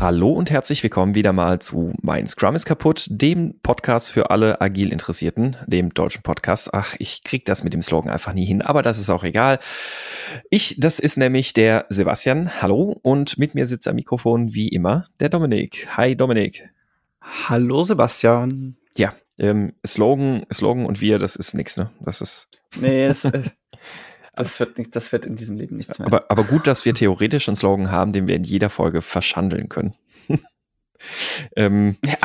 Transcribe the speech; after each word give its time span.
Hallo 0.00 0.30
und 0.30 0.50
herzlich 0.50 0.82
willkommen 0.82 1.14
wieder 1.14 1.34
mal 1.34 1.58
zu 1.58 1.92
Mein 2.00 2.26
Scrum 2.26 2.54
ist 2.54 2.64
kaputt, 2.64 3.06
dem 3.10 3.60
Podcast 3.62 4.10
für 4.10 4.30
alle 4.30 4.58
agil 4.62 4.92
Interessierten, 4.92 5.58
dem 5.66 5.92
deutschen 5.92 6.22
Podcast. 6.22 6.72
Ach, 6.72 6.96
ich 6.98 7.22
krieg 7.22 7.44
das 7.44 7.64
mit 7.64 7.74
dem 7.74 7.82
Slogan 7.82 8.10
einfach 8.10 8.32
nie 8.32 8.46
hin, 8.46 8.62
aber 8.62 8.80
das 8.80 8.98
ist 8.98 9.10
auch 9.10 9.24
egal. 9.24 9.58
Ich, 10.48 10.76
das 10.78 11.00
ist 11.00 11.18
nämlich 11.18 11.52
der 11.52 11.84
Sebastian. 11.90 12.62
Hallo 12.62 12.98
und 13.02 13.36
mit 13.36 13.54
mir 13.54 13.66
sitzt 13.66 13.86
am 13.88 13.96
Mikrofon 13.96 14.54
wie 14.54 14.68
immer 14.68 15.04
der 15.20 15.28
Dominik. 15.28 15.86
Hi 15.98 16.16
Dominik. 16.16 16.70
Hallo 17.20 17.82
Sebastian. 17.82 18.78
Ja, 18.96 19.12
ähm, 19.38 19.74
Slogan, 19.86 20.46
Slogan 20.50 20.86
und 20.86 21.02
wir, 21.02 21.18
das 21.18 21.36
ist 21.36 21.52
nix, 21.52 21.76
ne? 21.76 21.90
Das 22.00 22.22
ist. 22.22 22.48
Nee, 22.80 23.04
es, 23.04 23.26
äh, 23.26 23.42
das 24.40 24.60
wird 24.60 24.78
nicht, 24.78 24.94
das 24.96 25.12
wird 25.12 25.24
in 25.24 25.36
diesem 25.36 25.56
Leben 25.56 25.76
nichts 25.76 25.98
mehr. 25.98 26.06
Aber, 26.06 26.24
aber 26.28 26.44
gut, 26.44 26.66
dass 26.66 26.84
wir 26.84 26.94
theoretisch 26.94 27.48
einen 27.48 27.56
Slogan 27.56 27.90
haben, 27.90 28.12
den 28.12 28.26
wir 28.26 28.36
in 28.36 28.44
jeder 28.44 28.70
Folge 28.70 29.02
verschandeln 29.02 29.68
können. 29.68 29.94
ähm, 31.56 31.96
ja. 32.04 32.16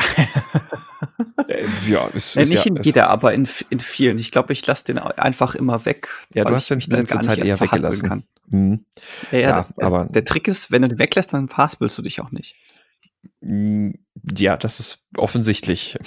äh, 1.48 1.64
ja, 1.88 2.10
es, 2.14 2.36
ist 2.36 2.50
nicht 2.50 2.64
ja, 2.64 2.72
in 2.72 2.82
jeder, 2.82 3.10
aber 3.10 3.34
in, 3.34 3.48
in 3.70 3.80
vielen. 3.80 4.18
Ich 4.18 4.30
glaube, 4.30 4.52
ich 4.52 4.66
lasse 4.66 4.84
den 4.84 4.98
einfach 4.98 5.54
immer 5.54 5.84
weg. 5.84 6.08
Ja, 6.34 6.44
du 6.44 6.54
hast 6.54 6.70
den 6.70 6.80
in 6.80 6.90
letzter 6.90 7.20
Zeit 7.20 7.38
eher 7.38 7.60
weggelassen. 7.60 8.08
Kann. 8.08 8.24
Mhm. 8.48 8.84
Ja, 9.30 9.38
ja, 9.38 9.48
ja 9.48 9.66
aber 9.86 10.04
der 10.06 10.24
Trick 10.24 10.48
ist, 10.48 10.70
wenn 10.70 10.82
du 10.82 10.88
den 10.88 10.98
weglässt, 10.98 11.32
dann 11.32 11.48
verhaspelst 11.48 11.96
du 11.98 12.02
dich 12.02 12.20
auch 12.20 12.30
nicht. 12.30 12.54
Mm, 13.40 13.92
ja, 14.36 14.56
das 14.56 14.80
ist 14.80 15.06
offensichtlich. 15.16 15.98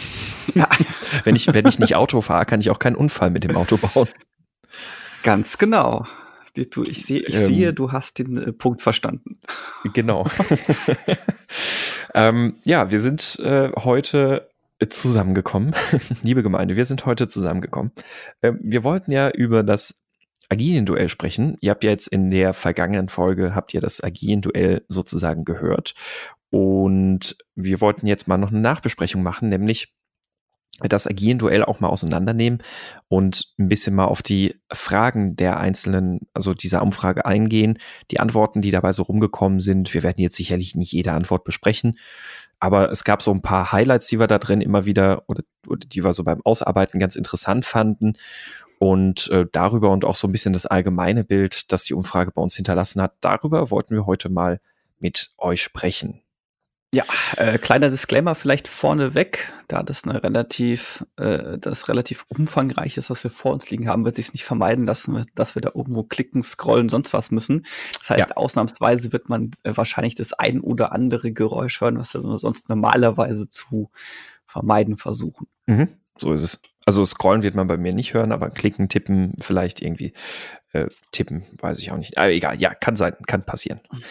Ja. 0.55 0.67
wenn, 1.23 1.35
ich, 1.35 1.47
wenn 1.53 1.67
ich 1.67 1.79
nicht 1.79 1.95
Auto 1.95 2.21
fahre, 2.21 2.45
kann 2.45 2.59
ich 2.59 2.69
auch 2.69 2.79
keinen 2.79 2.95
Unfall 2.95 3.29
mit 3.29 3.43
dem 3.43 3.55
Auto 3.55 3.77
bauen. 3.77 4.07
Ganz 5.23 5.57
genau. 5.57 6.05
Du, 6.71 6.83
ich 6.83 7.05
sehe, 7.05 7.19
ich 7.21 7.35
ähm, 7.35 7.45
sehe, 7.45 7.73
du 7.73 7.91
hast 7.91 8.19
den 8.19 8.37
äh, 8.37 8.51
Punkt 8.51 8.81
verstanden. 8.81 9.39
Genau. 9.93 10.25
ähm, 12.13 12.55
ja, 12.63 12.91
wir 12.91 12.99
sind 12.99 13.39
äh, 13.39 13.71
heute 13.77 14.49
zusammengekommen. 14.87 15.75
Liebe 16.23 16.43
Gemeinde, 16.43 16.75
wir 16.75 16.85
sind 16.85 17.05
heute 17.05 17.27
zusammengekommen. 17.27 17.91
Ähm, 18.41 18.59
wir 18.61 18.83
wollten 18.83 19.11
ja 19.11 19.29
über 19.29 19.63
das 19.63 20.03
Agilen-Duell 20.49 21.09
sprechen. 21.09 21.57
Ihr 21.61 21.71
habt 21.71 21.83
ja 21.83 21.91
jetzt 21.91 22.07
in 22.07 22.29
der 22.29 22.53
vergangenen 22.53 23.09
Folge, 23.09 23.53
habt 23.55 23.73
ihr 23.73 23.81
das 23.81 24.03
Agilen-Duell 24.03 24.83
sozusagen 24.87 25.45
gehört. 25.45 25.93
Und 26.49 27.37
wir 27.55 27.79
wollten 27.81 28.07
jetzt 28.07 28.27
mal 28.27 28.37
noch 28.37 28.49
eine 28.49 28.59
Nachbesprechung 28.59 29.21
machen, 29.21 29.49
nämlich 29.49 29.93
das 30.87 31.07
Agilen-Duell 31.07 31.63
auch 31.63 31.79
mal 31.79 31.89
auseinandernehmen 31.89 32.63
und 33.07 33.53
ein 33.57 33.67
bisschen 33.67 33.95
mal 33.95 34.05
auf 34.05 34.21
die 34.21 34.55
Fragen 34.71 35.35
der 35.35 35.59
einzelnen, 35.59 36.21
also 36.33 36.53
dieser 36.53 36.81
Umfrage 36.81 37.25
eingehen, 37.25 37.79
die 38.11 38.19
Antworten, 38.19 38.61
die 38.61 38.71
dabei 38.71 38.93
so 38.93 39.03
rumgekommen 39.03 39.59
sind. 39.59 39.93
Wir 39.93 40.03
werden 40.03 40.21
jetzt 40.21 40.37
sicherlich 40.37 40.75
nicht 40.75 40.91
jede 40.91 41.11
Antwort 41.11 41.43
besprechen, 41.43 41.97
aber 42.59 42.91
es 42.91 43.03
gab 43.03 43.21
so 43.21 43.31
ein 43.31 43.41
paar 43.41 43.71
Highlights, 43.71 44.07
die 44.07 44.19
wir 44.19 44.27
da 44.27 44.37
drin 44.37 44.61
immer 44.61 44.85
wieder 44.85 45.23
oder, 45.27 45.43
oder 45.67 45.87
die 45.87 46.03
wir 46.03 46.13
so 46.13 46.23
beim 46.23 46.41
Ausarbeiten 46.43 46.99
ganz 46.99 47.15
interessant 47.15 47.65
fanden. 47.65 48.13
Und 48.79 49.29
äh, 49.29 49.45
darüber 49.51 49.91
und 49.91 50.05
auch 50.05 50.15
so 50.15 50.25
ein 50.25 50.31
bisschen 50.31 50.53
das 50.53 50.65
allgemeine 50.65 51.25
Bild, 51.25 51.73
das 51.73 51.83
die 51.83 51.93
Umfrage 51.93 52.31
bei 52.31 52.41
uns 52.41 52.55
hinterlassen 52.55 53.01
hat, 53.01 53.13
darüber 53.19 53.71
wollten 53.71 53.93
wir 53.93 54.05
heute 54.05 54.29
mal 54.29 54.61
mit 54.99 55.31
euch 55.37 55.61
sprechen. 55.61 56.21
Ja, 56.91 57.03
äh, 57.37 57.59
kleiner 57.59 57.89
Disclaimer 57.89 58.33
vielleicht 58.33 58.67
vorneweg, 58.67 59.53
da 59.67 59.83
das 59.83 60.05
eine 60.05 60.23
relativ, 60.23 61.05
äh, 61.17 61.59
das 61.59 61.87
relativ 61.87 62.25
umfangreich 62.29 62.97
ist, 62.97 63.11
was 63.11 63.23
wir 63.23 63.29
vor 63.29 63.53
uns 63.53 63.69
liegen 63.69 63.87
haben, 63.87 64.05
wird 64.05 64.15
sich 64.15 64.33
nicht 64.33 64.43
vermeiden 64.43 64.87
lassen, 64.87 65.23
dass 65.35 65.53
wir 65.53 65.61
da 65.61 65.69
irgendwo 65.75 66.01
klicken, 66.01 66.41
scrollen, 66.41 66.89
sonst 66.89 67.13
was 67.13 67.29
müssen. 67.29 67.63
Das 67.99 68.09
heißt, 68.09 68.29
ja. 68.31 68.37
ausnahmsweise 68.37 69.13
wird 69.13 69.29
man 69.29 69.51
äh, 69.63 69.77
wahrscheinlich 69.77 70.15
das 70.15 70.33
ein 70.33 70.61
oder 70.61 70.91
andere 70.91 71.31
Geräusch 71.31 71.79
hören, 71.79 71.99
was 71.99 72.15
wir 72.15 72.21
sonst 72.39 72.69
normalerweise 72.69 73.47
zu 73.49 73.91
vermeiden 74.47 74.97
versuchen. 74.97 75.47
Mhm, 75.67 75.89
so 76.17 76.33
ist 76.33 76.41
es. 76.41 76.61
Also 76.87 77.05
scrollen 77.05 77.43
wird 77.43 77.53
man 77.53 77.67
bei 77.67 77.77
mir 77.77 77.93
nicht 77.93 78.15
hören, 78.15 78.31
aber 78.31 78.49
klicken, 78.49 78.89
tippen, 78.89 79.33
vielleicht 79.39 79.79
irgendwie 79.83 80.13
äh, 80.71 80.87
tippen, 81.11 81.43
weiß 81.61 81.77
ich 81.81 81.91
auch 81.91 81.97
nicht. 81.97 82.17
Aber 82.17 82.31
egal, 82.31 82.59
ja, 82.59 82.73
kann 82.73 82.95
sein, 82.95 83.13
kann 83.27 83.43
passieren. 83.43 83.79
Mhm. 83.91 84.01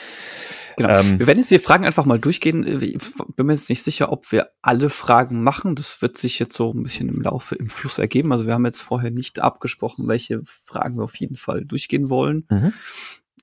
Genau. 0.79 1.01
Ähm, 1.01 1.19
wir 1.19 1.27
werden 1.27 1.39
jetzt 1.39 1.51
die 1.51 1.59
Fragen 1.59 1.85
einfach 1.85 2.05
mal 2.05 2.19
durchgehen. 2.19 2.65
Ich 2.83 2.99
bin 3.37 3.47
mir 3.47 3.53
jetzt 3.53 3.69
nicht 3.69 3.83
sicher, 3.83 4.13
ob 4.13 4.31
wir 4.33 4.51
alle 4.63 4.91
Fragen 4.91 5.43
machen. 5.43 5.75
Das 5.75 6.01
wird 6.01 6.17
sich 6.17 6.39
jetzt 6.39 6.57
so 6.57 6.73
ein 6.73 6.83
bisschen 6.83 7.09
im 7.09 7.21
Laufe, 7.21 7.57
im 7.57 7.69
Fluss 7.69 7.99
ergeben. 7.99 8.33
Also 8.33 8.47
wir 8.47 8.55
haben 8.55 8.65
jetzt 8.65 8.81
vorher 8.81 9.11
nicht 9.11 9.41
abgesprochen, 9.41 10.09
welche 10.09 10.41
Fragen 10.45 10.97
wir 10.97 11.05
auf 11.05 11.17
jeden 11.17 11.37
Fall 11.37 11.65
durchgehen 11.65 12.09
wollen. 12.09 12.47
Mhm. 12.49 12.73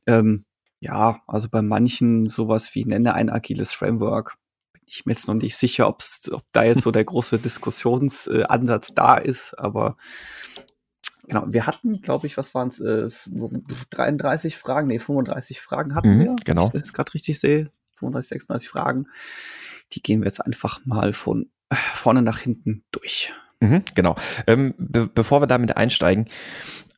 Ähm, 0.07 0.45
ja, 0.79 1.21
also 1.27 1.49
bei 1.49 1.61
manchen 1.61 2.29
sowas 2.29 2.73
wie 2.73 2.85
nenne 2.85 3.13
ein 3.13 3.29
agiles 3.29 3.73
Framework. 3.73 4.37
Bin 4.71 4.83
ich 4.85 5.05
mir 5.05 5.13
jetzt 5.13 5.27
noch 5.27 5.35
nicht 5.35 5.57
sicher, 5.57 5.87
ob 5.87 6.03
da 6.51 6.63
jetzt 6.63 6.81
so 6.81 6.91
der 6.91 7.03
große 7.05 7.39
Diskussionsansatz 7.39 8.95
da 8.95 9.17
ist, 9.17 9.59
aber 9.59 9.97
Genau, 11.27 11.45
wir 11.47 11.65
hatten, 11.65 12.01
glaube 12.01 12.27
ich, 12.27 12.37
was 12.37 12.53
waren 12.53 12.67
es, 12.67 12.79
äh, 12.79 13.09
33 13.89 14.57
Fragen, 14.57 14.87
nee, 14.87 14.99
35 14.99 15.61
Fragen 15.61 15.95
hatten 15.95 16.17
mhm, 16.17 16.19
wir. 16.19 16.35
Genau. 16.45 16.69
Wenn 16.71 16.77
ich 16.77 16.83
das 16.83 16.93
gerade 16.93 17.13
richtig 17.13 17.39
sehe, 17.39 17.71
35, 17.95 18.29
36 18.29 18.69
Fragen. 18.69 19.07
Die 19.93 20.01
gehen 20.01 20.21
wir 20.21 20.27
jetzt 20.27 20.45
einfach 20.45 20.85
mal 20.85 21.13
von 21.13 21.49
vorne 21.71 22.21
nach 22.21 22.39
hinten 22.39 22.83
durch. 22.91 23.33
Mhm, 23.59 23.83
genau. 23.95 24.15
Ähm, 24.47 24.73
be 24.77 25.07
bevor 25.07 25.41
wir 25.41 25.47
damit 25.47 25.77
einsteigen, 25.77 26.27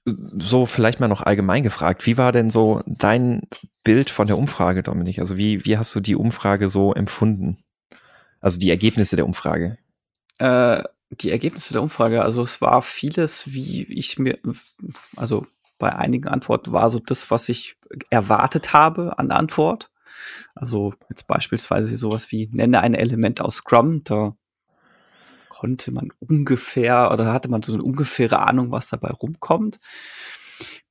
so 0.05 0.65
vielleicht 0.65 0.99
mal 0.99 1.07
noch 1.07 1.21
allgemein 1.21 1.63
gefragt, 1.63 2.05
wie 2.05 2.17
war 2.17 2.31
denn 2.31 2.49
so 2.49 2.81
dein 2.85 3.41
Bild 3.83 4.09
von 4.09 4.27
der 4.27 4.37
Umfrage, 4.37 4.83
Dominik? 4.83 5.19
Also 5.19 5.37
wie, 5.37 5.65
wie 5.65 5.77
hast 5.77 5.93
du 5.95 5.99
die 5.99 6.15
Umfrage 6.15 6.69
so 6.69 6.93
empfunden? 6.93 7.63
Also 8.39 8.59
die 8.59 8.69
Ergebnisse 8.69 9.15
der 9.15 9.25
Umfrage? 9.25 9.77
Äh, 10.39 10.83
die 11.09 11.31
Ergebnisse 11.31 11.73
der 11.73 11.81
Umfrage, 11.81 12.23
also 12.23 12.43
es 12.43 12.61
war 12.61 12.81
vieles, 12.81 13.53
wie 13.53 13.83
ich 13.83 14.19
mir, 14.19 14.37
also 15.15 15.47
bei 15.77 15.95
einigen 15.95 16.27
Antworten 16.27 16.71
war 16.71 16.89
so 16.89 16.99
das, 16.99 17.29
was 17.31 17.49
ich 17.49 17.77
erwartet 18.09 18.73
habe 18.73 19.17
an 19.19 19.31
Antwort. 19.31 19.91
Also 20.55 20.93
jetzt 21.09 21.27
beispielsweise 21.27 21.95
sowas 21.97 22.31
wie 22.31 22.49
nenne 22.51 22.81
ein 22.81 22.93
Element 22.93 23.41
aus 23.41 23.57
Scrum, 23.57 24.03
da 24.03 24.35
konnte 25.49 25.91
man 25.91 26.09
ungefähr 26.19 27.11
oder 27.11 27.31
hatte 27.33 27.49
man 27.49 27.63
so 27.63 27.73
eine 27.73 27.83
ungefähre 27.83 28.39
Ahnung, 28.39 28.71
was 28.71 28.89
dabei 28.89 29.09
rumkommt. 29.09 29.79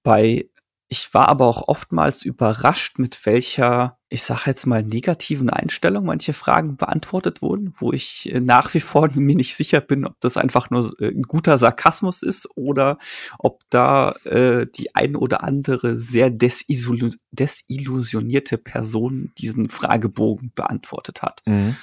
Bei 0.02 0.48
ich 0.88 1.12
war 1.14 1.28
aber 1.28 1.46
auch 1.46 1.66
oftmals 1.66 2.24
überrascht, 2.24 2.98
mit 2.98 3.26
welcher, 3.26 3.98
ich 4.08 4.22
sage 4.22 4.42
jetzt 4.46 4.66
mal, 4.66 4.84
negativen 4.84 5.50
Einstellung 5.50 6.04
manche 6.04 6.32
Fragen 6.32 6.76
beantwortet 6.76 7.42
wurden, 7.42 7.72
wo 7.78 7.92
ich 7.92 8.32
äh, 8.32 8.38
nach 8.40 8.72
wie 8.74 8.80
vor 8.80 9.10
mir 9.14 9.34
nicht 9.34 9.56
sicher 9.56 9.80
bin, 9.80 10.04
ob 10.04 10.14
das 10.20 10.36
einfach 10.36 10.70
nur 10.70 10.94
äh, 11.00 11.08
ein 11.08 11.22
guter 11.22 11.58
Sarkasmus 11.58 12.22
ist 12.22 12.48
oder 12.54 12.98
ob 13.38 13.62
da 13.70 14.12
äh, 14.24 14.66
die 14.66 14.94
ein 14.94 15.16
oder 15.16 15.42
andere 15.42 15.96
sehr 15.96 16.30
desillusionierte 16.30 18.58
Person 18.58 19.32
diesen 19.38 19.68
Fragebogen 19.68 20.52
beantwortet 20.54 21.22
hat. 21.22 21.42
Mhm. 21.46 21.74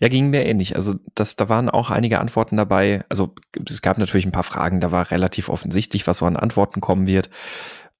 Ja, 0.00 0.08
ging 0.08 0.30
mir 0.30 0.44
ähnlich. 0.44 0.76
Also 0.76 0.94
das, 1.14 1.36
da 1.36 1.48
waren 1.48 1.70
auch 1.70 1.90
einige 1.90 2.20
Antworten 2.20 2.56
dabei. 2.56 3.04
Also 3.08 3.34
es 3.66 3.82
gab 3.82 3.98
natürlich 3.98 4.26
ein 4.26 4.32
paar 4.32 4.44
Fragen, 4.44 4.80
da 4.80 4.92
war 4.92 5.10
relativ 5.10 5.48
offensichtlich, 5.48 6.06
was 6.06 6.18
so 6.18 6.26
an 6.26 6.36
Antworten 6.36 6.80
kommen 6.80 7.06
wird. 7.06 7.30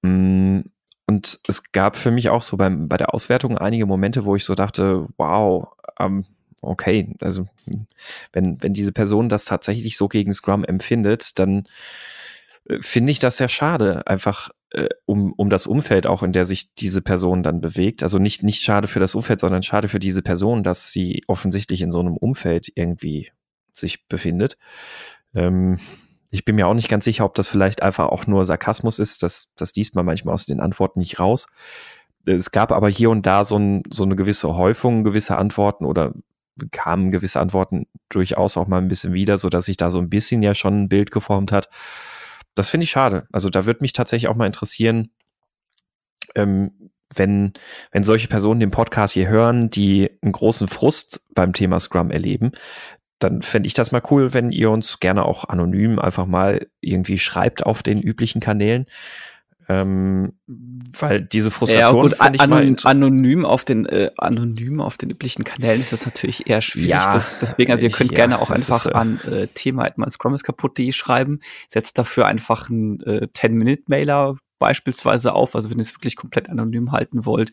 Mm, 0.02 0.60
und 1.06 1.40
es 1.48 1.72
gab 1.72 1.96
für 1.96 2.10
mich 2.10 2.28
auch 2.28 2.42
so 2.42 2.56
beim, 2.56 2.88
bei 2.88 2.96
der 2.96 3.14
Auswertung 3.14 3.58
einige 3.58 3.86
Momente, 3.86 4.24
wo 4.24 4.36
ich 4.36 4.44
so 4.44 4.54
dachte, 4.54 5.08
wow, 5.16 5.68
ähm, 5.98 6.24
okay, 6.62 7.14
also 7.20 7.48
wenn, 8.32 8.62
wenn 8.62 8.74
diese 8.74 8.92
Person 8.92 9.28
das 9.28 9.44
tatsächlich 9.44 9.96
so 9.96 10.08
gegen 10.08 10.32
Scrum 10.32 10.64
empfindet, 10.64 11.38
dann 11.38 11.64
äh, 12.68 12.78
finde 12.80 13.12
ich 13.12 13.18
das 13.18 13.38
sehr 13.38 13.48
schade, 13.48 14.06
einfach 14.06 14.50
äh, 14.70 14.88
um, 15.04 15.32
um 15.32 15.50
das 15.50 15.66
Umfeld 15.66 16.06
auch, 16.06 16.22
in 16.22 16.32
der 16.32 16.44
sich 16.44 16.74
diese 16.74 17.02
Person 17.02 17.42
dann 17.42 17.60
bewegt. 17.60 18.02
Also 18.02 18.18
nicht, 18.18 18.42
nicht 18.42 18.62
schade 18.62 18.88
für 18.88 19.00
das 19.00 19.14
Umfeld, 19.14 19.40
sondern 19.40 19.62
schade 19.62 19.88
für 19.88 19.98
diese 19.98 20.22
Person, 20.22 20.62
dass 20.62 20.92
sie 20.92 21.24
offensichtlich 21.26 21.82
in 21.82 21.90
so 21.90 22.00
einem 22.00 22.16
Umfeld 22.16 22.70
irgendwie 22.74 23.30
sich 23.72 24.06
befindet. 24.06 24.56
Ähm, 25.34 25.80
ich 26.30 26.44
bin 26.44 26.54
mir 26.54 26.68
auch 26.68 26.74
nicht 26.74 26.88
ganz 26.88 27.04
sicher, 27.04 27.24
ob 27.24 27.34
das 27.34 27.48
vielleicht 27.48 27.82
einfach 27.82 28.08
auch 28.08 28.28
nur 28.28 28.44
Sarkasmus 28.44 29.00
ist. 29.00 29.24
Das, 29.24 29.50
das 29.56 29.74
liest 29.74 29.96
man 29.96 30.06
manchmal 30.06 30.34
aus 30.34 30.46
den 30.46 30.60
Antworten 30.60 31.00
nicht 31.00 31.18
raus. 31.18 31.48
Es 32.24 32.52
gab 32.52 32.70
aber 32.70 32.88
hier 32.88 33.10
und 33.10 33.26
da 33.26 33.44
so, 33.44 33.56
ein, 33.56 33.82
so 33.90 34.04
eine 34.04 34.14
gewisse 34.14 34.54
Häufung, 34.54 35.02
gewisse 35.02 35.36
Antworten 35.36 35.84
oder 35.84 36.12
kamen 36.70 37.10
gewisse 37.10 37.40
Antworten 37.40 37.86
durchaus 38.08 38.56
auch 38.56 38.68
mal 38.68 38.78
ein 38.78 38.88
bisschen 38.88 39.14
wieder, 39.14 39.38
so 39.38 39.48
dass 39.48 39.64
sich 39.64 39.78
da 39.78 39.90
so 39.90 39.98
ein 39.98 40.10
bisschen 40.10 40.42
ja 40.42 40.54
schon 40.54 40.82
ein 40.82 40.88
Bild 40.88 41.10
geformt 41.10 41.50
hat 41.50 41.68
das 42.60 42.68
finde 42.68 42.84
ich 42.84 42.90
schade. 42.90 43.26
Also 43.32 43.48
da 43.48 43.64
würde 43.64 43.80
mich 43.80 43.94
tatsächlich 43.94 44.28
auch 44.28 44.36
mal 44.36 44.44
interessieren, 44.44 45.10
ähm, 46.34 46.90
wenn, 47.14 47.54
wenn 47.90 48.02
solche 48.02 48.28
Personen 48.28 48.60
den 48.60 48.70
Podcast 48.70 49.14
hier 49.14 49.28
hören, 49.28 49.70
die 49.70 50.10
einen 50.20 50.32
großen 50.32 50.68
Frust 50.68 51.26
beim 51.34 51.54
Thema 51.54 51.80
Scrum 51.80 52.10
erleben, 52.10 52.52
dann 53.18 53.40
fände 53.40 53.66
ich 53.66 53.72
das 53.72 53.92
mal 53.92 54.02
cool, 54.10 54.34
wenn 54.34 54.52
ihr 54.52 54.70
uns 54.70 55.00
gerne 55.00 55.24
auch 55.24 55.48
anonym 55.48 55.98
einfach 55.98 56.26
mal 56.26 56.66
irgendwie 56.80 57.18
schreibt 57.18 57.64
auf 57.64 57.82
den 57.82 58.02
üblichen 58.02 58.42
Kanälen. 58.42 58.84
Ähm, 59.70 60.32
weil 60.98 61.20
diese 61.20 61.52
Frustration 61.52 61.96
ja, 61.96 62.02
gut, 62.02 62.14
ich 62.34 62.40
anon 62.40 62.76
anonym 62.82 63.44
auf 63.44 63.64
den 63.64 63.86
äh, 63.86 64.10
anonym 64.16 64.80
auf 64.80 64.96
den 64.96 65.10
üblichen 65.10 65.44
Kanälen 65.44 65.80
ist 65.80 65.92
das 65.92 66.04
natürlich 66.04 66.48
eher 66.48 66.60
schwierig. 66.60 66.90
Ja, 66.90 67.12
das, 67.12 67.38
deswegen, 67.38 67.70
also 67.70 67.86
ihr 67.86 67.92
könnt 67.92 68.10
ja, 68.10 68.16
gerne 68.16 68.40
auch 68.40 68.50
einfach 68.50 68.86
ist, 68.86 68.92
äh, 68.92 68.94
an 68.94 69.20
äh, 69.30 69.46
Thema 69.48 69.88
Scrum 70.10 70.34
ist 70.34 70.42
kaputt.de 70.42 70.90
schreiben. 70.90 71.38
Setzt 71.68 71.98
dafür 71.98 72.26
einfach 72.26 72.68
einen 72.68 73.00
äh, 73.02 73.28
10-Minute-Mailer 73.32 74.36
beispielsweise 74.58 75.34
auf. 75.34 75.54
Also 75.54 75.70
wenn 75.70 75.78
ihr 75.78 75.82
es 75.82 75.94
wirklich 75.94 76.16
komplett 76.16 76.48
anonym 76.48 76.90
halten 76.90 77.24
wollt, 77.24 77.52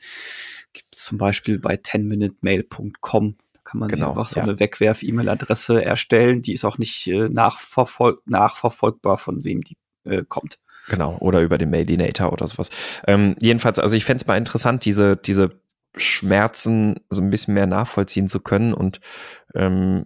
gibt 0.74 0.96
es 0.96 1.04
zum 1.04 1.20
Beispiel 1.20 1.60
bei 1.60 1.76
10minutemail.com 1.76 3.36
kann 3.64 3.80
man 3.82 3.90
genau, 3.90 4.12
sich 4.12 4.18
einfach 4.18 4.28
so 4.30 4.40
ja. 4.40 4.44
eine 4.44 4.60
Wegwerf-E-Mail-Adresse 4.60 5.84
erstellen. 5.84 6.42
Die 6.42 6.54
ist 6.54 6.64
auch 6.64 6.78
nicht 6.78 7.06
äh, 7.08 7.28
nachverfol 7.28 8.22
nachverfolgbar, 8.26 9.18
von 9.18 9.44
wem 9.44 9.62
die 9.62 9.76
äh, 10.06 10.24
kommt. 10.28 10.58
Genau, 10.88 11.18
oder 11.20 11.42
über 11.42 11.58
den 11.58 11.70
Mailinator 11.70 12.32
oder 12.32 12.48
sowas. 12.48 12.70
Ähm, 13.06 13.36
jedenfalls, 13.40 13.80
also 13.80 13.96
ich 13.96 14.06
fände 14.06 14.22
es 14.22 14.28
mal 14.28 14.38
interessant, 14.38 14.86
diese, 14.86 15.18
diese 15.18 15.60
Schmerzen 15.96 17.02
so 17.10 17.22
ein 17.22 17.30
bisschen 17.30 17.54
mehr 17.54 17.68
nachvollziehen 17.68 18.28
zu 18.28 18.40
können 18.40 18.74
und 18.74 19.02
ähm, 19.54 20.06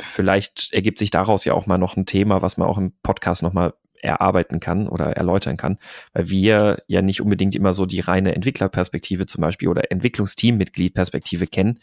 vielleicht 0.00 0.72
ergibt 0.72 0.98
sich 0.98 1.10
daraus 1.10 1.44
ja 1.44 1.54
auch 1.54 1.66
mal 1.66 1.78
noch 1.78 1.96
ein 1.96 2.06
Thema, 2.06 2.42
was 2.42 2.56
man 2.56 2.68
auch 2.68 2.78
im 2.78 2.92
Podcast 3.02 3.42
nochmal 3.42 3.74
erarbeiten 4.00 4.60
kann 4.60 4.86
oder 4.86 5.16
erläutern 5.16 5.56
kann, 5.56 5.78
weil 6.12 6.28
wir 6.28 6.82
ja 6.86 7.02
nicht 7.02 7.20
unbedingt 7.22 7.54
immer 7.54 7.74
so 7.74 7.86
die 7.86 8.00
reine 8.00 8.34
Entwicklerperspektive 8.34 9.26
zum 9.26 9.40
Beispiel 9.40 9.68
oder 9.68 9.90
Entwicklungsteammitgliedperspektive 9.90 11.46
kennen. 11.46 11.80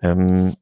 Ähm, 0.00 0.54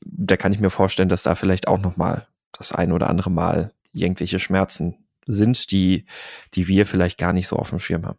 da 0.00 0.36
kann 0.36 0.52
ich 0.52 0.60
mir 0.60 0.70
vorstellen, 0.70 1.08
dass 1.08 1.22
da 1.22 1.34
vielleicht 1.34 1.68
auch 1.68 1.78
nochmal 1.78 2.26
das 2.52 2.72
ein 2.72 2.92
oder 2.92 3.08
andere 3.08 3.30
Mal 3.30 3.72
irgendwelche 3.92 4.38
Schmerzen 4.38 5.05
sind, 5.26 5.70
die, 5.70 6.06
die 6.54 6.68
wir 6.68 6.86
vielleicht 6.86 7.18
gar 7.18 7.32
nicht 7.32 7.48
so 7.48 7.56
auf 7.56 7.70
dem 7.70 7.78
Schirm 7.78 8.06
haben. 8.06 8.18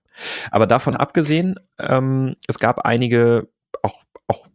Aber 0.51 0.68
davon 0.68 0.95
abgesehen, 0.95 1.59
ähm, 1.80 2.36
es 2.48 2.59
gab 2.59 2.80
einige 2.80 3.48
auch, 3.81 4.04
auch 4.27 4.48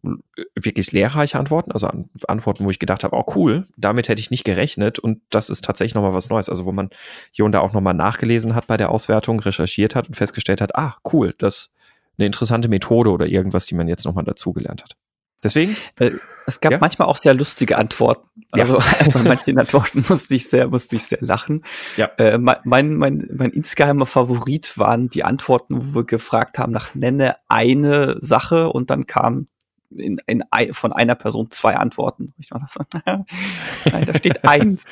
wirklich 0.54 0.92
lehrreiche 0.92 1.38
Antworten, 1.38 1.72
also 1.72 1.88
Antworten, 2.28 2.64
wo 2.64 2.70
ich 2.70 2.78
gedacht 2.78 3.04
habe, 3.04 3.16
oh 3.16 3.24
cool, 3.34 3.66
damit 3.76 4.08
hätte 4.08 4.20
ich 4.20 4.30
nicht 4.30 4.44
gerechnet 4.44 4.98
und 4.98 5.22
das 5.30 5.50
ist 5.50 5.64
tatsächlich 5.64 5.94
nochmal 5.94 6.14
was 6.14 6.28
Neues, 6.28 6.48
also 6.48 6.66
wo 6.66 6.72
man 6.72 6.90
hier 7.30 7.44
und 7.44 7.52
da 7.52 7.60
auch 7.60 7.72
nochmal 7.72 7.94
nachgelesen 7.94 8.54
hat 8.54 8.66
bei 8.66 8.76
der 8.76 8.90
Auswertung, 8.90 9.40
recherchiert 9.40 9.94
hat 9.94 10.08
und 10.08 10.14
festgestellt 10.14 10.60
hat, 10.60 10.76
ah 10.76 10.96
cool, 11.12 11.34
das 11.38 11.56
ist 11.56 11.74
eine 12.18 12.26
interessante 12.26 12.68
Methode 12.68 13.10
oder 13.10 13.26
irgendwas, 13.26 13.66
die 13.66 13.74
man 13.74 13.88
jetzt 13.88 14.04
nochmal 14.04 14.24
dazugelernt 14.24 14.82
hat. 14.82 14.96
Deswegen? 15.42 15.76
Äh, 15.98 16.12
es 16.46 16.60
gab 16.60 16.72
ja? 16.72 16.78
manchmal 16.78 17.08
auch 17.08 17.18
sehr 17.18 17.34
lustige 17.34 17.78
Antworten. 17.78 18.28
Also 18.50 18.78
ja. 18.78 18.84
bei 19.12 19.22
manchen 19.22 19.58
Antworten 19.58 20.04
musste 20.08 20.34
ich 20.34 20.48
sehr, 20.48 20.68
musste 20.68 20.96
ich 20.96 21.04
sehr 21.04 21.18
lachen. 21.20 21.62
Ja. 21.96 22.06
Äh, 22.18 22.38
mein, 22.38 22.60
mein, 22.64 22.96
mein, 22.96 23.50
insgeheimer 23.50 24.06
Favorit 24.06 24.78
waren 24.78 25.08
die 25.08 25.24
Antworten, 25.24 25.76
wo 25.78 26.00
wir 26.00 26.04
gefragt 26.04 26.58
haben 26.58 26.72
nach 26.72 26.94
nenne 26.94 27.36
eine 27.48 28.16
Sache 28.20 28.70
und 28.70 28.90
dann 28.90 29.06
kam 29.06 29.48
in, 29.90 30.18
in, 30.26 30.42
von 30.72 30.92
einer 30.92 31.14
Person 31.14 31.50
zwei 31.50 31.76
Antworten. 31.76 32.32
Ich 32.38 32.48
dachte 32.48 33.00
nein, 33.92 34.04
da 34.06 34.14
steht 34.14 34.44
eins. 34.44 34.86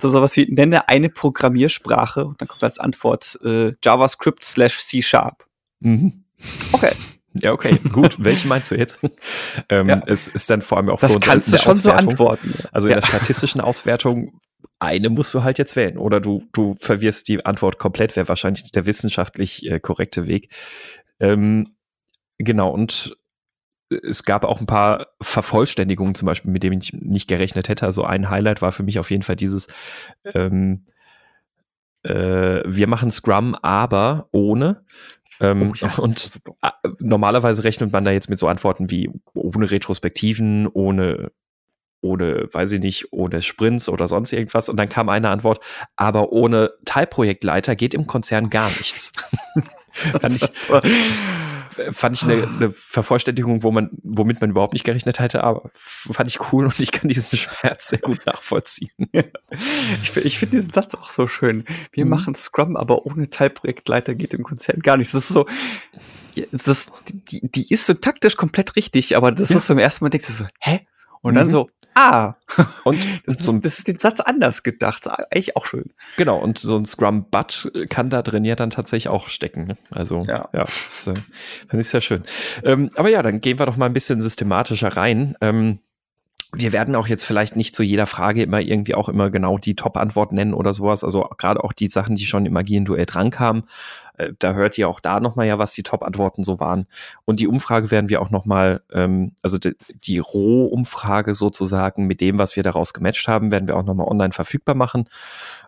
so 0.00 0.08
sowas 0.08 0.36
wie 0.36 0.52
nenne 0.52 0.88
eine 0.88 1.08
Programmiersprache 1.08 2.24
und 2.24 2.40
dann 2.40 2.48
kommt 2.48 2.64
als 2.64 2.78
Antwort 2.78 3.38
äh, 3.44 3.72
JavaScript 3.82 4.44
slash 4.44 4.80
C 4.80 5.02
Sharp. 5.02 5.46
Mhm. 5.80 6.24
Okay. 6.72 6.92
Ja, 7.34 7.52
okay, 7.52 7.78
gut. 7.92 8.16
Welche 8.22 8.48
meinst 8.48 8.70
du 8.70 8.76
jetzt? 8.76 9.00
ähm, 9.68 9.88
ja. 9.88 10.02
Es 10.06 10.28
ist 10.28 10.48
dann 10.50 10.62
vor 10.62 10.78
allem 10.78 10.88
auch 10.88 11.00
das 11.00 11.18
kannst 11.20 11.52
du 11.52 11.58
schon 11.58 11.72
Auswertung. 11.72 12.10
so 12.10 12.28
antworten. 12.28 12.54
Also 12.72 12.88
in 12.88 12.94
der 12.94 13.02
statistischen 13.02 13.60
Auswertung 13.60 14.40
eine 14.78 15.08
musst 15.08 15.32
du 15.34 15.42
halt 15.42 15.58
jetzt 15.58 15.76
wählen 15.76 15.98
oder 15.98 16.20
du 16.20 16.44
du 16.52 16.74
verwirrst 16.74 17.28
die 17.28 17.44
Antwort 17.44 17.78
komplett. 17.78 18.16
Wäre 18.16 18.28
wahrscheinlich 18.28 18.70
der 18.70 18.86
wissenschaftlich 18.86 19.66
äh, 19.66 19.80
korrekte 19.80 20.26
Weg. 20.26 20.50
Ähm, 21.20 21.76
genau 22.38 22.70
und 22.70 23.16
es 24.02 24.24
gab 24.24 24.44
auch 24.44 24.60
ein 24.60 24.66
paar 24.66 25.08
Vervollständigungen 25.20 26.14
zum 26.14 26.26
Beispiel, 26.26 26.50
mit 26.50 26.62
denen 26.62 26.80
ich 26.80 26.92
nicht 26.92 27.28
gerechnet 27.28 27.68
hätte. 27.68 27.86
Also 27.86 28.04
ein 28.04 28.30
Highlight 28.30 28.62
war 28.62 28.72
für 28.72 28.82
mich 28.82 28.98
auf 28.98 29.10
jeden 29.10 29.22
Fall 29.22 29.36
dieses 29.36 29.68
ähm, 30.34 30.86
äh, 32.04 32.62
wir 32.66 32.86
machen 32.86 33.10
Scrum, 33.10 33.54
aber 33.56 34.28
ohne. 34.30 34.84
Ähm, 35.40 35.70
oh, 35.70 35.74
ja, 35.74 35.94
und 35.96 36.40
normalerweise 37.00 37.64
rechnet 37.64 37.92
man 37.92 38.04
da 38.04 38.10
jetzt 38.10 38.30
mit 38.30 38.38
so 38.38 38.48
Antworten 38.48 38.90
wie 38.90 39.10
ohne 39.34 39.70
Retrospektiven, 39.70 40.68
ohne, 40.68 41.32
ohne, 42.00 42.48
weiß 42.52 42.72
ich 42.72 42.80
nicht, 42.80 43.12
ohne 43.12 43.42
Sprints 43.42 43.88
oder 43.88 44.08
sonst 44.08 44.32
irgendwas. 44.32 44.68
Und 44.68 44.76
dann 44.76 44.88
kam 44.88 45.08
eine 45.08 45.30
Antwort, 45.30 45.60
aber 45.96 46.32
ohne 46.32 46.72
Teilprojektleiter 46.84 47.76
geht 47.76 47.94
im 47.94 48.06
Konzern 48.06 48.50
gar 48.50 48.68
nichts. 48.68 49.12
fand, 49.94 50.36
ich, 50.36 50.50
fand 51.92 52.16
ich 52.16 52.22
eine, 52.24 52.42
eine 52.42 52.70
Vervollständigung, 52.70 53.62
wo 53.62 53.70
man, 53.70 53.90
womit 54.02 54.40
man 54.40 54.50
überhaupt 54.50 54.72
nicht 54.72 54.84
gerechnet 54.84 55.18
hätte, 55.18 55.44
aber 55.44 55.70
fand 55.72 56.30
ich 56.30 56.52
cool 56.52 56.66
und 56.66 56.78
ich 56.80 56.92
kann 56.92 57.08
diesen 57.08 57.38
Schmerz 57.38 57.88
sehr 57.88 57.98
gut 57.98 58.24
nachvollziehen. 58.26 58.90
ich, 60.02 60.16
ich 60.16 60.38
finde 60.38 60.56
diesen 60.56 60.72
Satz 60.72 60.94
auch 60.94 61.10
so 61.10 61.26
schön. 61.28 61.64
Wir 61.92 62.04
mhm. 62.04 62.10
machen 62.10 62.34
Scrum, 62.34 62.76
aber 62.76 63.06
ohne 63.06 63.30
Teilprojektleiter 63.30 64.14
geht 64.14 64.34
im 64.34 64.42
Konzern 64.42 64.80
gar 64.80 64.96
nichts. 64.96 65.12
Das 65.12 65.24
ist 65.24 65.34
so, 65.34 65.46
das, 66.50 66.86
die, 67.30 67.40
die 67.42 67.72
ist 67.72 67.86
so 67.86 67.94
taktisch 67.94 68.36
komplett 68.36 68.76
richtig, 68.76 69.16
aber 69.16 69.32
das 69.32 69.50
ja. 69.50 69.56
ist 69.56 69.66
so 69.66 69.72
im 69.72 69.78
ersten 69.78 70.04
Mal 70.04 70.10
denkst 70.10 70.26
du 70.26 70.32
so, 70.32 70.46
hä? 70.60 70.80
Und 71.20 71.32
mhm. 71.32 71.36
dann 71.36 71.50
so, 71.50 71.70
ah, 71.94 72.34
und 72.84 72.98
das, 73.26 73.38
so 73.38 73.52
ist, 73.52 73.64
das 73.64 73.78
ist 73.78 73.88
den 73.88 73.98
Satz 73.98 74.20
anders 74.20 74.62
gedacht. 74.62 75.08
Eigentlich 75.08 75.56
auch 75.56 75.66
schön. 75.66 75.92
Genau, 76.16 76.38
und 76.38 76.58
so 76.58 76.76
ein 76.76 76.86
Scrum 76.86 77.30
Butt 77.30 77.70
kann 77.88 78.10
da 78.10 78.22
drin 78.22 78.44
ja 78.44 78.56
dann 78.56 78.70
tatsächlich 78.70 79.08
auch 79.08 79.28
stecken. 79.28 79.66
Ne? 79.66 79.76
Also, 79.90 80.22
ja, 80.26 80.48
ja 80.52 80.60
das 80.60 81.06
äh, 81.06 81.14
finde 81.68 81.80
ich 81.80 81.88
sehr 81.88 82.00
schön. 82.00 82.24
Ähm, 82.62 82.90
aber 82.96 83.10
ja, 83.10 83.22
dann 83.22 83.40
gehen 83.40 83.58
wir 83.58 83.66
doch 83.66 83.76
mal 83.76 83.86
ein 83.86 83.92
bisschen 83.92 84.22
systematischer 84.22 84.96
rein. 84.96 85.36
Ähm, 85.40 85.80
wir 86.56 86.72
werden 86.72 86.94
auch 86.94 87.06
jetzt 87.06 87.24
vielleicht 87.24 87.56
nicht 87.56 87.74
zu 87.74 87.82
jeder 87.82 88.06
Frage 88.06 88.42
immer 88.42 88.60
irgendwie 88.60 88.94
auch 88.94 89.08
immer 89.08 89.30
genau 89.30 89.58
die 89.58 89.74
Top-Antwort 89.74 90.32
nennen 90.32 90.54
oder 90.54 90.74
sowas. 90.74 91.04
Also 91.04 91.28
gerade 91.36 91.62
auch 91.62 91.72
die 91.72 91.88
Sachen, 91.88 92.16
die 92.16 92.26
schon 92.26 92.46
im 92.46 92.56
agilen 92.56 92.84
Duell 92.84 93.06
drankamen. 93.06 93.64
Äh, 94.16 94.32
da 94.38 94.52
hört 94.52 94.78
ihr 94.78 94.88
auch 94.88 95.00
da 95.00 95.20
nochmal 95.20 95.46
ja, 95.46 95.58
was 95.58 95.72
die 95.72 95.82
Top-Antworten 95.82 96.44
so 96.44 96.60
waren. 96.60 96.86
Und 97.24 97.40
die 97.40 97.48
Umfrage 97.48 97.90
werden 97.90 98.08
wir 98.08 98.22
auch 98.22 98.30
nochmal, 98.30 98.82
ähm, 98.92 99.32
also 99.42 99.58
die, 99.58 99.74
die 100.04 100.18
Roh-Umfrage 100.18 101.34
sozusagen 101.34 102.06
mit 102.06 102.20
dem, 102.20 102.38
was 102.38 102.56
wir 102.56 102.62
daraus 102.62 102.94
gematcht 102.94 103.26
haben, 103.28 103.50
werden 103.50 103.68
wir 103.68 103.76
auch 103.76 103.84
nochmal 103.84 104.06
online 104.06 104.32
verfügbar 104.32 104.74
machen. 104.74 105.08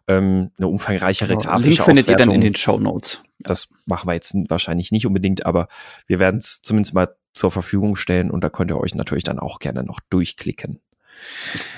Ähm, 0.08 0.50
eine 0.58 0.68
umfangreichere 0.68 1.36
genau. 1.36 1.40
grafische 1.40 1.68
Link 1.68 1.82
findet 1.82 2.04
Auswertung. 2.04 2.24
ihr 2.24 2.26
dann 2.26 2.34
in 2.34 2.40
den 2.40 2.54
Show 2.54 2.78
Notes. 2.78 3.20
Das 3.38 3.68
machen 3.86 4.08
wir 4.08 4.14
jetzt 4.14 4.34
wahrscheinlich 4.48 4.92
nicht 4.92 5.06
unbedingt, 5.06 5.44
aber 5.44 5.68
wir 6.06 6.18
werden 6.18 6.38
es 6.38 6.62
zumindest 6.62 6.94
mal 6.94 7.08
zur 7.36 7.50
Verfügung 7.50 7.96
stellen 7.96 8.30
und 8.30 8.42
da 8.42 8.50
könnt 8.50 8.70
ihr 8.70 8.78
euch 8.78 8.94
natürlich 8.94 9.24
dann 9.24 9.38
auch 9.38 9.58
gerne 9.58 9.84
noch 9.84 10.00
durchklicken. 10.10 10.80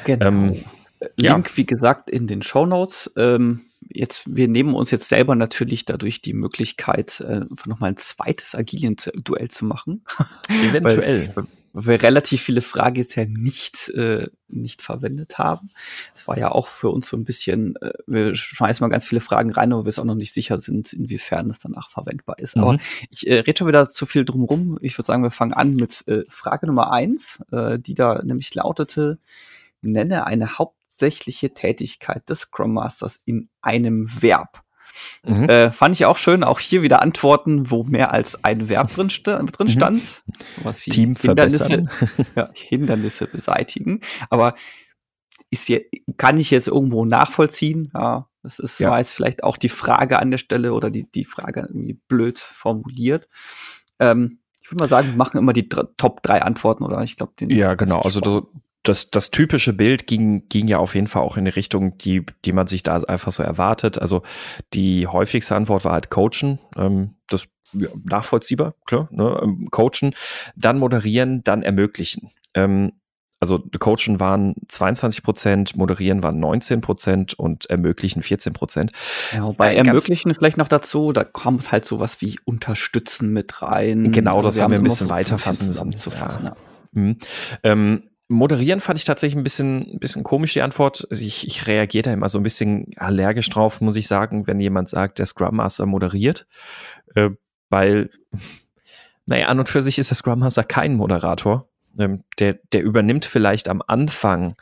Genau. 0.05 0.27
Ähm, 0.27 0.65
Link, 1.17 1.50
ja. 1.50 1.57
wie 1.57 1.67
gesagt, 1.67 2.11
in 2.11 2.27
den 2.27 2.43
Show 2.43 2.67
Notes. 2.67 3.12
Ähm, 3.17 3.62
jetzt, 3.88 4.35
wir 4.35 4.49
nehmen 4.49 4.75
uns 4.75 4.91
jetzt 4.91 5.09
selber 5.09 5.35
natürlich 5.35 5.85
dadurch 5.85 6.23
die 6.23 6.35
Möglichkeit, 6.35 7.21
äh, 7.21 7.45
nochmal 7.67 7.91
ein 7.91 7.97
zweites 7.97 8.55
Agilien-Duell 8.55 9.49
zu 9.49 9.65
machen. 9.65 10.05
Eventuell. 10.49 11.33
weil, 11.35 11.47
wir 11.87 12.02
relativ 12.02 12.42
viele 12.42 12.61
Fragen 12.61 12.97
jetzt 12.97 13.14
ja 13.14 13.25
nicht, 13.25 13.88
äh, 13.90 14.28
nicht 14.49 14.82
verwendet 14.82 15.38
haben. 15.38 15.70
Es 16.14 16.26
war 16.26 16.38
ja 16.38 16.50
auch 16.50 16.68
für 16.68 16.90
uns 16.90 17.08
so 17.08 17.16
ein 17.16 17.25
bisschen, 17.25 17.76
äh, 17.76 17.92
wir 18.06 18.35
schmeißen 18.35 18.85
mal 18.85 18.90
ganz 18.90 19.06
viele 19.06 19.20
Fragen 19.20 19.52
rein, 19.52 19.73
aber 19.73 19.85
wir 19.85 19.90
es 19.90 19.99
auch 19.99 20.04
noch 20.04 20.14
nicht 20.14 20.35
sicher 20.35 20.58
sind, 20.58 20.92
inwiefern 20.92 21.49
es 21.50 21.58
danach 21.58 21.90
verwendbar 21.90 22.38
ist. 22.38 22.56
Mhm. 22.56 22.62
Aber 22.62 22.78
ich 23.11 23.26
äh, 23.26 23.40
rede 23.40 23.58
schon 23.58 23.68
wieder 23.68 23.88
zu 23.88 24.06
viel 24.06 24.25
drum 24.25 24.44
rum. 24.44 24.78
Ich 24.80 24.97
würde 24.99 25.06
sagen, 25.06 25.23
wir 25.23 25.30
fangen 25.30 25.52
an 25.52 25.70
mit 25.70 26.06
äh, 26.08 26.25
Frage 26.28 26.66
Nummer 26.66 26.92
eins, 26.92 27.42
äh, 27.52 27.78
die 27.78 27.94
da 27.94 28.23
nämlich 28.25 28.54
lautete, 28.54 29.18
nenne 29.80 30.26
eine 30.26 30.58
hauptsächliche 30.58 31.54
Tätigkeit 31.54 32.28
des 32.28 32.40
Scrum 32.40 32.75
Masters 32.75 33.20
in 33.25 33.49
einem 33.62 34.08
Verb. 34.23 34.62
Mhm. 35.25 35.49
Äh, 35.49 35.73
fand 35.73 35.95
ich 35.95 36.05
auch 36.05 36.17
schön. 36.17 36.45
Auch 36.45 36.61
hier 36.61 36.83
wieder 36.83 37.02
Antworten, 37.02 37.71
wo 37.71 37.85
mehr 37.85 38.12
als 38.12 38.45
ein 38.45 38.69
Verb 38.69 38.95
drin, 38.95 39.11
sta 39.11 39.43
drin 39.43 39.67
mhm. 39.67 39.71
stand. 39.73 40.23
Was 40.62 40.81
Team 40.81 41.14
Hindernisse, 41.21 41.85
ja, 42.37 42.50
Hindernisse 42.55 43.26
beseitigen. 43.26 44.00
Aber 44.31 44.55
ist 45.50 45.67
hier, 45.67 45.83
kann 46.17 46.38
ich 46.38 46.50
jetzt 46.50 46.69
irgendwo 46.69 47.05
nachvollziehen? 47.05 47.90
Ja, 47.95 48.28
das 48.43 48.59
ist 48.59 48.78
ja. 48.78 48.97
jetzt 48.99 49.12
vielleicht 49.12 49.45
auch 49.45 49.57
die 49.57 49.69
Frage 49.69 50.19
an 50.19 50.31
der 50.31 50.38
Stelle 50.38 50.73
oder 50.73 50.90
die, 50.90 51.11
die 51.11 51.25
Frage 51.25 51.61
irgendwie 51.61 51.99
blöd 52.09 52.38
formuliert. 52.38 53.28
Ähm, 53.99 54.40
ich 54.61 54.71
würde 54.71 54.83
mal 54.83 54.88
sagen, 54.88 55.09
wir 55.09 55.17
machen 55.17 55.38
immer 55.38 55.55
die 55.55 55.69
Top 55.69 56.23
drei 56.23 56.43
Antworten, 56.43 56.85
oder? 56.85 57.02
Ich 57.02 57.17
glaube, 57.17 57.33
Ja, 57.47 57.75
genau. 57.75 58.00
Also 58.02 58.21
das, 58.88 59.11
das 59.11 59.30
typische 59.30 59.73
Bild 59.73 60.07
ging, 60.07 60.49
ging 60.49 60.66
ja 60.66 60.78
auf 60.78 60.95
jeden 60.95 61.09
Fall 61.09 61.23
auch 61.23 61.37
in 61.37 61.45
die 61.45 61.50
Richtung, 61.50 61.99
die, 61.99 62.25
die 62.45 62.52
man 62.52 62.66
sich 62.66 62.83
da 62.83 62.97
einfach 62.97 63.33
so 63.33 63.42
erwartet. 63.42 63.99
Also 63.99 64.23
die 64.73 65.07
häufigste 65.07 65.54
Antwort 65.54 65.85
war 65.85 65.92
halt 65.92 66.11
Coachen. 66.11 66.59
Ähm, 66.76 67.14
das 67.28 67.49
ja, 67.73 67.88
nachvollziehbar, 68.02 68.75
klar. 68.87 69.09
Ne? 69.11 69.38
Ähm, 69.42 69.68
coachen, 69.71 70.14
dann 70.57 70.78
moderieren, 70.78 71.45
dann 71.45 71.62
ermöglichen. 71.62 72.30
Ähm, 72.54 72.92
also 73.40 73.61
Coachen 73.78 74.18
waren 74.18 74.54
22 74.68 75.23
Prozent, 75.23 75.76
moderieren 75.76 76.23
waren 76.23 76.40
19 76.40 76.80
Prozent 76.80 77.35
und 77.35 77.66
ermöglichen 77.66 78.23
14 78.23 78.52
Prozent. 78.52 78.92
Ja, 79.33 79.45
wobei 79.45 79.75
äh, 79.75 79.76
ermöglichen 79.76 80.35
vielleicht 80.35 80.57
noch 80.57 80.66
dazu, 80.66 81.12
da 81.12 81.25
kommt 81.25 81.71
halt 81.71 81.85
sowas 81.85 82.21
wie 82.21 82.38
unterstützen 82.45 83.33
mit 83.33 83.62
rein. 83.62 84.11
Genau, 84.11 84.38
also 84.38 84.49
das 84.49 84.61
haben 84.61 84.73
wir 84.73 84.78
ein 84.78 84.83
bisschen 84.83 85.11
weiter 85.11 85.38
fassen 85.38 85.68
müssen. 85.68 85.92
Ja. 85.92 86.28
Ja. 86.42 86.57
Mhm. 86.92 87.18
Ähm, 87.62 88.02
Moderieren 88.28 88.80
fand 88.80 88.99
ich 88.99 89.06
tatsächlich 89.06 89.38
ein 89.38 89.42
bisschen, 89.42 89.94
ein 89.94 89.99
bisschen 89.99 90.23
komisch, 90.23 90.52
die 90.52 90.61
Antwort. 90.61 91.06
Also 91.11 91.25
ich, 91.25 91.47
ich 91.47 91.66
reagiere 91.66 92.02
da 92.02 92.12
immer 92.12 92.28
so 92.28 92.38
ein 92.38 92.42
bisschen 92.42 92.90
allergisch 92.97 93.49
drauf, 93.49 93.80
muss 93.80 93.97
ich 93.97 94.06
sagen, 94.06 94.47
wenn 94.47 94.58
jemand 94.58 94.90
sagt, 94.90 95.18
der 95.18 95.26
Scrum 95.26 95.56
Master 95.56 95.87
moderiert. 95.87 96.47
Äh, 97.14 97.30
weil, 97.70 98.11
naja, 99.25 99.49
an 99.49 99.58
und 99.58 99.68
für 99.68 99.82
sich 99.82 99.99
ist 99.99 100.11
der 100.11 100.16
Scrum 100.16 100.40
Master 100.40 100.62
kein 100.62 100.94
Moderator. 100.94 101.68
Ähm, 101.99 102.25
der, 102.38 102.58
der 102.73 102.82
übernimmt 102.82 103.25
vielleicht 103.25 103.68
am 103.68 103.82
Anfang 103.87 104.56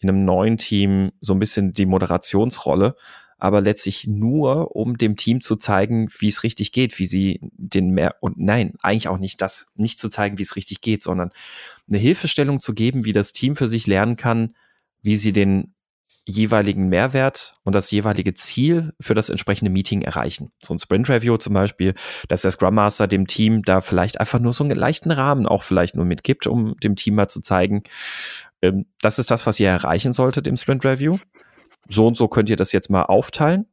in 0.00 0.08
einem 0.08 0.24
neuen 0.24 0.56
Team 0.56 1.12
so 1.20 1.34
ein 1.34 1.38
bisschen 1.38 1.72
die 1.72 1.86
Moderationsrolle, 1.86 2.96
aber 3.44 3.60
letztlich 3.60 4.06
nur, 4.06 4.74
um 4.74 4.96
dem 4.96 5.16
Team 5.16 5.42
zu 5.42 5.56
zeigen, 5.56 6.08
wie 6.18 6.28
es 6.28 6.44
richtig 6.44 6.72
geht, 6.72 6.98
wie 6.98 7.04
sie 7.04 7.40
den 7.42 7.90
mehr 7.90 8.16
und 8.20 8.38
nein, 8.38 8.72
eigentlich 8.80 9.06
auch 9.08 9.18
nicht 9.18 9.42
das, 9.42 9.66
nicht 9.74 9.98
zu 9.98 10.08
zeigen, 10.08 10.38
wie 10.38 10.42
es 10.42 10.56
richtig 10.56 10.80
geht, 10.80 11.02
sondern 11.02 11.28
eine 11.86 11.98
Hilfestellung 11.98 12.58
zu 12.58 12.72
geben, 12.72 13.04
wie 13.04 13.12
das 13.12 13.32
Team 13.32 13.54
für 13.54 13.68
sich 13.68 13.86
lernen 13.86 14.16
kann, 14.16 14.54
wie 15.02 15.16
sie 15.16 15.34
den 15.34 15.74
jeweiligen 16.24 16.88
Mehrwert 16.88 17.54
und 17.64 17.74
das 17.74 17.90
jeweilige 17.90 18.32
Ziel 18.32 18.94
für 18.98 19.12
das 19.12 19.28
entsprechende 19.28 19.70
Meeting 19.70 20.00
erreichen. 20.00 20.50
So 20.58 20.72
ein 20.72 20.78
Sprint 20.78 21.10
Review 21.10 21.36
zum 21.36 21.52
Beispiel, 21.52 21.92
dass 22.28 22.40
der 22.40 22.50
Scrum 22.50 22.76
Master 22.76 23.06
dem 23.06 23.26
Team 23.26 23.60
da 23.62 23.82
vielleicht 23.82 24.20
einfach 24.20 24.38
nur 24.38 24.54
so 24.54 24.64
einen 24.64 24.78
leichten 24.78 25.10
Rahmen 25.10 25.44
auch 25.44 25.64
vielleicht 25.64 25.96
nur 25.96 26.06
mitgibt, 26.06 26.46
um 26.46 26.78
dem 26.78 26.96
Team 26.96 27.16
mal 27.16 27.28
zu 27.28 27.42
zeigen, 27.42 27.82
ähm, 28.62 28.86
das 29.02 29.18
ist 29.18 29.30
das, 29.30 29.46
was 29.46 29.60
ihr 29.60 29.68
erreichen 29.68 30.14
solltet 30.14 30.46
im 30.46 30.56
Sprint 30.56 30.86
Review 30.86 31.18
so 31.88 32.06
und 32.06 32.16
so 32.16 32.28
könnt 32.28 32.50
ihr 32.50 32.56
das 32.56 32.72
jetzt 32.72 32.90
mal 32.90 33.02
aufteilen. 33.02 33.66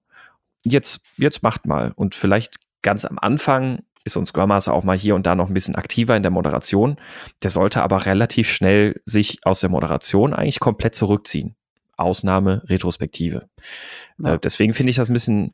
Jetzt, 0.63 1.01
jetzt 1.17 1.43
macht 1.43 1.65
mal. 1.65 1.91
Und 1.95 2.15
vielleicht 2.15 2.59
ganz 2.81 3.05
am 3.05 3.17
Anfang 3.19 3.83
ist 4.03 4.17
uns 4.17 4.29
Scrum 4.29 4.49
Master 4.49 4.73
auch 4.73 4.83
mal 4.83 4.97
hier 4.97 5.15
und 5.15 5.25
da 5.25 5.35
noch 5.35 5.47
ein 5.47 5.53
bisschen 5.53 5.75
aktiver 5.75 6.15
in 6.15 6.23
der 6.23 6.31
Moderation. 6.31 6.97
Der 7.43 7.51
sollte 7.51 7.83
aber 7.83 8.05
relativ 8.05 8.49
schnell 8.49 9.01
sich 9.05 9.39
aus 9.43 9.59
der 9.59 9.69
Moderation 9.69 10.33
eigentlich 10.33 10.59
komplett 10.59 10.95
zurückziehen. 10.95 11.55
Ausnahme, 11.97 12.63
Retrospektive. 12.65 13.47
Ja. 14.17 14.33
Äh, 14.33 14.39
deswegen 14.39 14.73
finde 14.73 14.89
ich 14.89 14.95
das 14.95 15.09
ein 15.09 15.13
bisschen, 15.13 15.53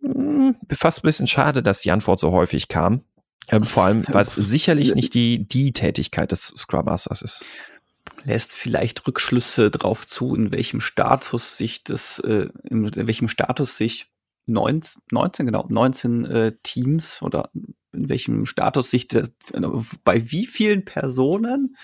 mh, 0.00 0.12
hm, 0.12 0.56
fast 0.70 1.00
ein 1.00 1.08
bisschen 1.08 1.26
schade, 1.26 1.62
dass 1.62 1.80
die 1.80 1.90
Antwort 1.90 2.20
so 2.20 2.32
häufig 2.32 2.68
kam. 2.68 3.04
Ähm, 3.48 3.64
vor 3.64 3.84
allem, 3.84 4.02
weil 4.08 4.22
es 4.22 4.34
sicherlich 4.34 4.94
nicht 4.94 5.14
die, 5.14 5.48
die 5.48 5.72
Tätigkeit 5.72 6.30
des 6.30 6.48
Scrum 6.56 6.84
Masters 6.84 7.22
ist 7.22 7.44
lässt 8.24 8.52
vielleicht 8.52 9.06
Rückschlüsse 9.06 9.70
drauf 9.70 10.06
zu, 10.06 10.34
in 10.34 10.52
welchem 10.52 10.80
Status 10.80 11.56
sich 11.56 11.84
das, 11.84 12.18
äh, 12.20 12.48
in 12.64 12.94
welchem 12.94 13.28
Status 13.28 13.76
sich 13.76 14.06
19, 14.46 15.02
19 15.10 15.46
genau, 15.46 15.66
19 15.68 16.24
äh, 16.24 16.52
Teams 16.62 17.22
oder 17.22 17.50
in 17.92 18.08
welchem 18.08 18.46
Status 18.46 18.90
sich 18.90 19.08
das, 19.08 19.32
bei 20.04 20.30
wie 20.30 20.46
vielen 20.46 20.84
Personen 20.84 21.76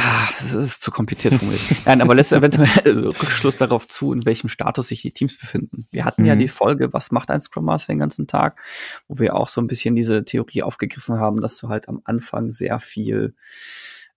Ah, 0.00 0.28
das 0.38 0.52
ist 0.52 0.80
zu 0.80 0.92
kompliziert 0.92 1.34
formuliert. 1.34 1.62
Nein, 1.84 2.00
aber 2.00 2.14
lässt 2.14 2.32
eventuell 2.32 3.08
Rückschluss 3.08 3.56
darauf 3.56 3.88
zu, 3.88 4.12
in 4.12 4.24
welchem 4.26 4.48
Status 4.48 4.88
sich 4.88 5.02
die 5.02 5.10
Teams 5.10 5.36
befinden. 5.36 5.88
Wir 5.90 6.04
hatten 6.04 6.22
mhm. 6.22 6.28
ja 6.28 6.36
die 6.36 6.48
Folge, 6.48 6.92
was 6.92 7.10
macht 7.10 7.30
ein 7.30 7.40
Scrum 7.40 7.64
Master 7.64 7.92
den 7.92 7.98
ganzen 7.98 8.28
Tag, 8.28 8.62
wo 9.08 9.18
wir 9.18 9.34
auch 9.34 9.48
so 9.48 9.60
ein 9.60 9.66
bisschen 9.66 9.96
diese 9.96 10.24
Theorie 10.24 10.62
aufgegriffen 10.62 11.18
haben, 11.18 11.40
dass 11.40 11.56
du 11.56 11.68
halt 11.68 11.88
am 11.88 12.00
Anfang 12.04 12.52
sehr 12.52 12.78
viel 12.78 13.34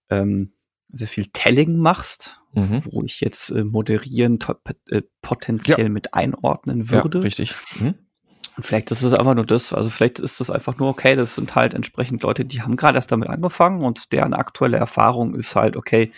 ähm, 0.09 0.53
sehr 0.93 1.07
viel 1.07 1.27
Telling 1.33 1.77
machst, 1.77 2.41
mhm. 2.53 2.83
wo 2.91 3.03
ich 3.03 3.21
jetzt 3.21 3.50
äh, 3.50 3.63
moderieren 3.63 4.39
äh, 4.89 5.01
potenziell 5.21 5.83
ja. 5.83 5.89
mit 5.89 6.13
einordnen 6.13 6.89
würde. 6.89 7.19
Ja, 7.19 7.24
richtig. 7.24 7.55
Mhm. 7.79 7.95
Und 8.57 8.65
vielleicht 8.65 8.91
ist 8.91 9.01
es 9.01 9.13
einfach 9.13 9.33
nur 9.33 9.45
das, 9.45 9.71
also 9.71 9.89
vielleicht 9.89 10.19
ist 10.19 10.41
das 10.41 10.50
einfach 10.50 10.77
nur 10.77 10.89
okay, 10.89 11.15
das 11.15 11.36
sind 11.36 11.55
halt 11.55 11.74
entsprechend 11.74 12.24
Leute, 12.24 12.43
die 12.43 12.62
haben 12.62 12.75
gerade 12.75 12.98
erst 12.98 13.12
damit 13.12 13.29
angefangen 13.29 13.83
und 13.83 14.12
deren 14.12 14.33
aktuelle 14.33 14.77
Erfahrung 14.77 15.36
ist 15.36 15.55
halt, 15.55 15.77
okay, 15.77 16.12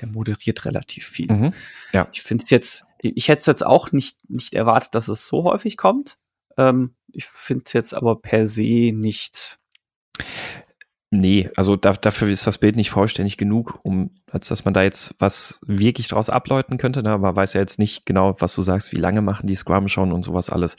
der 0.00 0.08
moderiert 0.08 0.64
relativ 0.64 1.06
viel. 1.06 1.32
Mhm. 1.32 1.52
Ja. 1.92 2.06
Ich 2.12 2.22
finde 2.22 2.44
es 2.44 2.50
jetzt, 2.50 2.84
ich 3.00 3.28
hätte 3.28 3.40
es 3.40 3.46
jetzt 3.46 3.66
auch 3.66 3.90
nicht, 3.90 4.18
nicht 4.30 4.54
erwartet, 4.54 4.94
dass 4.94 5.08
es 5.08 5.26
so 5.26 5.44
häufig 5.44 5.76
kommt. 5.76 6.18
Ähm, 6.56 6.94
ich 7.12 7.26
finde 7.26 7.64
es 7.66 7.72
jetzt 7.72 7.92
aber 7.92 8.20
per 8.20 8.46
se 8.46 8.92
nicht 8.94 9.58
Nee, 11.12 11.50
also 11.56 11.74
da, 11.74 11.94
dafür 11.94 12.28
ist 12.28 12.46
das 12.46 12.58
Bild 12.58 12.76
nicht 12.76 12.90
vollständig 12.90 13.36
genug, 13.36 13.80
um 13.82 14.12
als 14.30 14.46
dass 14.46 14.64
man 14.64 14.74
da 14.74 14.82
jetzt 14.82 15.12
was 15.18 15.58
wirklich 15.66 16.06
draus 16.06 16.30
ableuten 16.30 16.78
könnte. 16.78 17.02
Ne? 17.02 17.18
Man 17.18 17.34
weiß 17.34 17.54
ja 17.54 17.60
jetzt 17.60 17.80
nicht 17.80 18.06
genau, 18.06 18.36
was 18.38 18.54
du 18.54 18.62
sagst, 18.62 18.92
wie 18.92 18.96
lange 18.96 19.20
machen 19.20 19.48
die 19.48 19.56
Scrum 19.56 19.88
schon 19.88 20.12
und 20.12 20.22
sowas 20.22 20.50
alles. 20.50 20.76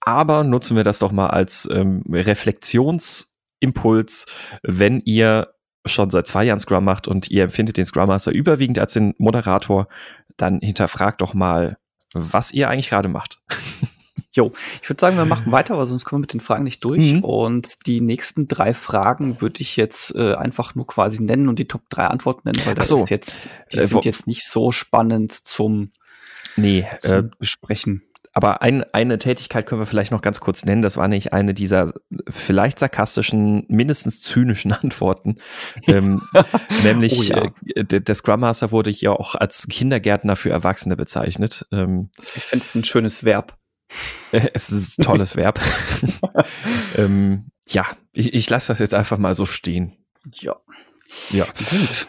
Aber 0.00 0.42
nutzen 0.42 0.76
wir 0.76 0.82
das 0.82 0.98
doch 0.98 1.12
mal 1.12 1.28
als 1.28 1.68
ähm, 1.72 2.02
Reflexionsimpuls, 2.10 4.26
wenn 4.64 5.00
ihr 5.04 5.54
schon 5.84 6.10
seit 6.10 6.26
zwei 6.26 6.42
Jahren 6.42 6.58
Scrum 6.58 6.84
macht 6.84 7.06
und 7.06 7.30
ihr 7.30 7.44
empfindet 7.44 7.76
den 7.76 7.86
Scrum 7.86 8.08
Master 8.08 8.32
überwiegend 8.32 8.80
als 8.80 8.94
den 8.94 9.14
Moderator, 9.18 9.86
dann 10.36 10.58
hinterfragt 10.60 11.20
doch 11.20 11.34
mal, 11.34 11.78
was 12.12 12.52
ihr 12.52 12.68
eigentlich 12.68 12.88
gerade 12.88 13.08
macht. 13.08 13.40
Jo, 14.36 14.52
ich 14.82 14.90
würde 14.90 15.00
sagen, 15.00 15.16
wir 15.16 15.24
machen 15.24 15.50
weiter, 15.50 15.78
weil 15.78 15.86
sonst 15.86 16.04
kommen 16.04 16.20
wir 16.20 16.24
mit 16.24 16.34
den 16.34 16.40
Fragen 16.40 16.64
nicht 16.64 16.84
durch. 16.84 17.14
Mhm. 17.14 17.24
Und 17.24 17.86
die 17.86 18.02
nächsten 18.02 18.48
drei 18.48 18.74
Fragen 18.74 19.40
würde 19.40 19.62
ich 19.62 19.76
jetzt 19.76 20.14
äh, 20.14 20.34
einfach 20.34 20.74
nur 20.74 20.86
quasi 20.86 21.22
nennen 21.22 21.48
und 21.48 21.58
die 21.58 21.66
Top 21.66 21.88
drei 21.88 22.04
Antworten 22.04 22.42
nennen, 22.44 22.60
weil 22.66 22.74
das 22.74 22.88
so. 22.88 23.02
ist 23.02 23.08
jetzt, 23.08 23.38
die 23.72 23.78
äh, 23.78 23.86
sind 23.86 24.04
jetzt 24.04 24.26
nicht 24.26 24.46
so 24.46 24.72
spannend 24.72 25.32
zum, 25.32 25.90
nee, 26.54 26.86
zum 27.00 27.12
äh, 27.12 27.22
Besprechen. 27.38 28.02
Aber 28.34 28.60
ein, 28.60 28.84
eine 28.92 29.16
Tätigkeit 29.16 29.64
können 29.64 29.80
wir 29.80 29.86
vielleicht 29.86 30.12
noch 30.12 30.20
ganz 30.20 30.40
kurz 30.40 30.66
nennen. 30.66 30.82
Das 30.82 30.98
war 30.98 31.08
nicht 31.08 31.32
eine 31.32 31.54
dieser 31.54 31.94
vielleicht 32.28 32.78
sarkastischen, 32.78 33.64
mindestens 33.68 34.20
zynischen 34.20 34.72
Antworten. 34.82 35.36
ähm, 35.86 36.20
nämlich, 36.84 37.34
oh 37.34 37.38
ja. 37.38 37.50
äh, 37.74 37.84
der 37.84 38.14
Scrum 38.14 38.40
Master 38.40 38.70
wurde 38.70 38.90
hier 38.90 39.12
auch 39.12 39.34
als 39.34 39.66
Kindergärtner 39.68 40.36
für 40.36 40.50
Erwachsene 40.50 40.94
bezeichnet. 40.94 41.66
Ähm, 41.72 42.10
ich 42.34 42.42
finde 42.42 42.62
es 42.62 42.74
ein 42.74 42.84
schönes 42.84 43.24
Verb. 43.24 43.56
Es 44.32 44.70
ist 44.70 44.98
ein 44.98 45.02
tolles 45.02 45.36
Verb. 45.36 45.60
ähm, 46.96 47.46
ja, 47.68 47.86
ich, 48.12 48.34
ich 48.34 48.50
lasse 48.50 48.68
das 48.68 48.78
jetzt 48.78 48.94
einfach 48.94 49.18
mal 49.18 49.34
so 49.34 49.46
stehen. 49.46 49.96
Ja. 50.32 50.56
Ja. 51.30 51.46
Gut. 51.70 52.08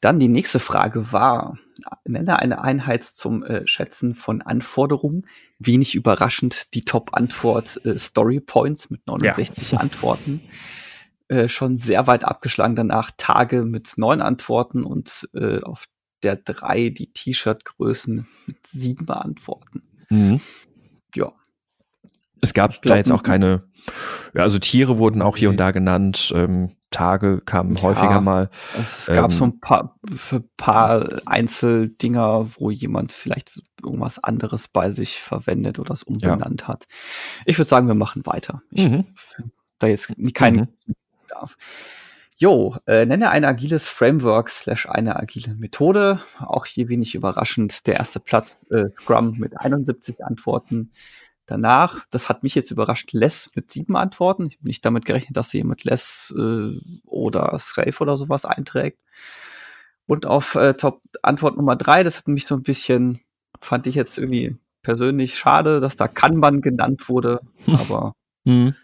Dann 0.00 0.20
die 0.20 0.28
nächste 0.28 0.60
Frage 0.60 1.12
war, 1.12 1.58
nenne 2.04 2.38
eine 2.38 2.62
Einheit 2.62 3.04
zum 3.04 3.42
äh, 3.42 3.66
Schätzen 3.66 4.14
von 4.14 4.42
Anforderungen. 4.42 5.26
Wenig 5.58 5.94
überraschend 5.94 6.74
die 6.74 6.84
Top-Antwort 6.84 7.84
äh, 7.84 7.98
Story 7.98 8.40
Points 8.40 8.90
mit 8.90 9.06
69 9.06 9.72
ja. 9.72 9.78
Antworten. 9.78 10.42
Äh, 11.28 11.48
schon 11.48 11.76
sehr 11.76 12.06
weit 12.06 12.24
abgeschlagen 12.24 12.76
danach 12.76 13.10
Tage 13.16 13.64
mit 13.64 13.94
neun 13.96 14.20
Antworten 14.20 14.84
und 14.84 15.28
äh, 15.34 15.60
auf 15.62 15.86
der 16.22 16.36
drei 16.36 16.90
die 16.90 17.12
T-Shirt-Größen 17.12 18.26
mit 18.46 18.66
sieben 18.66 19.08
Antworten. 19.08 19.82
Mhm 20.10 20.40
ja. 21.14 21.32
Es 22.40 22.54
gab 22.54 22.70
glaub, 22.70 22.82
da 22.82 22.96
jetzt 22.96 23.10
auch 23.10 23.22
keine, 23.22 23.64
ja, 24.34 24.42
also 24.42 24.58
Tiere 24.58 24.98
wurden 24.98 25.22
auch 25.22 25.36
hier 25.36 25.50
und 25.50 25.56
da 25.56 25.70
genannt, 25.70 26.32
ähm, 26.34 26.76
Tage 26.90 27.42
kamen 27.44 27.74
ja, 27.76 27.82
häufiger 27.82 28.20
mal. 28.20 28.48
Es, 28.74 29.00
es 29.00 29.06
gab 29.14 29.30
ähm, 29.30 29.36
so 29.36 29.44
ein 29.44 29.60
paar, 29.60 29.98
für 30.10 30.40
paar 30.40 31.20
Einzeldinger, 31.26 32.46
wo 32.56 32.70
jemand 32.70 33.12
vielleicht 33.12 33.60
irgendwas 33.82 34.22
anderes 34.22 34.68
bei 34.68 34.90
sich 34.90 35.18
verwendet 35.18 35.78
oder 35.78 35.92
es 35.92 36.02
umbenannt 36.02 36.62
ja. 36.62 36.68
hat. 36.68 36.86
Ich 37.44 37.58
würde 37.58 37.68
sagen, 37.68 37.88
wir 37.88 37.94
machen 37.94 38.24
weiter. 38.24 38.62
Ich 38.70 38.88
mhm. 38.88 39.04
da 39.78 39.86
jetzt 39.86 40.14
keinen 40.34 40.60
mhm. 40.86 40.94
darf. 41.28 41.56
Jo, 42.40 42.76
äh, 42.86 43.04
nenne 43.04 43.30
ein 43.30 43.44
agiles 43.44 43.88
Framework 43.88 44.48
slash 44.50 44.88
eine 44.88 45.16
agile 45.16 45.56
Methode. 45.56 46.20
Auch 46.38 46.66
hier 46.66 46.88
wenig 46.88 47.16
überraschend 47.16 47.88
der 47.88 47.96
erste 47.96 48.20
Platz 48.20 48.64
äh, 48.70 48.88
Scrum 48.90 49.38
mit 49.38 49.58
71 49.58 50.24
Antworten. 50.24 50.92
Danach, 51.46 52.06
das 52.10 52.28
hat 52.28 52.44
mich 52.44 52.54
jetzt 52.54 52.70
überrascht, 52.70 53.12
Less 53.12 53.50
mit 53.56 53.72
sieben 53.72 53.96
Antworten. 53.96 54.46
Ich 54.46 54.58
habe 54.58 54.68
nicht 54.68 54.84
damit 54.84 55.04
gerechnet, 55.04 55.36
dass 55.36 55.52
jemand 55.52 55.82
Less 55.82 56.32
äh, 56.38 56.78
oder 57.06 57.58
Scrape 57.58 57.98
oder 57.98 58.16
sowas 58.16 58.44
einträgt. 58.44 59.00
Und 60.06 60.24
auf 60.24 60.54
äh, 60.54 60.74
Top 60.74 61.02
Antwort 61.22 61.56
Nummer 61.56 61.74
drei, 61.74 62.04
das 62.04 62.18
hat 62.18 62.28
mich 62.28 62.46
so 62.46 62.54
ein 62.54 62.62
bisschen, 62.62 63.18
fand 63.60 63.88
ich 63.88 63.96
jetzt 63.96 64.16
irgendwie 64.16 64.56
persönlich 64.82 65.36
schade, 65.36 65.80
dass 65.80 65.96
da 65.96 66.06
Kanban 66.06 66.60
genannt 66.60 67.08
wurde. 67.08 67.40
Aber 67.66 68.12
hm. 68.44 68.76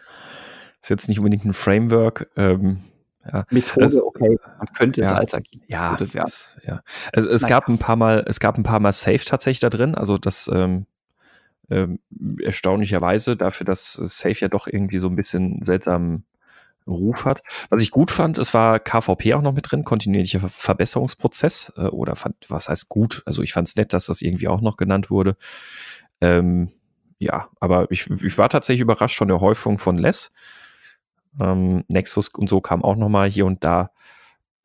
ist 0.81 0.89
jetzt 0.89 1.07
nicht 1.07 1.19
unbedingt 1.19 1.45
ein 1.45 1.53
Framework. 1.53 2.29
Ähm 2.35 2.83
ja. 3.31 3.45
Methode, 3.49 3.85
also, 3.85 4.05
okay, 4.05 4.37
man 4.57 4.67
könnte 4.73 5.01
ja, 5.01 5.11
es 5.11 5.13
als 5.13 5.33
agile 5.33 5.63
ja, 5.67 5.91
Methode 5.91 6.13
werden. 6.13 6.31
Ja, 6.63 6.81
also 7.13 7.29
es 7.29 7.45
gab 7.45 7.67
ein 7.67 7.77
paar 7.77 7.95
Mal, 7.95 8.23
es 8.27 8.39
gab 8.39 8.57
ein 8.57 8.63
paar 8.63 8.79
Mal 8.79 8.93
Safe 8.93 9.23
tatsächlich 9.25 9.59
da 9.59 9.69
drin, 9.69 9.95
also 9.95 10.17
das 10.17 10.49
ähm, 10.53 10.85
ähm, 11.69 11.99
erstaunlicherweise 12.41 13.35
dafür, 13.35 13.65
dass 13.65 13.93
Safe 13.93 14.35
ja 14.39 14.47
doch 14.47 14.67
irgendwie 14.67 14.99
so 14.99 15.07
ein 15.07 15.15
bisschen 15.15 15.63
seltsam 15.63 16.23
Ruf 16.87 17.25
hat. 17.25 17.41
Was 17.69 17.81
ich 17.81 17.89
gut 17.89 18.11
fand, 18.11 18.37
es 18.37 18.53
war 18.53 18.79
KVP 18.79 19.33
auch 19.33 19.41
noch 19.41 19.53
mit 19.53 19.71
drin, 19.71 19.83
kontinuierlicher 19.83 20.47
Verbesserungsprozess 20.47 21.73
äh, 21.77 21.87
oder 21.87 22.15
fand, 22.15 22.35
was 22.47 22.69
heißt 22.69 22.89
gut? 22.89 23.23
Also 23.25 23.41
ich 23.41 23.53
fand 23.53 23.67
es 23.67 23.75
nett, 23.75 23.93
dass 23.93 24.05
das 24.05 24.21
irgendwie 24.21 24.47
auch 24.47 24.61
noch 24.61 24.77
genannt 24.77 25.09
wurde. 25.09 25.35
Ähm, 26.21 26.71
ja, 27.17 27.49
aber 27.59 27.89
ich, 27.91 28.07
ich 28.07 28.37
war 28.37 28.49
tatsächlich 28.49 28.81
überrascht 28.81 29.17
von 29.17 29.27
der 29.27 29.39
Häufung 29.39 29.77
von 29.77 29.97
Less. 29.97 30.31
Ähm, 31.39 31.83
Nexus 31.87 32.29
und 32.29 32.49
so 32.49 32.61
kam 32.61 32.83
auch 32.83 32.95
noch 32.95 33.09
mal 33.09 33.29
hier 33.29 33.45
und 33.45 33.63
da. 33.63 33.91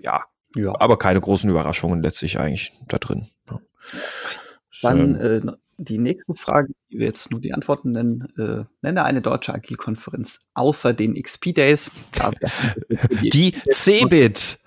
Ja, 0.01 0.25
ja, 0.57 0.73
aber 0.79 0.99
keine 0.99 1.21
großen 1.21 1.49
Überraschungen 1.49 2.03
letztlich 2.03 2.39
eigentlich 2.39 2.73
da 2.89 2.99
drin. 2.99 3.29
Ja. 3.49 3.61
Dann 4.83 5.15
äh, 5.17 5.41
die 5.79 5.99
nächste 5.99 6.35
Frage, 6.35 6.73
die 6.91 6.99
wir 6.99 7.07
jetzt 7.07 7.31
nur 7.31 7.41
die 7.41 7.55
Antworten 7.55 7.93
nennen, 7.93 8.29
äh, 8.37 8.65
nenne 8.83 9.05
eine 9.05 9.23
deutsche 9.23 9.55
Agilkonferenz 9.55 10.41
außer 10.55 10.93
den 10.93 11.15
XP 11.15 11.55
Days. 11.55 11.91
Ja, 12.19 12.31
die 13.23 13.55
Cebit. 13.73 14.59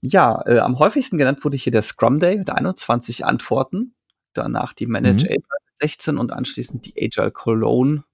ja, 0.00 0.42
äh, 0.46 0.58
am 0.58 0.78
häufigsten 0.78 1.18
genannt 1.18 1.44
wurde 1.44 1.56
hier 1.56 1.72
der 1.72 1.82
Scrum 1.82 2.20
Day 2.20 2.36
mit 2.36 2.50
21 2.50 3.24
Antworten. 3.24 3.94
Danach 4.34 4.72
die 4.72 4.86
Manage 4.86 5.24
mhm. 5.24 5.30
Agile 5.30 5.63
16 5.76 6.18
und 6.18 6.32
anschließend 6.32 6.86
die 6.86 6.94
Agile 6.96 7.30
Cologne 7.30 8.04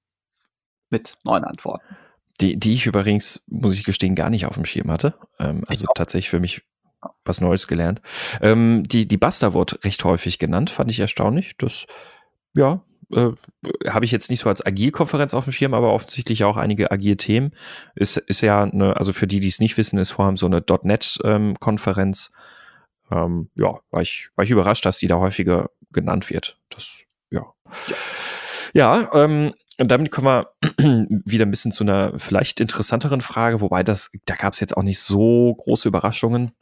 mit 0.91 1.19
9 1.25 1.45
Antworten. 1.45 1.97
Die, 2.41 2.59
die 2.59 2.73
ich 2.73 2.87
übrigens, 2.87 3.45
muss 3.49 3.77
ich 3.77 3.85
gestehen, 3.85 4.15
gar 4.15 4.31
nicht 4.31 4.47
auf 4.47 4.55
dem 4.55 4.65
Schirm 4.65 4.91
hatte. 4.91 5.15
Ähm, 5.39 5.63
also 5.67 5.87
tatsächlich 5.95 6.31
für 6.31 6.41
mich 6.41 6.63
was 7.25 7.41
Neues 7.41 7.67
gelernt. 7.67 8.01
Ähm, 8.41 8.85
die, 8.87 9.07
die 9.07 9.17
Buster 9.17 9.53
wurde 9.53 9.79
recht 9.85 10.05
häufig 10.05 10.39
genannt, 10.39 10.71
fand 10.71 10.91
ich 10.91 11.01
erstaunlich. 11.01 11.57
Das, 11.57 11.87
ja, 12.55 12.83
äh, 13.13 13.31
habe 13.89 14.05
ich 14.05 14.13
jetzt 14.13 14.31
nicht 14.31 14.41
so 14.41 14.49
als 14.49 14.65
Agil-Konferenz 14.65 15.35
auf 15.35 15.45
dem 15.45 15.53
Schirm, 15.53 15.75
aber 15.75 15.93
offensichtlich 15.93 16.45
auch 16.45 16.57
einige 16.57 16.91
Agil-Themen. 16.91 17.53
Ist, 17.95 18.17
ist 18.17 18.41
ja 18.41 18.63
eine, 18.63 18.97
also 18.97 19.13
für 19.13 19.27
die, 19.27 19.41
die 19.41 19.49
es 19.49 19.61
nicht 19.61 19.77
wissen, 19.77 19.99
ist 19.99 20.11
vor 20.11 20.27
allem 20.27 20.37
so 20.37 20.47
eine 20.47 20.63
.NET-Konferenz. 20.83 22.31
Ähm, 23.11 23.19
ähm, 23.19 23.51
ja, 23.55 23.81
war 23.91 24.03
ich, 24.03 24.31
war 24.37 24.45
ich 24.45 24.51
überrascht, 24.51 24.85
dass 24.85 24.99
die 24.99 25.09
da 25.09 25.17
häufiger 25.17 25.71
genannt 25.91 26.31
wird. 26.31 26.59
Das, 26.69 27.03
ja. 27.31 27.47
Ja, 27.87 27.97
ja 28.73 29.11
ähm, 29.15 29.55
und 29.79 29.91
damit 29.91 30.11
kommen 30.11 30.27
wir 30.27 30.53
wieder 31.25 31.47
ein 31.47 31.51
bisschen 31.51 31.73
zu 31.73 31.85
einer 31.85 32.19
vielleicht 32.19 32.61
interessanteren 32.61 33.23
Frage, 33.23 33.61
wobei 33.61 33.83
das, 33.83 34.11
da 34.27 34.35
gab 34.35 34.53
es 34.53 34.61
jetzt 34.61 34.77
auch 34.77 34.83
nicht 34.83 35.01
so 35.01 35.55
große 35.55 35.89
Überraschungen 35.89 36.53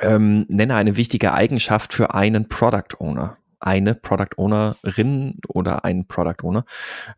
ähm, 0.00 0.46
nenne 0.48 0.74
eine 0.74 0.96
wichtige 0.96 1.32
Eigenschaft 1.32 1.92
für 1.92 2.14
einen 2.14 2.48
Product 2.48 2.98
Owner. 2.98 3.38
Eine 3.60 3.94
Product 3.94 4.36
Ownerin 4.36 5.38
oder 5.48 5.84
einen 5.84 6.06
Product 6.06 6.42
Owner. 6.42 6.64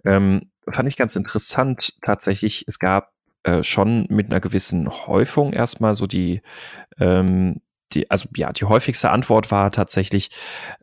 Ähm, 0.04 0.50
fand 0.70 0.88
ich 0.88 0.96
ganz 0.96 1.16
interessant 1.16 1.94
tatsächlich. 2.02 2.64
Es 2.66 2.78
gab 2.78 3.12
äh, 3.44 3.62
schon 3.62 4.06
mit 4.10 4.30
einer 4.30 4.40
gewissen 4.40 4.88
Häufung 5.06 5.52
erstmal 5.52 5.94
so 5.94 6.06
die, 6.06 6.42
ähm, 6.98 7.60
die, 7.94 8.10
also 8.10 8.28
ja, 8.36 8.52
die 8.52 8.64
häufigste 8.64 9.10
Antwort 9.10 9.50
war 9.50 9.70
tatsächlich, 9.70 10.30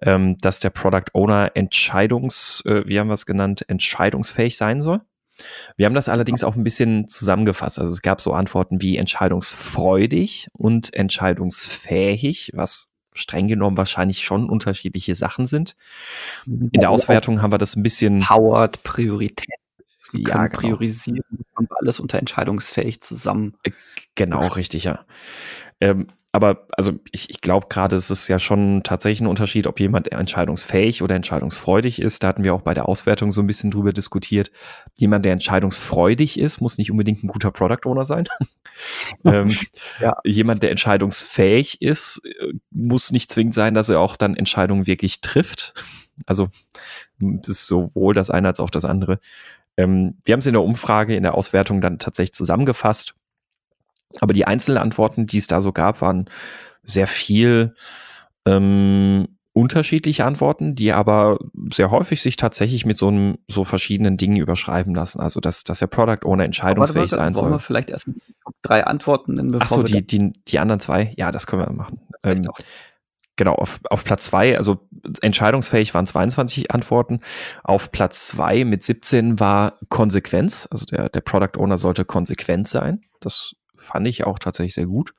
ähm, 0.01 0.38
dass 0.39 0.60
der 0.60 0.70
Product 0.70 1.12
Owner 1.13 1.51
entscheidungs, 1.56 2.63
äh, 2.65 2.84
wie 2.86 3.00
haben 3.00 3.08
wir 3.08 3.13
es 3.13 3.25
genannt, 3.25 3.65
entscheidungsfähig 3.68 4.58
sein 4.58 4.82
soll. 4.82 5.01
Wir 5.75 5.86
haben 5.86 5.96
das 5.96 6.10
allerdings 6.10 6.44
auch 6.44 6.56
ein 6.56 6.63
bisschen 6.63 7.08
zusammengefasst. 7.08 7.80
Also 7.80 7.91
es 7.91 8.01
gab 8.01 8.22
so 8.22 8.34
Antworten 8.34 8.82
wie 8.82 8.98
entscheidungsfreudig 8.98 10.48
und 10.53 10.94
entscheidungsfähig, 10.94 12.51
was 12.53 12.89
streng 13.13 13.48
genommen 13.48 13.77
wahrscheinlich 13.77 14.24
schon 14.24 14.50
unterschiedliche 14.50 15.15
Sachen 15.15 15.48
sind. 15.48 15.75
In 16.46 16.70
der 16.72 16.89
Auswertung 16.89 17.41
haben 17.41 17.51
wir 17.51 17.58
das 17.58 17.75
ein 17.75 17.84
bisschen. 17.84 18.20
Powered 18.20 18.84
Priorität. 18.84 19.48
Ja, 20.13 20.48
genau. 20.48 20.62
priorisieren, 20.62 21.22
haben 21.56 21.68
wir 21.70 21.77
alles 21.80 22.00
unter 22.00 22.18
entscheidungsfähig 22.18 23.01
zusammen. 23.01 23.56
Äh, 23.63 23.72
genau, 24.15 24.48
richtig, 24.48 24.86
ja. 24.86 25.06
Ähm, 25.82 26.08
aber 26.32 26.68
also 26.78 26.94
ich, 27.12 27.30
ich 27.30 27.42
glaube 27.42 27.68
gerade, 27.70 27.98
es 27.98 28.10
ist 28.10 28.30
ja 28.30 28.40
schon 28.40 28.84
tatsächlich 28.84 29.22
ein 29.22 29.28
Unterschied, 29.28 29.68
ob 29.68 29.80
jemand 29.80 30.10
entscheidungsfähig 30.12 31.02
oder 31.02 31.16
entscheidungsfreudig 31.16 32.02
ist. 32.02 32.24
Da 32.24 32.29
hatten 32.29 32.46
wir 32.46 32.53
auch 32.53 32.62
bei 32.62 32.74
der 32.74 32.88
Auswertung 32.88 33.34
so 33.34 33.42
ein 33.42 33.48
bisschen 33.48 33.72
drüber 33.72 33.92
diskutiert. 33.92 34.51
Jemand, 34.98 35.25
der 35.25 35.34
entscheidungsfreudig 35.34 36.40
ist, 36.40 36.62
muss 36.62 36.77
nicht 36.77 36.90
unbedingt 36.90 37.24
ein 37.24 37.27
guter 37.27 37.51
Product 37.51 37.86
Owner 37.86 38.05
sein. 38.05 38.25
ähm, 39.25 39.53
ja. 40.00 40.16
Jemand, 40.24 40.64
der 40.64 40.72
entscheidungsfähig 40.72 41.82
ist, 41.82 42.22
äh, 42.24 42.53
muss 42.70 43.12
nicht 43.12 43.29
zwingend 43.29 43.55
sein, 43.55 43.74
dass 43.74 43.90
er 43.90 44.00
auch 44.00 44.16
dann 44.16 44.38
Entscheidungen 44.38 44.88
wirklich 44.88 45.20
trifft. 45.20 45.74
Also 46.27 46.48
das 47.20 47.50
ist 47.50 47.68
sowohl 47.68 48.14
das 48.14 48.29
eine 48.29 48.48
als 48.48 48.60
auch 48.62 48.70
das 48.70 48.86
andere. 48.86 49.20
Ähm, 49.75 50.16
wir 50.24 50.34
haben 50.34 50.40
es 50.40 50.48
in 50.48 50.53
der 50.53 50.64
Umfrage, 50.64 51.16
in 51.16 51.24
der 51.24 51.34
Auswertung 51.34 51.82
dann 51.82 52.00
tatsächlich 52.00 52.34
zusammengefasst 52.34 53.16
aber 54.20 54.34
die 54.34 54.46
einzelnen 54.46 54.78
Antworten, 54.78 55.26
die 55.26 55.38
es 55.38 55.48
da 55.48 55.62
so 55.62 55.72
gab, 55.72 56.02
waren 56.02 56.30
sehr 56.84 57.08
viel 57.08 57.74
ähm, 58.46 59.28
unterschiedliche 59.54 60.26
Antworten, 60.26 60.76
die 60.76 60.94
aber 60.94 61.40
sehr 61.72 61.92
häufig 61.92 62.22
sich 62.22 62.38
tatsächlich 62.38 62.86
mit 62.86 62.98
so 62.98 63.10
einem, 63.10 63.38
so 63.50 63.64
verschiedenen 63.64 64.16
Dingen 64.16 64.38
überschreiben 64.38 64.96
lassen. 64.96 65.20
Also, 65.20 65.40
dass, 65.40 65.64
dass 65.64 65.80
der 65.80 65.88
Product 65.88 66.26
Owner 66.26 66.46
entscheidungsfähig 66.46 67.10
sein 67.10 67.34
soll. 67.34 67.44
Wollen 67.44 67.56
wir 67.56 67.60
vielleicht 67.60 67.90
erst 67.90 68.10
drei 68.62 68.86
Antworten 68.86 69.36
nennen, 69.36 69.52
bevor 69.52 69.66
Ach 69.66 69.70
so, 69.70 69.84
die, 69.84 70.06
die, 70.06 70.32
die 70.48 70.60
anderen 70.60 70.80
zwei? 70.80 71.14
Ja, 71.18 71.32
das 71.32 71.48
können 71.48 71.64
wir 71.64 71.74
machen. 71.74 72.00
Ähm, 72.24 72.48
genau, 73.36 73.56
auf, 73.56 73.82
auf 73.90 74.06
Platz 74.06 74.26
zwei, 74.26 74.56
also 74.56 74.88
entscheidungsfähig 75.22 75.94
waren 75.94 76.08
22 76.08 76.72
Antworten. 76.72 77.20
Auf 77.64 77.92
Platz 77.92 78.28
zwei 78.28 78.64
mit 78.64 78.84
17 78.84 79.40
war 79.42 79.78
Konsequenz. 79.90 80.66
Also 80.72 80.86
der, 80.86 81.10
der 81.10 81.22
Product 81.22 81.58
Owner 81.60 81.78
sollte 81.78 82.06
konsequent 82.06 82.70
sein. 82.70 83.02
Das 83.20 83.54
fand 83.81 84.07
ich 84.07 84.24
auch 84.25 84.39
tatsächlich 84.39 84.75
sehr 84.75 84.87
gut. 84.87 85.13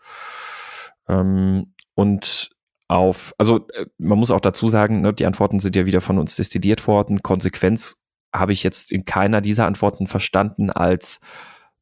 Ähm, 1.09 1.75
und 1.95 2.51
auf, 2.89 3.35
also 3.39 3.69
äh, 3.75 3.87
man 3.99 4.19
muss 4.19 4.31
auch 4.31 4.41
dazu 4.41 4.69
sagen, 4.69 5.01
ne, 5.01 5.13
die 5.13 5.27
Antworten 5.27 5.61
sind 5.61 5.77
ja 5.77 5.87
wieder 5.87 6.01
von 6.01 6.19
uns 6.19 6.37
destilliert 6.37 6.87
worden. 6.87 7.23
Konsequenz 7.23 8.05
habe 8.33 8.53
ich 8.53 8.63
jetzt 8.63 8.93
in 8.93 9.05
keiner 9.05 9.41
dieser 9.41 9.67
Antworten 9.67 10.07
verstanden 10.07 10.71
als 10.71 11.21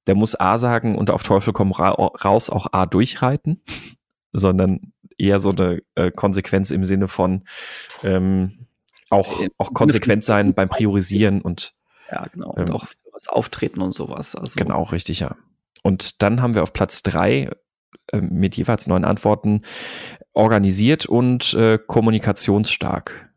der 0.07 0.15
muss 0.15 0.39
A 0.39 0.59
sagen 0.59 0.97
und 0.97 1.11
auf 1.11 1.23
Teufel 1.23 1.53
komm 1.53 1.73
ra 1.73 1.91
raus 1.91 2.51
auch 2.51 2.69
A 2.73 2.87
durchreiten, 2.87 3.63
sondern 4.33 4.93
eher 5.19 5.41
so 5.41 5.51
eine 5.51 5.83
äh, 5.95 6.11
Konsequenz 6.11 6.71
im 6.71 6.85
Sinne 6.85 7.07
von 7.07 7.45
ähm, 8.03 8.67
auch, 9.11 9.43
auch 9.59 9.75
konsequent 9.75 10.25
sein 10.25 10.55
beim 10.55 10.69
Priorisieren 10.69 11.43
und 11.43 11.75
ja, 12.11 12.27
genau. 12.33 12.51
Und 12.51 12.71
ähm, 12.71 12.75
auch 12.75 12.87
was 13.13 13.29
auftreten 13.29 13.83
und 13.83 13.95
sowas. 13.95 14.35
Also. 14.35 14.55
Genau, 14.57 14.83
richtig, 14.85 15.21
ja. 15.21 15.37
Und 15.83 16.23
dann 16.23 16.43
haben 16.43 16.55
wir 16.55 16.63
auf 16.63 16.73
Platz 16.73 17.03
drei 17.03 17.51
äh, 18.09 18.21
mit 18.21 18.57
jeweils 18.57 18.87
neun 18.87 19.05
Antworten 19.05 19.63
organisiert 20.33 21.07
und 21.07 21.55
äh, 21.55 21.79
kommunikationsstark. 21.79 23.31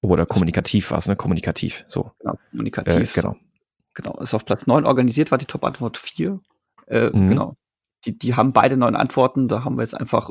Oder 0.00 0.26
kommunikativ 0.26 0.90
war 0.90 0.98
es, 0.98 1.08
ne? 1.08 1.16
Kommunikativ, 1.16 1.84
so. 1.88 2.12
Genau, 2.20 2.38
kommunikativ. 2.50 3.16
Äh, 3.16 3.20
genau. 3.20 3.36
Genau, 3.94 4.16
ist 4.20 4.32
auf 4.32 4.44
Platz 4.44 4.66
neun 4.66 4.84
organisiert, 4.84 5.32
war 5.32 5.38
die 5.38 5.46
Top-Antwort 5.46 5.98
vier. 5.98 6.40
Äh, 6.86 7.10
mhm. 7.10 7.28
Genau. 7.28 7.54
Die, 8.04 8.16
die 8.16 8.36
haben 8.36 8.52
beide 8.52 8.76
neun 8.76 8.94
Antworten, 8.94 9.48
da 9.48 9.64
haben 9.64 9.76
wir 9.76 9.82
jetzt 9.82 9.98
einfach 9.98 10.30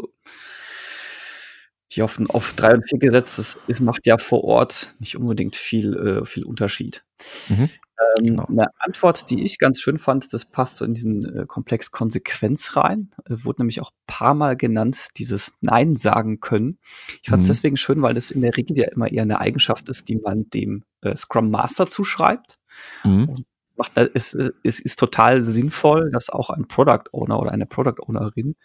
die 1.97 2.03
auf, 2.03 2.19
auf 2.29 2.53
drei 2.53 2.73
und 2.73 2.87
vier 2.87 2.99
gesetzt. 2.99 3.39
Das, 3.39 3.57
das 3.67 3.79
macht 3.81 4.05
ja 4.05 4.17
vor 4.17 4.43
Ort 4.43 4.95
nicht 4.99 5.17
unbedingt 5.17 5.55
viel, 5.55 5.95
äh, 5.95 6.25
viel 6.25 6.45
Unterschied. 6.45 7.03
Mhm. 7.49 7.69
Ähm, 8.19 8.25
genau. 8.25 8.45
Eine 8.45 8.67
Antwort, 8.79 9.29
die 9.31 9.43
ich 9.43 9.57
ganz 9.57 9.81
schön 9.81 9.97
fand, 9.97 10.31
das 10.31 10.45
passt 10.45 10.77
so 10.77 10.85
in 10.85 10.93
diesen 10.93 11.25
äh, 11.25 11.45
Komplex 11.47 11.91
Konsequenz 11.91 12.75
rein, 12.75 13.11
äh, 13.25 13.35
wurde 13.39 13.61
nämlich 13.61 13.81
auch 13.81 13.91
paar 14.05 14.35
Mal 14.35 14.55
genannt, 14.55 15.07
dieses 15.17 15.55
Nein 15.61 15.95
sagen 15.95 16.39
können. 16.39 16.77
Ich 17.23 17.29
fand 17.29 17.41
es 17.41 17.47
mhm. 17.47 17.51
deswegen 17.53 17.77
schön, 17.77 18.01
weil 18.03 18.13
das 18.13 18.29
in 18.29 18.41
der 18.41 18.55
Regel 18.55 18.77
ja 18.77 18.87
immer 18.89 19.11
eher 19.11 19.23
eine 19.23 19.39
Eigenschaft 19.39 19.89
ist, 19.89 20.07
die 20.09 20.17
man 20.17 20.49
dem 20.51 20.83
äh, 21.01 21.15
Scrum 21.15 21.49
Master 21.49 21.87
zuschreibt. 21.87 22.59
Mhm. 23.03 23.33
Es, 23.63 23.75
macht, 23.75 23.97
es, 23.97 24.33
es 24.63 24.79
ist 24.79 24.99
total 24.99 25.41
sinnvoll, 25.41 26.11
dass 26.11 26.29
auch 26.29 26.51
ein 26.51 26.67
Product 26.67 27.09
Owner 27.11 27.39
oder 27.39 27.51
eine 27.51 27.65
Product 27.65 27.99
Ownerin 28.07 28.55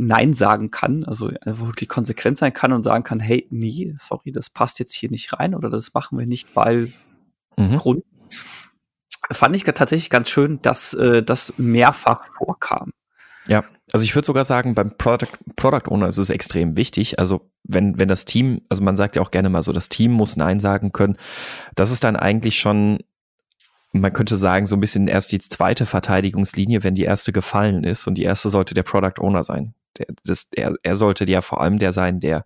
Nein 0.00 0.32
sagen 0.32 0.70
kann, 0.70 1.04
also 1.04 1.32
wirklich 1.44 1.88
konsequent 1.88 2.38
sein 2.38 2.52
kann 2.52 2.72
und 2.72 2.84
sagen 2.84 3.02
kann, 3.02 3.18
hey, 3.18 3.48
nee, 3.50 3.94
sorry, 3.98 4.30
das 4.30 4.48
passt 4.48 4.78
jetzt 4.78 4.94
hier 4.94 5.10
nicht 5.10 5.32
rein 5.32 5.56
oder 5.56 5.70
das 5.70 5.92
machen 5.92 6.18
wir 6.18 6.26
nicht, 6.26 6.54
weil 6.54 6.92
mhm. 7.56 7.76
Grund 7.76 8.04
fand 9.30 9.56
ich 9.56 9.64
tatsächlich 9.64 10.08
ganz 10.08 10.30
schön, 10.30 10.62
dass 10.62 10.94
äh, 10.94 11.22
das 11.22 11.52
mehrfach 11.56 12.26
vorkam. 12.26 12.92
Ja, 13.48 13.64
also 13.92 14.04
ich 14.04 14.14
würde 14.14 14.26
sogar 14.26 14.44
sagen, 14.44 14.74
beim 14.74 14.96
Product, 14.96 15.32
Product 15.56 15.88
Owner 15.88 16.06
ist 16.06 16.18
es 16.18 16.30
extrem 16.30 16.76
wichtig. 16.76 17.18
Also 17.18 17.50
wenn, 17.64 17.98
wenn 17.98 18.08
das 18.08 18.24
Team, 18.24 18.60
also 18.68 18.82
man 18.82 18.96
sagt 18.96 19.16
ja 19.16 19.22
auch 19.22 19.30
gerne 19.30 19.48
mal 19.48 19.62
so, 19.62 19.72
das 19.72 19.88
Team 19.88 20.12
muss 20.12 20.36
Nein 20.36 20.60
sagen 20.60 20.92
können. 20.92 21.16
Das 21.74 21.90
ist 21.90 22.04
dann 22.04 22.14
eigentlich 22.14 22.60
schon, 22.60 22.98
man 24.00 24.12
könnte 24.12 24.36
sagen, 24.36 24.66
so 24.66 24.76
ein 24.76 24.80
bisschen 24.80 25.08
erst 25.08 25.32
die 25.32 25.38
zweite 25.38 25.86
Verteidigungslinie, 25.86 26.82
wenn 26.84 26.94
die 26.94 27.04
erste 27.04 27.32
gefallen 27.32 27.84
ist. 27.84 28.06
Und 28.06 28.16
die 28.16 28.24
erste 28.24 28.50
sollte 28.50 28.74
der 28.74 28.82
Product 28.82 29.20
Owner 29.20 29.44
sein. 29.44 29.74
Der, 29.96 30.06
das, 30.24 30.48
er, 30.52 30.74
er 30.82 30.96
sollte 30.96 31.24
ja 31.24 31.40
vor 31.40 31.60
allem 31.60 31.78
der 31.78 31.92
sein, 31.92 32.20
der 32.20 32.44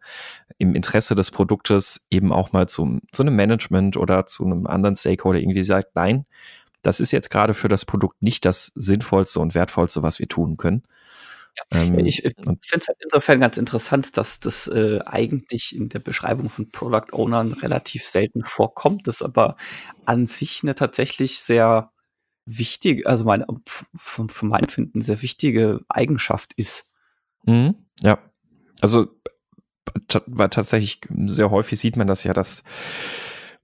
im 0.58 0.74
Interesse 0.74 1.14
des 1.14 1.30
Produktes 1.30 2.06
eben 2.10 2.32
auch 2.32 2.52
mal 2.52 2.68
zum, 2.68 3.00
zu 3.12 3.22
einem 3.22 3.36
Management 3.36 3.96
oder 3.96 4.26
zu 4.26 4.44
einem 4.44 4.66
anderen 4.66 4.96
Stakeholder 4.96 5.40
irgendwie 5.40 5.64
sagt, 5.64 5.94
nein, 5.94 6.26
das 6.82 7.00
ist 7.00 7.12
jetzt 7.12 7.30
gerade 7.30 7.54
für 7.54 7.68
das 7.68 7.84
Produkt 7.84 8.22
nicht 8.22 8.44
das 8.44 8.72
Sinnvollste 8.74 9.40
und 9.40 9.54
Wertvollste, 9.54 10.02
was 10.02 10.18
wir 10.18 10.28
tun 10.28 10.56
können. 10.56 10.82
Ähm, 11.70 11.98
ich, 12.00 12.24
ich 12.24 12.34
finde 12.34 12.58
es 12.62 12.88
halt 12.88 12.98
insofern 13.02 13.40
ganz 13.40 13.56
interessant, 13.56 14.16
dass 14.16 14.40
das 14.40 14.68
äh, 14.68 15.00
eigentlich 15.04 15.74
in 15.76 15.88
der 15.88 15.98
Beschreibung 15.98 16.48
von 16.48 16.70
Product 16.70 17.12
Ownern 17.12 17.52
relativ 17.52 18.06
selten 18.06 18.44
vorkommt, 18.44 19.06
das 19.06 19.22
aber 19.22 19.56
an 20.04 20.26
sich 20.26 20.60
eine 20.62 20.74
tatsächlich 20.74 21.40
sehr 21.40 21.92
wichtige, 22.44 23.06
also 23.06 23.24
meine, 23.24 23.46
für, 23.96 24.28
für 24.28 24.46
mein 24.46 24.64
Finden 24.68 25.00
sehr 25.00 25.22
wichtige 25.22 25.80
Eigenschaft 25.88 26.52
ist. 26.56 26.90
Mhm, 27.44 27.86
ja, 28.00 28.18
also 28.80 29.08
weil 30.26 30.48
tatsächlich 30.48 31.00
sehr 31.26 31.50
häufig 31.50 31.78
sieht 31.78 31.96
man 31.96 32.06
das 32.06 32.24
ja, 32.24 32.32
dass 32.32 32.62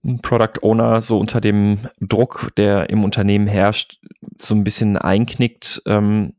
ein 0.05 0.21
Product 0.21 0.63
Owner 0.63 1.01
so 1.01 1.19
unter 1.19 1.41
dem 1.41 1.89
Druck, 2.01 2.53
der 2.57 2.91
im 2.91 3.05
Unternehmen 3.05 3.47
herrscht, 3.47 4.01
so 4.37 4.55
ein 4.55 4.65
bisschen 4.65 4.97
einknickt, 4.97 5.83
ähm, 5.87 6.35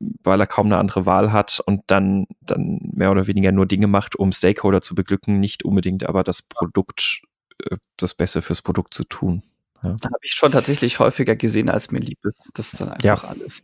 weil 0.00 0.40
er 0.40 0.46
kaum 0.46 0.66
eine 0.66 0.78
andere 0.78 1.06
Wahl 1.06 1.32
hat 1.32 1.60
und 1.64 1.82
dann, 1.86 2.26
dann 2.40 2.80
mehr 2.92 3.10
oder 3.10 3.26
weniger 3.26 3.52
nur 3.52 3.66
Dinge 3.66 3.86
macht, 3.86 4.16
um 4.16 4.32
Stakeholder 4.32 4.80
zu 4.80 4.94
beglücken, 4.94 5.38
nicht 5.38 5.64
unbedingt 5.64 6.08
aber 6.08 6.24
das 6.24 6.42
Produkt, 6.42 7.22
äh, 7.64 7.76
das 7.96 8.14
Beste 8.14 8.42
fürs 8.42 8.62
Produkt 8.62 8.94
zu 8.94 9.04
tun. 9.04 9.42
Ja. 9.82 9.90
Habe 9.90 10.18
ich 10.22 10.32
schon 10.32 10.52
tatsächlich 10.52 10.98
häufiger 10.98 11.36
gesehen, 11.36 11.70
als 11.70 11.90
mir 11.90 12.00
lieb 12.00 12.18
ist, 12.24 12.50
dass 12.54 12.72
dann 12.72 12.90
einfach 12.90 13.04
ja. 13.04 13.16
alles 13.16 13.62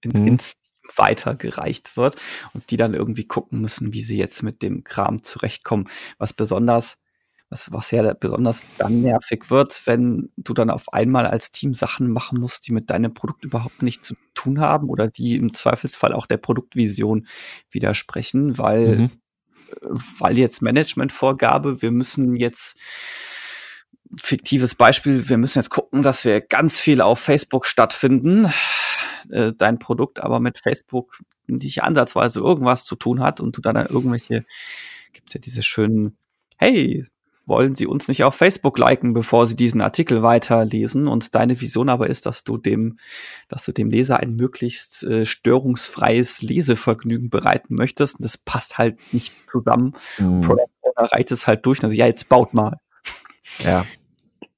in, 0.00 0.10
mhm. 0.10 0.26
ins 0.26 0.52
Team 0.52 0.90
weitergereicht 0.96 1.96
wird 1.96 2.16
und 2.52 2.70
die 2.70 2.76
dann 2.76 2.94
irgendwie 2.94 3.26
gucken 3.26 3.60
müssen, 3.60 3.92
wie 3.92 4.02
sie 4.02 4.16
jetzt 4.16 4.42
mit 4.42 4.62
dem 4.62 4.84
Kram 4.84 5.22
zurechtkommen. 5.22 5.88
Was 6.18 6.32
besonders 6.32 6.98
was, 7.48 7.72
was 7.72 7.90
ja 7.92 8.14
besonders 8.14 8.62
dann 8.78 9.02
nervig 9.02 9.50
wird, 9.50 9.80
wenn 9.86 10.30
du 10.36 10.52
dann 10.52 10.70
auf 10.70 10.92
einmal 10.92 11.26
als 11.26 11.52
Team 11.52 11.74
Sachen 11.74 12.10
machen 12.10 12.40
musst, 12.40 12.66
die 12.66 12.72
mit 12.72 12.90
deinem 12.90 13.14
Produkt 13.14 13.44
überhaupt 13.44 13.82
nichts 13.82 14.08
zu 14.08 14.14
tun 14.34 14.60
haben 14.60 14.88
oder 14.88 15.08
die 15.08 15.36
im 15.36 15.54
Zweifelsfall 15.54 16.12
auch 16.12 16.26
der 16.26 16.38
Produktvision 16.38 17.26
widersprechen, 17.70 18.58
weil, 18.58 18.96
mhm. 18.96 19.10
weil 20.18 20.38
jetzt 20.38 20.60
Managementvorgabe, 20.60 21.82
wir 21.82 21.92
müssen 21.92 22.34
jetzt 22.34 22.78
fiktives 24.20 24.74
Beispiel, 24.74 25.28
wir 25.28 25.38
müssen 25.38 25.58
jetzt 25.58 25.70
gucken, 25.70 26.02
dass 26.02 26.24
wir 26.24 26.40
ganz 26.40 26.78
viel 26.78 27.00
auf 27.00 27.20
Facebook 27.20 27.66
stattfinden, 27.66 28.52
äh, 29.30 29.52
dein 29.56 29.78
Produkt 29.78 30.20
aber 30.20 30.40
mit 30.40 30.58
Facebook 30.58 31.20
nicht 31.46 31.82
ansatzweise 31.84 32.40
irgendwas 32.40 32.84
zu 32.84 32.96
tun 32.96 33.20
hat 33.20 33.40
und 33.40 33.56
du 33.56 33.60
dann, 33.60 33.76
dann 33.76 33.86
irgendwelche, 33.86 34.44
gibt 35.12 35.32
ja 35.32 35.40
diese 35.40 35.62
schönen, 35.62 36.16
hey, 36.56 37.04
wollen 37.46 37.74
sie 37.74 37.86
uns 37.86 38.08
nicht 38.08 38.24
auf 38.24 38.34
Facebook 38.34 38.76
liken, 38.78 39.14
bevor 39.14 39.46
sie 39.46 39.56
diesen 39.56 39.80
Artikel 39.80 40.22
weiterlesen. 40.22 41.08
Und 41.08 41.34
deine 41.34 41.60
Vision 41.60 41.88
aber 41.88 42.08
ist, 42.08 42.26
dass 42.26 42.44
du 42.44 42.58
dem, 42.58 42.98
dass 43.48 43.64
du 43.64 43.72
dem 43.72 43.88
Leser 43.88 44.18
ein 44.18 44.34
möglichst 44.34 45.04
äh, 45.04 45.24
störungsfreies 45.24 46.42
Lesevergnügen 46.42 47.30
bereiten 47.30 47.74
möchtest. 47.74 48.16
Und 48.16 48.24
das 48.24 48.36
passt 48.36 48.78
halt 48.78 48.98
nicht 49.12 49.34
zusammen. 49.46 49.94
Mhm. 50.18 50.42
Product 50.42 50.70
Owner 50.82 51.12
reicht 51.12 51.30
es 51.30 51.46
halt 51.46 51.64
durch. 51.64 51.82
Also 51.82 51.94
ja, 51.94 52.06
jetzt 52.06 52.28
baut 52.28 52.52
mal. 52.52 52.80
Ja. 53.60 53.86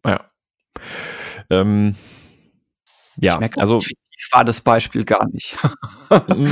Ja. 0.04 0.30
Ähm, 1.50 1.94
ja, 3.16 3.38
merke, 3.38 3.60
also 3.60 3.80
war 4.32 4.44
das 4.44 4.60
Beispiel 4.60 5.04
gar 5.04 5.28
nicht. 5.28 5.56
Mm, 6.28 6.48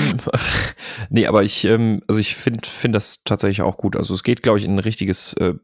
nee, 1.09 1.27
aber 1.27 1.43
ich, 1.43 1.65
ähm, 1.65 2.03
also 2.07 2.21
ich 2.21 2.37
finde 2.37 2.69
finde 2.69 2.97
das 2.97 3.23
tatsächlich 3.25 3.63
auch 3.63 3.77
gut. 3.77 3.97
Also 3.97 4.15
es 4.15 4.23
geht, 4.23 4.43
glaube 4.43 4.59
ich, 4.59 4.65
in 4.65 4.75
ein 4.75 4.79
richtiges 4.79 5.33
äh, 5.35 5.55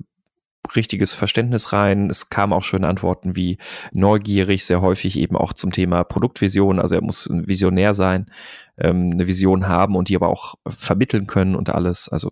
richtiges 0.74 1.12
Verständnis 1.12 1.72
rein. 1.72 2.08
Es 2.08 2.30
kamen 2.30 2.52
auch 2.52 2.62
schöne 2.62 2.88
Antworten 2.88 3.36
wie 3.36 3.58
neugierig, 3.92 4.64
sehr 4.64 4.80
häufig 4.80 5.18
eben 5.18 5.36
auch 5.36 5.52
zum 5.52 5.72
Thema 5.72 6.04
Produktvision. 6.04 6.78
Also 6.78 6.94
er 6.94 7.02
muss 7.02 7.26
ein 7.26 7.48
Visionär 7.48 7.94
sein, 7.94 8.30
ähm, 8.78 9.10
eine 9.12 9.26
Vision 9.26 9.68
haben 9.68 9.96
und 9.96 10.08
die 10.08 10.16
aber 10.16 10.28
auch 10.28 10.54
vermitteln 10.68 11.26
können 11.26 11.56
und 11.56 11.70
alles. 11.70 12.08
Also 12.08 12.30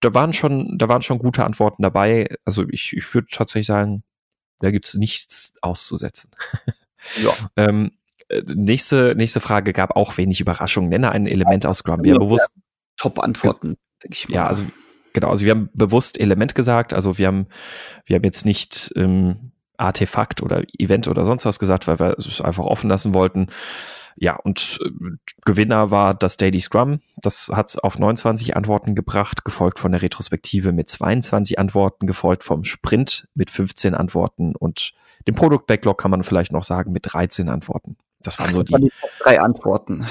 da 0.00 0.14
waren 0.14 0.32
schon, 0.32 0.78
da 0.78 0.88
waren 0.88 1.02
schon 1.02 1.18
gute 1.18 1.44
Antworten 1.44 1.82
dabei. 1.82 2.34
Also 2.44 2.64
ich, 2.68 2.96
ich 2.96 3.14
würde 3.14 3.28
tatsächlich 3.30 3.66
sagen, 3.66 4.02
da 4.60 4.70
gibt's 4.70 4.94
nichts 4.94 5.54
auszusetzen. 5.62 6.30
Ja. 7.22 7.32
ähm, 7.56 7.92
äh, 8.28 8.42
nächste, 8.46 9.14
nächste 9.16 9.40
Frage 9.40 9.72
gab 9.72 9.96
auch 9.96 10.16
wenig 10.16 10.40
Überraschung. 10.40 10.88
Nenne 10.88 11.10
ein 11.10 11.26
Element 11.26 11.66
aus 11.66 11.78
Scrum. 11.78 12.04
Wir 12.04 12.14
haben 12.14 12.20
bewusst 12.20 12.54
Top-Antworten, 12.96 13.76
denke 14.02 14.16
ich 14.16 14.28
mal. 14.28 14.36
Ja, 14.36 14.46
also 14.46 14.64
Genau, 15.12 15.28
also 15.28 15.44
wir 15.44 15.52
haben 15.52 15.70
bewusst 15.74 16.18
Element 16.18 16.54
gesagt, 16.54 16.92
also 16.92 17.18
wir 17.18 17.26
haben, 17.26 17.46
wir 18.04 18.16
haben 18.16 18.24
jetzt 18.24 18.44
nicht 18.44 18.92
ähm, 18.96 19.52
Artefakt 19.76 20.42
oder 20.42 20.62
Event 20.78 21.08
oder 21.08 21.24
sonst 21.24 21.44
was 21.46 21.58
gesagt, 21.58 21.88
weil 21.88 21.98
wir 21.98 22.16
es 22.18 22.40
einfach 22.40 22.64
offen 22.64 22.90
lassen 22.90 23.14
wollten. 23.14 23.48
Ja, 24.16 24.36
und 24.36 24.78
äh, 24.84 24.90
Gewinner 25.44 25.90
war 25.90 26.14
das 26.14 26.36
Daily 26.36 26.60
Scrum. 26.60 27.00
Das 27.16 27.50
hat 27.52 27.68
es 27.68 27.78
auf 27.78 27.98
29 27.98 28.54
Antworten 28.56 28.94
gebracht, 28.94 29.44
gefolgt 29.44 29.78
von 29.78 29.92
der 29.92 30.02
Retrospektive 30.02 30.72
mit 30.72 30.88
22 30.88 31.58
Antworten, 31.58 32.06
gefolgt 32.06 32.44
vom 32.44 32.64
Sprint 32.64 33.28
mit 33.34 33.50
15 33.50 33.94
Antworten 33.94 34.54
und 34.54 34.92
dem 35.26 35.34
Product 35.34 35.64
Backlog 35.66 35.98
kann 35.98 36.10
man 36.10 36.22
vielleicht 36.22 36.52
noch 36.52 36.64
sagen 36.64 36.92
mit 36.92 37.12
13 37.12 37.48
Antworten. 37.48 37.96
Das 38.22 38.38
waren 38.38 38.52
so 38.52 38.62
die, 38.62 38.74
die 38.74 38.92
Top 39.00 39.10
drei 39.20 39.40
Antworten. 39.40 40.06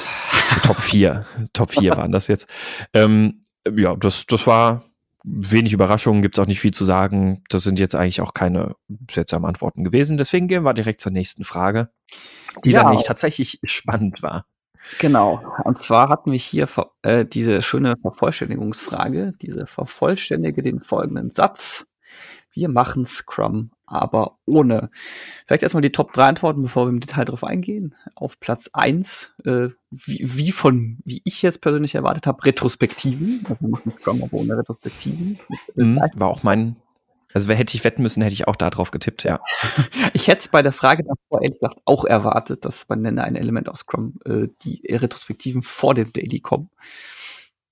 Top 0.63 0.79
vier, 0.79 1.25
Top 1.53 1.71
vier 1.71 1.95
waren 1.95 2.11
das 2.11 2.27
jetzt. 2.27 2.47
Ähm, 2.93 3.45
ja, 3.71 3.95
das, 3.95 4.25
das 4.25 4.47
war 4.47 4.83
wenig 5.23 5.73
Überraschungen, 5.73 6.21
gibt 6.21 6.37
es 6.37 6.41
auch 6.41 6.47
nicht 6.47 6.59
viel 6.59 6.73
zu 6.73 6.85
sagen. 6.85 7.43
Das 7.49 7.63
sind 7.63 7.79
jetzt 7.79 7.95
eigentlich 7.95 8.21
auch 8.21 8.33
keine 8.33 8.75
seltsamen 9.11 9.47
Antworten 9.47 9.83
gewesen. 9.83 10.17
Deswegen 10.17 10.47
gehen 10.47 10.63
wir 10.63 10.73
direkt 10.73 11.01
zur 11.01 11.11
nächsten 11.11 11.43
Frage, 11.43 11.89
die 12.63 12.71
ja. 12.71 12.83
dann 12.83 12.95
nicht 12.95 13.05
tatsächlich 13.05 13.59
spannend 13.65 14.21
war. 14.21 14.45
Genau. 14.97 15.41
Und 15.65 15.77
zwar 15.77 16.09
hatten 16.09 16.31
wir 16.31 16.39
hier 16.39 16.67
äh, 17.03 17.25
diese 17.25 17.61
schöne 17.61 17.95
Vervollständigungsfrage. 18.01 19.33
Diese 19.41 19.67
vervollständige 19.67 20.63
den 20.63 20.81
folgenden 20.81 21.29
Satz. 21.29 21.85
Wir 22.51 22.69
machen 22.69 23.05
Scrum 23.05 23.71
aber 23.89 24.37
ohne. 24.45 24.89
Vielleicht 25.45 25.63
erstmal 25.63 25.81
die 25.81 25.91
Top 25.91 26.13
3 26.13 26.29
Antworten, 26.29 26.61
bevor 26.61 26.85
wir 26.85 26.89
im 26.89 26.99
Detail 26.99 27.25
drauf 27.25 27.43
eingehen. 27.43 27.95
Auf 28.15 28.39
Platz 28.39 28.69
1, 28.73 29.33
äh, 29.45 29.69
wie, 29.89 30.19
wie 30.21 30.51
von, 30.51 30.99
wie 31.05 31.21
ich 31.25 31.41
jetzt 31.41 31.61
persönlich 31.61 31.95
erwartet 31.95 32.27
habe, 32.27 32.45
Retrospektiven. 32.45 33.45
Also 33.49 33.61
wir 33.61 33.69
machen 33.69 33.93
Scrum 33.95 34.23
aber 34.23 34.33
ohne 34.33 34.57
Retrospektiven. 34.57 35.39
Mhm, 35.75 36.01
war 36.15 36.29
auch 36.29 36.43
mein, 36.43 36.75
also 37.33 37.47
wer 37.47 37.55
hätte 37.55 37.75
ich 37.75 37.83
wetten 37.83 38.01
müssen, 38.01 38.21
hätte 38.21 38.33
ich 38.33 38.47
auch 38.47 38.55
da 38.55 38.69
drauf 38.69 38.91
getippt, 38.91 39.23
ja. 39.23 39.39
ich 40.13 40.27
hätte 40.27 40.39
es 40.39 40.47
bei 40.47 40.61
der 40.61 40.71
Frage 40.71 41.03
davor 41.03 41.41
ehrlich 41.41 41.59
gesagt 41.59 41.79
auch 41.85 42.05
erwartet, 42.05 42.65
dass 42.65 42.87
man 42.89 43.01
nenne 43.01 43.23
ein 43.23 43.35
Element 43.35 43.69
aus 43.69 43.79
Scrum, 43.79 44.19
äh, 44.25 44.47
die 44.63 44.81
Retrospektiven 44.87 45.61
vor 45.61 45.93
dem 45.93 46.11
Daily 46.13 46.39
kommen. 46.39 46.69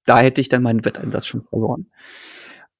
Da 0.05 0.19
hätte 0.19 0.41
ich 0.41 0.49
dann 0.49 0.63
meinen 0.63 0.85
Wetteinsatz 0.85 1.25
schon 1.25 1.43
verloren. 1.43 1.91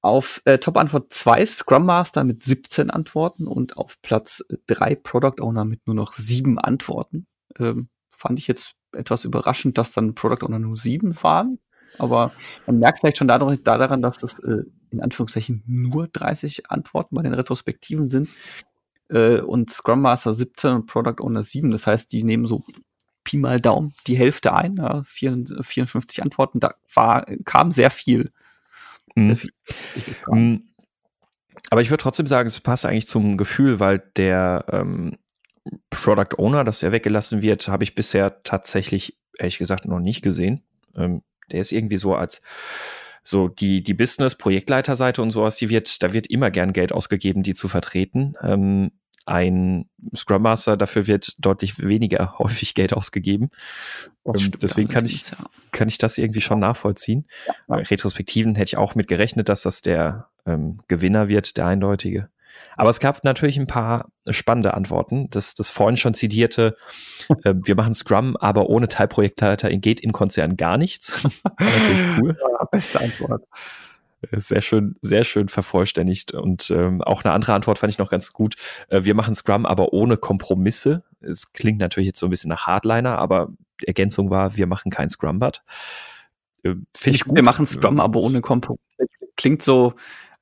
Auf 0.00 0.40
äh, 0.44 0.58
Top-Antwort 0.58 1.12
2 1.12 1.44
Scrum 1.46 1.86
Master 1.86 2.24
mit 2.24 2.40
17 2.40 2.90
Antworten 2.90 3.46
und 3.46 3.76
auf 3.76 4.00
Platz 4.00 4.44
3 4.68 4.94
Product 4.94 5.40
Owner 5.40 5.64
mit 5.64 5.86
nur 5.86 5.96
noch 5.96 6.12
7 6.12 6.58
Antworten. 6.58 7.26
Ähm, 7.58 7.88
fand 8.10 8.38
ich 8.38 8.46
jetzt 8.46 8.74
etwas 8.92 9.24
überraschend, 9.24 9.76
dass 9.76 9.92
dann 9.92 10.14
Product 10.14 10.44
Owner 10.44 10.58
nur 10.58 10.76
7 10.76 11.20
waren. 11.22 11.58
Aber 11.98 12.32
man 12.66 12.78
merkt 12.78 13.00
vielleicht 13.00 13.18
schon 13.18 13.28
dadurch, 13.28 13.62
daran, 13.62 14.02
dass 14.02 14.18
das 14.18 14.38
äh, 14.40 14.62
in 14.90 15.00
Anführungszeichen 15.00 15.62
nur 15.66 16.08
30 16.08 16.70
Antworten 16.70 17.16
bei 17.16 17.22
den 17.22 17.34
Retrospektiven 17.34 18.08
sind. 18.08 18.28
Äh, 19.08 19.40
und 19.40 19.70
Scrum 19.70 20.02
Master 20.02 20.32
17 20.32 20.74
und 20.74 20.86
Product 20.86 21.20
Owner 21.20 21.42
7. 21.42 21.70
Das 21.70 21.86
heißt, 21.86 22.12
die 22.12 22.22
nehmen 22.22 22.46
so 22.46 22.62
Pi 23.24 23.36
mal 23.36 23.60
Daumen 23.60 23.92
die 24.06 24.16
Hälfte 24.16 24.54
ein, 24.54 24.76
ja, 24.76 25.02
54 25.02 26.22
Antworten. 26.22 26.60
Da 26.60 26.74
war, 26.94 27.26
kam 27.44 27.72
sehr 27.72 27.90
viel 27.90 28.32
Mhm. 29.26 30.68
Aber 31.70 31.80
ich 31.82 31.90
würde 31.90 32.02
trotzdem 32.02 32.26
sagen, 32.26 32.46
es 32.46 32.60
passt 32.60 32.86
eigentlich 32.86 33.08
zum 33.08 33.36
Gefühl, 33.36 33.80
weil 33.80 34.02
der 34.16 34.64
ähm, 34.70 35.18
Product 35.90 36.38
Owner, 36.38 36.64
dass 36.64 36.82
er 36.82 36.92
weggelassen 36.92 37.42
wird, 37.42 37.68
habe 37.68 37.84
ich 37.84 37.94
bisher 37.94 38.42
tatsächlich, 38.42 39.18
ehrlich 39.38 39.58
gesagt, 39.58 39.86
noch 39.86 40.00
nicht 40.00 40.22
gesehen. 40.22 40.62
Ähm, 40.96 41.22
der 41.50 41.60
ist 41.60 41.72
irgendwie 41.72 41.96
so 41.96 42.14
als 42.14 42.42
so 43.22 43.48
die, 43.48 43.82
die 43.82 43.94
Business-Projektleiterseite 43.94 45.20
und 45.20 45.30
sowas, 45.30 45.56
die 45.56 45.68
wird, 45.68 46.02
da 46.02 46.14
wird 46.14 46.28
immer 46.28 46.50
gern 46.50 46.72
Geld 46.72 46.92
ausgegeben, 46.92 47.42
die 47.42 47.54
zu 47.54 47.68
vertreten. 47.68 48.34
Ähm, 48.42 48.92
ein 49.28 49.90
Scrum 50.16 50.42
Master, 50.42 50.76
dafür 50.76 51.06
wird 51.06 51.36
deutlich 51.38 51.78
weniger 51.78 52.34
häufig 52.38 52.74
Geld 52.74 52.94
ausgegeben. 52.94 53.50
Ähm, 54.24 54.52
deswegen 54.60 54.88
kann 54.88 55.04
ich, 55.04 55.32
kann 55.70 55.88
ich 55.88 55.98
das 55.98 56.18
irgendwie 56.18 56.40
schon 56.40 56.60
nachvollziehen. 56.60 57.26
Ja. 57.46 57.76
Retrospektiven 57.76 58.54
hätte 58.54 58.70
ich 58.70 58.78
auch 58.78 58.94
mit 58.94 59.06
gerechnet, 59.06 59.48
dass 59.48 59.62
das 59.62 59.82
der 59.82 60.28
ähm, 60.46 60.78
Gewinner 60.88 61.28
wird, 61.28 61.56
der 61.58 61.66
eindeutige. 61.66 62.30
Aber 62.76 62.90
es 62.90 63.00
gab 63.00 63.22
natürlich 63.22 63.58
ein 63.58 63.66
paar 63.66 64.10
spannende 64.28 64.74
Antworten. 64.74 65.28
Das, 65.30 65.54
das 65.54 65.68
vorhin 65.68 65.96
schon 65.96 66.14
zitierte, 66.14 66.76
äh, 67.44 67.54
wir 67.54 67.74
machen 67.74 67.92
Scrum, 67.92 68.36
aber 68.36 68.70
ohne 68.70 68.88
Teilprojektleiter 68.88 69.68
geht 69.76 70.00
im 70.00 70.12
Konzern 70.12 70.56
gar 70.56 70.78
nichts. 70.78 71.22
cool. 72.18 72.36
Ja, 72.40 72.64
beste 72.70 73.00
Antwort. 73.00 73.44
Sehr 74.32 74.62
schön, 74.62 74.96
sehr 75.00 75.22
schön 75.22 75.48
vervollständigt. 75.48 76.34
Und 76.34 76.70
ähm, 76.70 77.02
auch 77.02 77.24
eine 77.24 77.32
andere 77.32 77.52
Antwort 77.52 77.78
fand 77.78 77.92
ich 77.92 77.98
noch 77.98 78.10
ganz 78.10 78.32
gut. 78.32 78.56
Äh, 78.88 79.04
wir 79.04 79.14
machen 79.14 79.34
Scrum 79.34 79.64
aber 79.64 79.92
ohne 79.92 80.16
Kompromisse. 80.16 81.04
Es 81.20 81.52
klingt 81.52 81.78
natürlich 81.78 82.08
jetzt 82.08 82.18
so 82.18 82.26
ein 82.26 82.30
bisschen 82.30 82.48
nach 82.48 82.66
Hardliner, 82.66 83.18
aber 83.18 83.48
Ergänzung 83.84 84.30
war, 84.30 84.56
wir 84.56 84.66
machen 84.66 84.90
kein 84.90 85.08
Scrum-Bud. 85.08 85.62
Äh, 86.64 86.74
Finde 86.96 87.16
ich 87.16 87.24
gut. 87.24 87.36
Wir 87.36 87.44
machen 87.44 87.64
Scrum 87.64 88.00
aber 88.00 88.20
ohne 88.20 88.40
Kompromisse. 88.40 88.82
Klingt 89.36 89.62
so, 89.62 89.94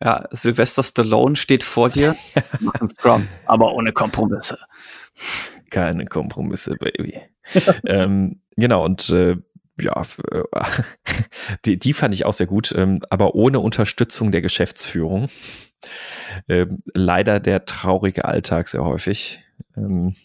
ja, 0.02 0.24
Sylvester 0.30 0.82
Stallone 0.82 1.36
steht 1.36 1.62
vor 1.62 1.90
dir, 1.90 2.16
machen 2.60 2.88
Scrum, 2.88 3.28
aber 3.46 3.74
ohne 3.74 3.92
Kompromisse. 3.92 4.58
Keine 5.70 6.06
Kompromisse, 6.06 6.76
Baby. 6.76 7.20
ähm, 7.86 8.40
genau, 8.56 8.84
und 8.84 9.10
äh, 9.10 9.36
ja, 9.78 10.04
äh, 10.30 10.42
die, 11.64 11.78
die 11.78 11.92
fand 11.92 12.14
ich 12.14 12.24
auch 12.24 12.32
sehr 12.32 12.46
gut, 12.46 12.72
ähm, 12.76 13.00
aber 13.10 13.34
ohne 13.34 13.60
Unterstützung 13.60 14.32
der 14.32 14.42
Geschäftsführung. 14.42 15.28
Ähm, 16.48 16.82
leider 16.94 17.40
der 17.40 17.64
traurige 17.64 18.24
Alltag 18.24 18.68
sehr 18.68 18.84
häufig. 18.84 19.44
Ähm, 19.76 20.16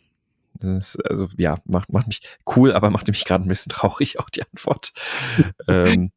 das, 0.53 0.97
also 0.97 1.27
ja, 1.37 1.57
macht, 1.65 1.91
macht 1.91 2.07
mich 2.07 2.21
cool, 2.55 2.73
aber 2.73 2.89
macht 2.89 3.07
mich 3.07 3.25
gerade 3.25 3.45
ein 3.45 3.47
bisschen 3.47 3.71
traurig, 3.71 4.19
auch 4.19 4.29
die 4.29 4.43
Antwort. 4.43 4.93
ähm, 5.67 6.11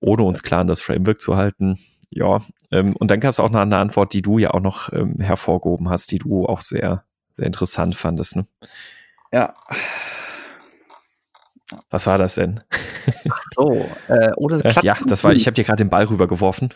ohne 0.00 0.22
uns 0.22 0.42
klar 0.42 0.60
an 0.60 0.68
das 0.68 0.80
Framework 0.82 1.20
zu 1.20 1.36
halten. 1.36 1.78
Ja, 2.10 2.40
ähm, 2.70 2.96
und 2.96 3.10
dann 3.10 3.20
gab 3.20 3.30
es 3.30 3.40
auch 3.40 3.50
noch 3.50 3.60
eine 3.60 3.76
Antwort, 3.76 4.12
die 4.12 4.22
du 4.22 4.38
ja 4.38 4.52
auch 4.52 4.60
noch 4.60 4.92
ähm, 4.92 5.16
hervorgehoben 5.18 5.90
hast, 5.90 6.10
die 6.10 6.18
du 6.18 6.46
auch 6.46 6.62
sehr, 6.62 7.04
sehr 7.36 7.46
interessant 7.46 7.94
fandest. 7.96 8.36
Ne? 8.36 8.46
Ja, 9.32 9.54
was 11.90 12.06
war 12.06 12.18
das 12.18 12.36
denn? 12.36 12.60
Ach 13.30 13.42
so, 13.54 13.86
äh, 14.08 14.32
oder 14.36 14.60
oh, 14.64 14.80
ja, 14.82 14.96
das 15.06 15.24
war, 15.24 15.32
ich 15.32 15.46
habe 15.46 15.54
dir 15.54 15.64
gerade 15.64 15.84
den 15.84 15.90
Ball 15.90 16.04
rübergeworfen. 16.04 16.70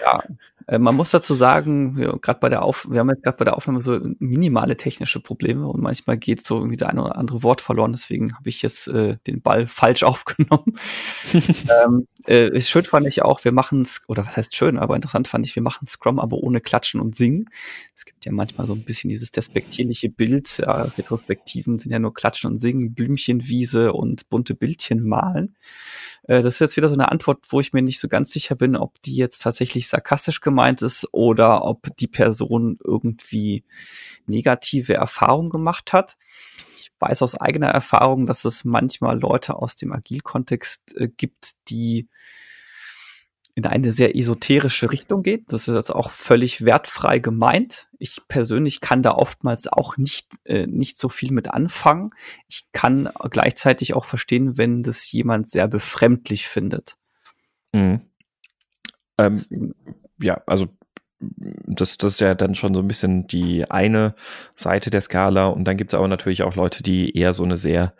Ja, 0.00 0.22
äh, 0.66 0.78
man 0.78 0.96
muss 0.96 1.10
dazu 1.10 1.34
sagen, 1.34 1.96
ja, 1.98 2.12
gerade 2.16 2.40
bei 2.40 2.48
der 2.48 2.62
Auf, 2.62 2.88
wir 2.90 3.00
haben 3.00 3.08
jetzt 3.08 3.22
gerade 3.22 3.36
bei 3.36 3.44
der 3.44 3.56
Aufnahme 3.56 3.82
so 3.82 4.00
minimale 4.18 4.76
technische 4.76 5.20
Probleme 5.20 5.66
und 5.66 5.80
manchmal 5.80 6.18
geht 6.18 6.44
so 6.44 6.56
irgendwie 6.56 6.76
der 6.76 6.88
eine 6.88 7.02
oder 7.04 7.16
andere 7.16 7.42
Wort 7.42 7.60
verloren. 7.60 7.92
Deswegen 7.92 8.34
habe 8.36 8.48
ich 8.48 8.62
jetzt 8.62 8.88
äh, 8.88 9.16
den 9.26 9.42
Ball 9.42 9.66
falsch 9.66 10.02
aufgenommen. 10.02 10.76
ähm, 11.84 12.06
äh, 12.26 12.60
schön 12.60 12.84
fand 12.84 13.06
ich 13.06 13.22
auch, 13.22 13.44
wir 13.44 13.52
machen 13.52 13.86
oder 14.08 14.26
was 14.26 14.36
heißt 14.36 14.56
schön, 14.56 14.78
aber 14.78 14.96
interessant 14.96 15.28
fand 15.28 15.46
ich, 15.46 15.54
wir 15.54 15.62
machen 15.62 15.86
Scrum, 15.86 16.18
aber 16.18 16.38
ohne 16.38 16.60
Klatschen 16.60 17.00
und 17.00 17.14
Singen. 17.14 17.48
Es 17.94 18.04
gibt 18.04 18.24
ja 18.24 18.32
manchmal 18.32 18.66
so 18.66 18.74
ein 18.74 18.84
bisschen 18.84 19.08
dieses 19.08 19.30
despektierliche 19.30 20.08
Bild. 20.08 20.58
Ja, 20.58 20.82
Retrospektiven 20.82 21.78
sind 21.78 21.92
ja 21.92 21.98
nur 21.98 22.12
Klatschen 22.12 22.50
und 22.50 22.58
Singen, 22.58 22.94
Blümchenwiese 22.94 23.92
und 23.92 24.28
bunte 24.28 24.54
Bildchen 24.54 25.06
malen. 25.06 25.54
Äh, 26.26 26.42
das 26.42 26.54
ist 26.54 26.60
jetzt 26.60 26.76
wieder 26.76 26.88
so 26.88 26.94
eine 26.94 27.10
Antwort, 27.10 27.46
wo 27.50 27.60
ich 27.60 27.72
mir 27.72 27.82
nicht 27.82 28.00
so 28.00 28.08
ganz 28.08 28.32
sicher 28.32 28.54
bin, 28.54 28.76
ob 28.76 29.00
die 29.02 29.16
jetzt 29.16 29.42
tatsächlich 29.42 29.88
sarkastisch 29.88 30.40
gemeint 30.40 30.82
ist 30.82 31.08
oder 31.12 31.64
ob 31.64 31.88
die 31.96 32.08
Person 32.08 32.78
irgendwie 32.84 33.64
negative 34.26 34.94
Erfahrungen 34.94 35.50
gemacht 35.50 35.92
hat. 35.92 36.16
Ich 36.76 36.90
weiß 36.98 37.22
aus 37.22 37.34
eigener 37.34 37.68
Erfahrung, 37.68 38.26
dass 38.26 38.44
es 38.44 38.64
manchmal 38.64 39.18
Leute 39.18 39.56
aus 39.56 39.76
dem 39.76 39.92
Agil-Kontext 39.92 40.96
äh, 40.96 41.08
gibt, 41.08 41.52
die 41.68 42.08
in 43.56 43.64
eine 43.64 43.90
sehr 43.90 44.14
esoterische 44.14 44.92
Richtung 44.92 45.22
geht. 45.22 45.50
Das 45.50 45.66
ist 45.66 45.74
jetzt 45.74 45.94
auch 45.94 46.10
völlig 46.10 46.66
wertfrei 46.66 47.20
gemeint. 47.20 47.88
Ich 47.98 48.20
persönlich 48.28 48.82
kann 48.82 49.02
da 49.02 49.12
oftmals 49.12 49.66
auch 49.66 49.96
nicht, 49.96 50.28
äh, 50.44 50.66
nicht 50.66 50.98
so 50.98 51.08
viel 51.08 51.32
mit 51.32 51.48
anfangen. 51.48 52.10
Ich 52.48 52.66
kann 52.72 53.08
gleichzeitig 53.30 53.94
auch 53.94 54.04
verstehen, 54.04 54.58
wenn 54.58 54.82
das 54.82 55.10
jemand 55.10 55.50
sehr 55.50 55.68
befremdlich 55.68 56.46
findet. 56.46 56.98
Mhm. 57.72 58.02
Ähm, 59.16 59.74
ja, 60.20 60.42
also 60.46 60.68
das, 61.18 61.96
das 61.96 62.12
ist 62.12 62.20
ja 62.20 62.34
dann 62.34 62.54
schon 62.54 62.74
so 62.74 62.80
ein 62.80 62.88
bisschen 62.88 63.26
die 63.26 63.70
eine 63.70 64.14
Seite 64.54 64.90
der 64.90 65.00
Skala. 65.00 65.46
Und 65.46 65.64
dann 65.64 65.78
gibt 65.78 65.94
es 65.94 65.98
aber 65.98 66.08
natürlich 66.08 66.42
auch 66.42 66.56
Leute, 66.56 66.82
die 66.82 67.16
eher 67.16 67.32
so 67.32 67.42
eine 67.42 67.56
sehr 67.56 67.94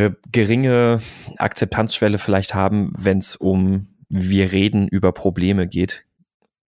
äh, 0.00 0.12
geringe 0.32 1.02
Akzeptanzschwelle 1.36 2.16
vielleicht 2.18 2.54
haben, 2.54 2.92
wenn 2.96 3.18
es 3.18 3.36
um 3.36 3.88
wir 4.08 4.50
reden 4.50 4.88
über 4.88 5.12
Probleme 5.12 5.68
geht, 5.68 6.06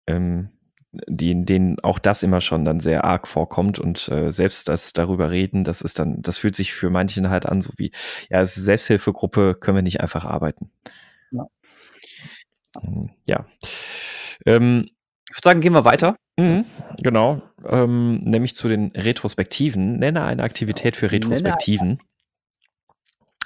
ähm, 0.05 0.49
die, 0.91 1.31
in 1.31 1.45
denen 1.45 1.79
auch 1.79 1.97
das 1.97 2.21
immer 2.21 2.41
schon 2.41 2.63
dann 2.63 2.79
sehr 2.79 3.03
arg 3.03 3.27
vorkommt 3.27 3.79
und 3.79 4.07
äh, 4.09 4.31
selbst 4.31 4.69
das 4.69 4.93
darüber 4.93 5.31
reden, 5.31 5.63
das 5.63 5.81
ist 5.81 5.97
dann, 5.97 6.21
das 6.21 6.37
fühlt 6.37 6.55
sich 6.55 6.73
für 6.73 6.91
manchen 6.91 7.29
halt 7.29 7.47
an, 7.47 7.61
so 7.61 7.71
wie, 7.77 7.91
ja, 8.29 8.41
es 8.41 8.55
ist 8.55 8.65
Selbsthilfegruppe, 8.65 9.55
können 9.55 9.77
wir 9.77 9.81
nicht 9.81 10.01
einfach 10.01 10.25
arbeiten. 10.25 10.69
Ja. 11.31 11.47
Ähm, 12.83 13.09
ja. 13.27 13.47
Ähm, 14.45 14.89
ich 15.27 15.37
würde 15.37 15.45
sagen, 15.45 15.61
gehen 15.61 15.73
wir 15.73 15.85
weiter. 15.85 16.15
Mhm, 16.37 16.65
genau, 17.01 17.41
ähm, 17.65 18.17
nämlich 18.23 18.55
zu 18.55 18.67
den 18.67 18.91
Retrospektiven. 18.91 19.97
Nenne 19.97 20.23
eine 20.23 20.43
Aktivität 20.43 20.95
für 20.95 21.11
Retrospektiven. 21.11 21.99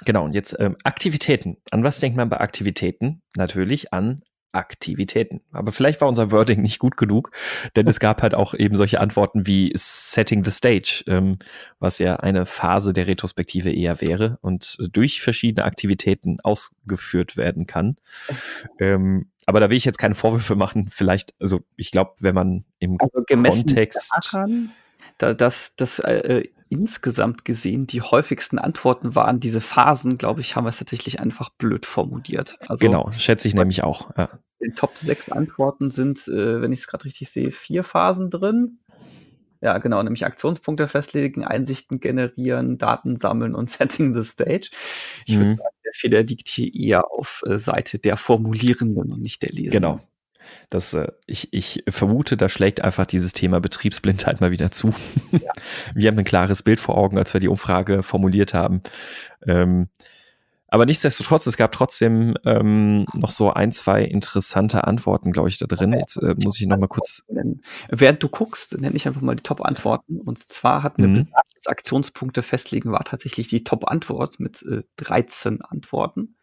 Genau, 0.04 0.24
und 0.24 0.34
jetzt 0.34 0.56
ähm, 0.58 0.76
Aktivitäten. 0.84 1.56
An 1.70 1.84
was 1.84 2.00
denkt 2.00 2.16
man 2.16 2.28
bei 2.28 2.40
Aktivitäten? 2.40 3.22
Natürlich 3.36 3.92
an 3.92 4.22
Aktivitäten. 4.52 5.42
Aber 5.52 5.72
vielleicht 5.72 6.00
war 6.00 6.08
unser 6.08 6.30
Wording 6.30 6.62
nicht 6.62 6.78
gut 6.78 6.96
genug, 6.96 7.32
denn 7.76 7.86
es 7.86 8.00
gab 8.00 8.22
halt 8.22 8.34
auch 8.34 8.54
eben 8.54 8.76
solche 8.76 9.00
Antworten 9.00 9.46
wie 9.46 9.72
Setting 9.74 10.42
the 10.42 10.50
Stage, 10.50 11.04
ähm, 11.06 11.38
was 11.78 11.98
ja 11.98 12.16
eine 12.16 12.46
Phase 12.46 12.92
der 12.92 13.06
Retrospektive 13.06 13.70
eher 13.70 14.00
wäre 14.00 14.38
und 14.40 14.78
durch 14.90 15.20
verschiedene 15.20 15.66
Aktivitäten 15.66 16.40
ausgeführt 16.40 17.36
werden 17.36 17.66
kann. 17.66 17.96
Ähm, 18.78 19.30
aber 19.44 19.60
da 19.60 19.70
will 19.70 19.76
ich 19.76 19.84
jetzt 19.84 19.98
keine 19.98 20.14
Vorwürfe 20.14 20.56
machen. 20.56 20.88
Vielleicht, 20.90 21.34
also 21.40 21.60
ich 21.76 21.90
glaube, 21.90 22.14
wenn 22.20 22.34
man 22.34 22.64
im 22.78 22.98
also 23.00 23.22
Kontext. 23.26 24.10
Daran, 24.32 24.70
da, 25.18 25.34
dass 25.34 25.76
das 25.76 25.98
äh, 26.00 26.42
insgesamt 26.68 27.44
gesehen 27.44 27.86
die 27.86 28.02
häufigsten 28.02 28.58
Antworten 28.58 29.14
waren, 29.14 29.40
diese 29.40 29.60
Phasen, 29.60 30.18
glaube 30.18 30.40
ich, 30.40 30.56
haben 30.56 30.64
wir 30.64 30.70
es 30.70 30.78
tatsächlich 30.78 31.20
einfach 31.20 31.50
blöd 31.50 31.86
formuliert. 31.86 32.58
Also, 32.68 32.84
genau, 32.84 33.10
schätze 33.12 33.48
ich 33.48 33.54
nämlich 33.54 33.82
auch. 33.84 34.10
Ja. 34.16 34.38
In 34.60 34.74
Top 34.74 34.96
6 34.96 35.30
Antworten 35.30 35.90
sind, 35.90 36.26
äh, 36.28 36.60
wenn 36.60 36.72
ich 36.72 36.80
es 36.80 36.86
gerade 36.86 37.04
richtig 37.04 37.30
sehe, 37.30 37.50
vier 37.50 37.84
Phasen 37.84 38.30
drin. 38.30 38.78
Ja, 39.60 39.78
genau, 39.78 40.02
nämlich 40.02 40.24
Aktionspunkte 40.24 40.86
festlegen, 40.86 41.44
Einsichten 41.44 41.98
generieren, 41.98 42.78
Daten 42.78 43.16
sammeln 43.16 43.54
und 43.54 43.70
Setting 43.70 44.14
the 44.14 44.24
Stage. 44.24 44.70
Ich 45.26 45.34
mhm. 45.34 45.40
würde 45.40 45.50
sagen, 45.50 45.76
der 45.84 45.92
Fehler 45.94 46.22
liegt 46.22 46.48
hier 46.48 46.72
eher 46.74 47.10
auf 47.10 47.42
äh, 47.46 47.58
Seite 47.58 47.98
der 47.98 48.16
Formulierenden 48.16 49.12
und 49.12 49.20
nicht 49.20 49.42
der 49.42 49.50
Lesenden. 49.50 49.82
Genau, 49.82 50.00
das, 50.70 50.94
äh, 50.94 51.08
ich, 51.26 51.52
ich 51.52 51.84
vermute, 51.88 52.36
da 52.36 52.48
schlägt 52.48 52.80
einfach 52.80 53.06
dieses 53.06 53.32
Thema 53.32 53.60
Betriebsblindheit 53.60 54.40
mal 54.40 54.50
wieder 54.50 54.70
zu. 54.70 54.94
Ja. 55.30 55.52
Wir 55.94 56.10
haben 56.10 56.18
ein 56.18 56.24
klares 56.24 56.62
Bild 56.62 56.80
vor 56.80 56.96
Augen, 56.96 57.18
als 57.18 57.34
wir 57.34 57.40
die 57.40 57.48
Umfrage 57.48 58.02
formuliert 58.02 58.54
haben. 58.54 58.82
Ähm, 59.46 59.88
aber 60.68 60.84
nichtsdestotrotz, 60.84 61.46
es 61.46 61.56
gab 61.56 61.72
trotzdem 61.72 62.34
ähm, 62.44 63.06
noch 63.14 63.30
so 63.30 63.52
ein, 63.52 63.72
zwei 63.72 64.04
interessante 64.04 64.84
Antworten, 64.84 65.32
glaube 65.32 65.48
ich, 65.48 65.58
da 65.58 65.66
drin. 65.66 65.94
Jetzt 65.94 66.16
äh, 66.16 66.34
muss 66.36 66.60
ich 66.60 66.66
noch 66.66 66.78
mal 66.78 66.88
kurz. 66.88 67.24
Während 67.88 68.22
du 68.22 68.28
guckst, 68.28 68.78
nenne 68.78 68.94
ich 68.94 69.06
einfach 69.06 69.22
mal 69.22 69.34
die 69.34 69.42
Top-Antworten. 69.42 70.20
Und 70.20 70.38
zwar 70.38 70.82
hatten 70.82 71.02
wir 71.02 71.08
mhm. 71.22 71.28
Aktionspunkte 71.64 72.42
festlegen, 72.42 72.92
war 72.92 73.04
tatsächlich 73.04 73.48
die 73.48 73.64
Top-Antwort 73.64 74.40
mit 74.40 74.62
äh, 74.62 74.82
13 74.96 75.62
Antworten. 75.62 76.36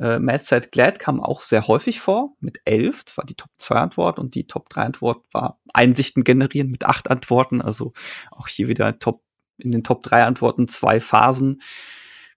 Äh, 0.00 0.18
Mad 0.18 0.42
Glad 0.72 0.98
kam 0.98 1.20
auch 1.20 1.42
sehr 1.42 1.66
häufig 1.68 2.00
vor, 2.00 2.34
mit 2.40 2.60
elf, 2.64 3.04
das 3.04 3.18
war 3.18 3.24
die 3.26 3.34
Top 3.34 3.50
2 3.58 3.74
Antwort 3.76 4.18
und 4.18 4.34
die 4.34 4.46
Top 4.46 4.70
3 4.70 4.82
Antwort 4.82 5.24
war 5.30 5.60
Einsichten 5.74 6.24
generieren 6.24 6.70
mit 6.70 6.84
acht 6.84 7.10
Antworten, 7.10 7.60
also 7.60 7.92
auch 8.30 8.48
hier 8.48 8.68
wieder 8.68 8.98
Top, 8.98 9.22
in 9.58 9.72
den 9.72 9.84
Top 9.84 10.02
3 10.02 10.24
Antworten 10.24 10.68
zwei 10.68 11.00
Phasen. 11.00 11.60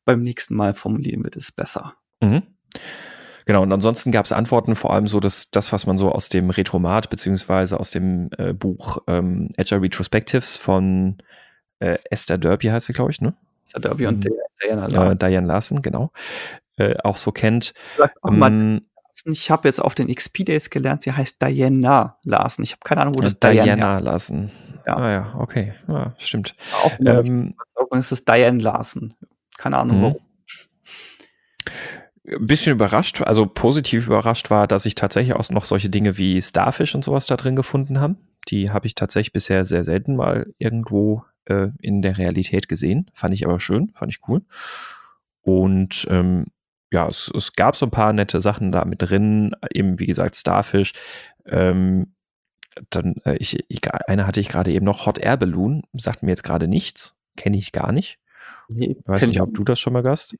Beim 0.04 0.19
nächsten 0.19 0.56
Mal 0.56 0.73
formulieren 0.73 1.23
wir 1.23 1.32
das 1.32 1.54
besser. 1.54 1.93
Mhm. 2.21 2.43
Genau, 3.45 3.62
und 3.63 3.71
ansonsten 3.71 4.12
gab 4.12 4.26
es 4.26 4.34
Antworten, 4.34 4.76
vor 4.76 4.93
allem 4.93 5.08
so 5.08 5.21
dass 5.21 5.49
das, 5.49 5.71
was 5.71 5.86
man 5.86 5.97
so 5.97 6.12
aus 6.12 6.28
dem 6.28 6.49
Retromat 6.49 7.10
beziehungsweise 7.10 7.80
aus 7.80 7.91
dem 7.91 8.30
äh, 8.38 8.54
Buch 8.54 8.99
ähm, 9.08 9.49
Agile 9.58 9.82
Retrospectives 9.82 10.58
von 10.58 11.17
äh, 11.80 11.97
Esther 12.10 12.38
Derby 12.38 12.67
heißt 12.67 12.88
sie, 12.88 12.93
glaube 12.93 13.12
ich, 13.12 13.21
ne? 13.21 13.36
Esther 13.65 13.82
Derby 13.82 14.08
und 14.08 14.26
mhm. 14.26 14.34
Diana 14.62 14.88
Larsen. 14.88 15.15
Äh, 15.15 15.30
Diane 15.30 15.47
Larsen, 15.47 15.82
genau 15.82 16.12
äh, 16.78 16.96
auch 17.04 17.18
so 17.18 17.32
kennt. 17.32 17.74
Ähm, 18.28 18.82
ich 19.26 19.52
habe 19.52 19.68
jetzt 19.68 19.80
auf 19.80 19.96
den 19.96 20.14
XP 20.14 20.46
Days 20.46 20.70
gelernt, 20.70 21.04
sie 21.04 21.12
heißt 21.12 21.42
Diana 21.42 22.18
Larsen. 22.26 22.64
Ich 22.64 22.72
habe 22.72 22.82
keine 22.84 23.02
Ahnung, 23.02 23.16
wo 23.18 23.22
das 23.22 23.40
Diana, 23.40 23.64
Diana 23.64 24.00
Larsen. 24.00 24.52
Ja. 24.86 24.98
Ah 24.98 25.12
ja, 25.12 25.36
okay. 25.38 25.74
Ja, 25.88 26.14
stimmt. 26.18 26.56
Auch 26.84 26.92
ähm, 27.06 27.56
es 27.92 28.12
ist 28.12 28.28
Diane 28.28 28.60
Larsen. 28.60 29.14
Keine 29.58 29.78
Ahnung, 29.78 29.98
mhm. 29.98 30.02
warum. 30.02 30.18
Ein 32.26 32.48
bisschen 32.48 32.74
überrascht, 32.74 33.22
also 33.22 33.46
positiv 33.46 34.08
überrascht 34.08 34.50
war, 34.50 34.66
dass 34.66 34.86
ich 34.86 34.96
tatsächlich 34.96 35.36
auch 35.36 35.50
noch 35.50 35.66
solche 35.66 35.90
Dinge 35.90 36.18
wie 36.18 36.42
Starfish 36.42 36.96
und 36.96 37.04
sowas 37.04 37.28
da 37.28 37.36
drin 37.36 37.56
gefunden 37.56 38.00
habe. 38.00 38.16
Die 38.48 38.72
habe 38.72 38.88
ich 38.88 38.96
tatsächlich 38.96 39.34
bisher 39.34 39.66
sehr 39.66 39.84
selten 39.84 40.16
mal 40.16 40.54
irgendwo 40.58 41.24
äh, 41.46 41.68
in 41.82 42.02
der 42.02 42.18
Realität 42.18 42.68
gesehen. 42.68 43.12
Fand 43.14 43.34
ich 43.34 43.46
aber 43.46 43.60
schön, 43.60 43.92
fand 43.94 44.12
ich 44.12 44.22
cool. 44.28 44.42
Und 45.42 46.08
ähm, 46.10 46.46
ja, 46.94 47.08
es, 47.08 47.32
es 47.36 47.54
gab 47.54 47.76
so 47.76 47.88
ein 47.88 47.92
paar 47.92 48.14
nette 48.14 48.40
Sachen 48.40 48.72
da 48.72 48.86
mit 48.86 49.02
drin, 49.02 49.56
eben 49.74 50.00
wie 50.00 50.06
gesagt 50.06 50.36
Starfish. 50.36 50.94
Ähm, 51.46 52.14
dann, 52.92 53.16
äh, 53.26 53.36
ich, 53.38 53.66
ich, 53.68 53.82
eine 54.08 54.28
hatte 54.28 54.40
ich 54.40 54.48
gerade 54.48 54.72
eben 54.72 54.86
noch, 54.86 55.08
Hot 55.08 55.18
Air 55.18 55.38
Balloon, 55.38 55.82
sagt 55.94 56.22
mir 56.24 56.30
jetzt 56.30 56.44
gerade 56.44 56.68
nichts, 56.68 57.16
kenne 57.36 57.58
ich 57.58 57.72
gar 57.72 57.92
nicht. 57.92 58.20
Nee, 58.70 58.96
Weiß 59.06 59.26
nicht, 59.28 59.42
ob 59.42 59.54
du 59.54 59.64
das 59.64 59.80
schon 59.80 59.94
mal 59.94 60.04
hast. 60.08 60.38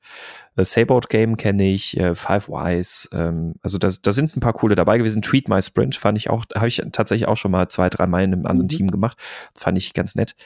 Äh, 0.56 0.64
Sayboat 0.64 1.08
Game 1.08 1.36
kenne 1.36 1.64
ich, 1.64 1.96
äh, 1.98 2.14
Five 2.14 2.48
Wise, 2.48 3.08
ähm, 3.12 3.54
also 3.62 3.76
da, 3.78 3.88
da 4.00 4.12
sind 4.12 4.34
ein 4.36 4.40
paar 4.40 4.54
coole 4.54 4.76
dabei 4.76 4.96
gewesen. 4.98 5.22
Tweet 5.22 5.48
My 5.48 5.60
Sprint 5.60 5.96
fand 5.96 6.16
ich 6.16 6.30
auch, 6.30 6.44
habe 6.54 6.68
ich 6.68 6.82
tatsächlich 6.92 7.28
auch 7.28 7.36
schon 7.36 7.50
mal 7.50 7.68
zwei, 7.68 7.90
drei 7.90 8.06
Mal 8.06 8.24
in 8.24 8.32
einem 8.32 8.46
anderen 8.46 8.66
mhm. 8.66 8.76
Team 8.76 8.90
gemacht. 8.90 9.18
Fand 9.54 9.76
ich 9.76 9.92
ganz 9.92 10.14
nett. 10.14 10.36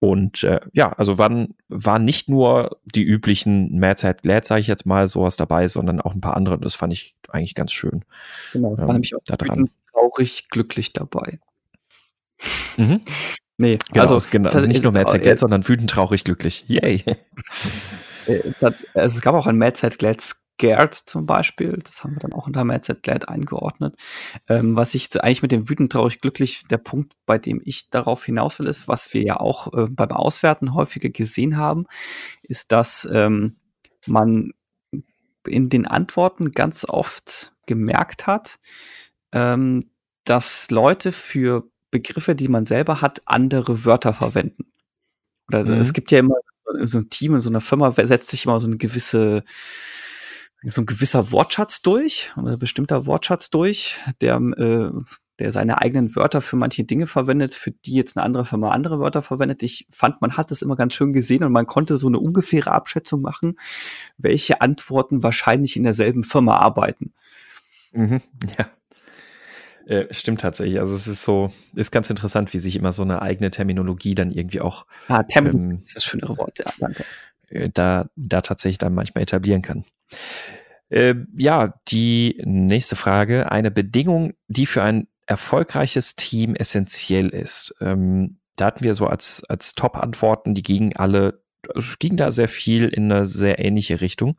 Und 0.00 0.44
äh, 0.44 0.60
ja, 0.72 0.92
also 0.92 1.18
waren, 1.18 1.54
waren 1.68 2.04
nicht 2.04 2.30
nur 2.30 2.78
die 2.86 3.04
üblichen 3.04 3.78
Mad 3.78 4.06
Hat 4.06 4.22
Glad, 4.22 4.46
sage 4.46 4.62
ich 4.62 4.66
jetzt 4.66 4.86
mal, 4.86 5.06
sowas 5.08 5.36
dabei, 5.36 5.68
sondern 5.68 6.00
auch 6.00 6.14
ein 6.14 6.22
paar 6.22 6.36
andere. 6.36 6.58
Das 6.58 6.74
fand 6.74 6.94
ich 6.94 7.18
eigentlich 7.28 7.54
ganz 7.54 7.70
schön. 7.72 8.04
Genau, 8.54 8.72
ähm, 8.72 8.78
war 8.78 8.92
nämlich 8.94 9.14
auch 9.14 9.20
da 9.26 9.36
dran. 9.36 9.68
traurig 9.92 10.48
glücklich 10.48 10.92
dabei. 10.92 11.38
Mhm. 12.76 13.00
Nee, 13.60 13.76
genau, 13.92 14.14
also, 14.14 14.26
genau, 14.30 14.48
also 14.48 14.66
nicht 14.66 14.82
nur 14.82 14.90
Mad 14.90 15.12
Hat 15.12 15.20
Glad, 15.20 15.38
sondern 15.38 15.68
wütend 15.68 15.90
traurig 15.90 16.24
glücklich. 16.24 16.64
Yay. 16.66 17.04
Äh, 18.26 18.40
das, 18.60 18.74
also 18.92 19.16
es 19.16 19.22
gab 19.22 19.34
auch 19.34 19.46
ein 19.46 19.56
Mad 19.56 19.80
Hat 19.82 19.98
Glad 19.98 20.22
Scared 20.60 20.94
zum 20.94 21.24
Beispiel, 21.26 21.78
das 21.82 22.04
haben 22.04 22.14
wir 22.14 22.20
dann 22.20 22.34
auch 22.34 22.46
unter 22.46 22.64
Mad 22.64 22.84
Set 22.84 23.02
Glad 23.02 23.28
eingeordnet. 23.28 23.96
Ähm, 24.46 24.76
was 24.76 24.94
ich 24.94 25.08
eigentlich 25.22 25.42
mit 25.42 25.52
dem 25.52 25.68
wütend 25.68 25.92
traurig 25.92 26.20
glücklich, 26.20 26.64
der 26.70 26.78
Punkt, 26.78 27.14
bei 27.24 27.38
dem 27.38 27.62
ich 27.64 27.88
darauf 27.88 28.24
hinaus 28.24 28.58
will, 28.58 28.66
ist, 28.66 28.86
was 28.86 29.12
wir 29.14 29.22
ja 29.22 29.40
auch 29.40 29.72
äh, 29.72 29.88
beim 29.88 30.10
Auswerten 30.10 30.74
häufiger 30.74 31.08
gesehen 31.08 31.56
haben, 31.56 31.86
ist, 32.42 32.72
dass 32.72 33.08
ähm, 33.10 33.56
man 34.06 34.52
in 35.46 35.70
den 35.70 35.86
Antworten 35.86 36.50
ganz 36.50 36.84
oft 36.86 37.54
gemerkt 37.66 38.26
hat, 38.26 38.58
ähm, 39.32 39.82
dass 40.24 40.70
Leute 40.70 41.12
für 41.12 41.70
Begriffe, 41.90 42.34
die 42.34 42.48
man 42.48 42.66
selber 42.66 43.00
hat, 43.00 43.22
andere 43.24 43.84
Wörter 43.86 44.12
verwenden. 44.12 44.66
Oder 45.48 45.64
mhm. 45.64 45.80
es 45.80 45.94
gibt 45.94 46.10
ja 46.10 46.18
immer 46.18 46.36
so 46.82 46.98
ein 46.98 47.10
Team 47.10 47.34
in 47.34 47.40
so 47.40 47.48
einer 47.48 47.60
Firma 47.60 47.90
setzt 47.92 48.28
sich 48.28 48.44
immer 48.44 48.60
so 48.60 48.66
eine 48.66 48.76
gewisse 48.76 49.42
so 50.62 50.82
ein 50.82 50.86
gewisser 50.86 51.32
Wortschatz 51.32 51.82
durch, 51.82 52.32
ein 52.36 52.58
bestimmter 52.58 53.06
Wortschatz 53.06 53.50
durch, 53.50 53.98
der, 54.20 54.36
äh, 54.36 54.90
der 55.38 55.52
seine 55.52 55.80
eigenen 55.80 56.14
Wörter 56.14 56.42
für 56.42 56.56
manche 56.56 56.84
Dinge 56.84 57.06
verwendet, 57.06 57.54
für 57.54 57.70
die 57.70 57.94
jetzt 57.94 58.16
eine 58.16 58.24
andere 58.24 58.44
Firma 58.44 58.70
andere 58.70 59.00
Wörter 59.00 59.22
verwendet. 59.22 59.62
Ich 59.62 59.86
fand, 59.90 60.20
man 60.20 60.36
hat 60.36 60.50
das 60.50 60.60
immer 60.60 60.76
ganz 60.76 60.94
schön 60.94 61.14
gesehen 61.14 61.44
und 61.44 61.52
man 61.52 61.66
konnte 61.66 61.96
so 61.96 62.08
eine 62.08 62.18
ungefähre 62.18 62.72
Abschätzung 62.72 63.22
machen, 63.22 63.58
welche 64.18 64.60
Antworten 64.60 65.22
wahrscheinlich 65.22 65.76
in 65.76 65.84
derselben 65.84 66.24
Firma 66.24 66.56
arbeiten. 66.56 67.14
Mhm, 67.92 68.20
ja. 68.58 68.68
Äh, 69.86 70.12
stimmt 70.12 70.42
tatsächlich. 70.42 70.78
Also 70.78 70.94
es 70.94 71.06
ist 71.06 71.22
so, 71.22 71.50
ist 71.74 71.90
ganz 71.90 72.10
interessant, 72.10 72.52
wie 72.52 72.58
sich 72.58 72.76
immer 72.76 72.92
so 72.92 73.02
eine 73.02 73.22
eigene 73.22 73.50
Terminologie 73.50 74.14
dann 74.14 74.30
irgendwie 74.30 74.60
auch. 74.60 74.86
Ah, 75.08 75.22
Terminologie 75.22 75.74
ähm, 75.74 75.80
ist 75.80 75.96
das 75.96 76.04
schönere 76.04 76.36
Wort, 76.36 76.58
ja, 76.58 76.70
danke. 76.78 77.04
Äh, 77.48 77.70
da, 77.72 78.10
da 78.14 78.42
tatsächlich 78.42 78.78
dann 78.78 78.94
manchmal 78.94 79.22
etablieren 79.22 79.62
kann. 79.62 79.84
Äh, 80.88 81.14
ja, 81.36 81.74
die 81.88 82.40
nächste 82.44 82.96
Frage. 82.96 83.50
Eine 83.50 83.70
Bedingung, 83.70 84.34
die 84.48 84.66
für 84.66 84.82
ein 84.82 85.06
erfolgreiches 85.26 86.16
Team 86.16 86.56
essentiell 86.56 87.28
ist. 87.28 87.74
Ähm, 87.80 88.38
da 88.56 88.66
hatten 88.66 88.84
wir 88.84 88.94
so 88.94 89.06
als, 89.06 89.44
als 89.48 89.74
Top-Antworten, 89.74 90.54
die 90.54 90.62
gingen 90.62 90.96
alle, 90.96 91.40
ging 91.98 92.16
da 92.16 92.30
sehr 92.30 92.48
viel 92.48 92.88
in 92.88 93.10
eine 93.10 93.26
sehr 93.26 93.64
ähnliche 93.64 94.00
Richtung. 94.00 94.36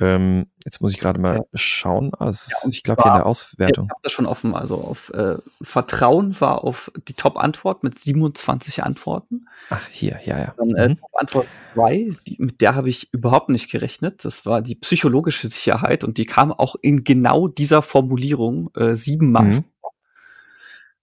Ähm, 0.00 0.46
jetzt 0.64 0.80
muss 0.80 0.92
ich 0.92 0.98
gerade 0.98 1.20
mal 1.20 1.46
schauen. 1.54 2.12
Also, 2.14 2.50
ja, 2.50 2.70
ich 2.70 2.82
glaube 2.82 3.02
hier 3.02 3.12
in 3.12 3.18
der 3.18 3.26
Auswertung. 3.26 3.86
Ich 3.86 3.90
habe 3.90 4.00
das 4.02 4.12
schon 4.12 4.26
offen. 4.26 4.54
Also 4.54 4.76
auf 4.76 5.10
äh, 5.10 5.36
Vertrauen 5.60 6.40
war 6.40 6.64
auf 6.64 6.92
die 7.08 7.14
Top-Antwort 7.14 7.82
mit 7.82 7.98
27 7.98 8.84
Antworten. 8.84 9.46
Ach, 9.70 9.86
hier, 9.90 10.20
ja, 10.24 10.38
ja. 10.38 10.54
Dann 10.56 10.74
äh, 10.76 10.88
mhm. 10.90 10.98
Antwort 11.14 11.46
2, 11.72 12.10
mit 12.38 12.60
der 12.60 12.74
habe 12.74 12.88
ich 12.88 13.12
überhaupt 13.12 13.48
nicht 13.48 13.70
gerechnet. 13.70 14.24
Das 14.24 14.46
war 14.46 14.62
die 14.62 14.76
psychologische 14.76 15.48
Sicherheit 15.48 16.04
und 16.04 16.18
die 16.18 16.26
kam 16.26 16.52
auch 16.52 16.76
in 16.80 17.02
genau 17.02 17.48
dieser 17.48 17.82
Formulierung 17.82 18.70
äh, 18.76 18.94
siebenmal. 18.94 19.44
Mhm. 19.44 19.64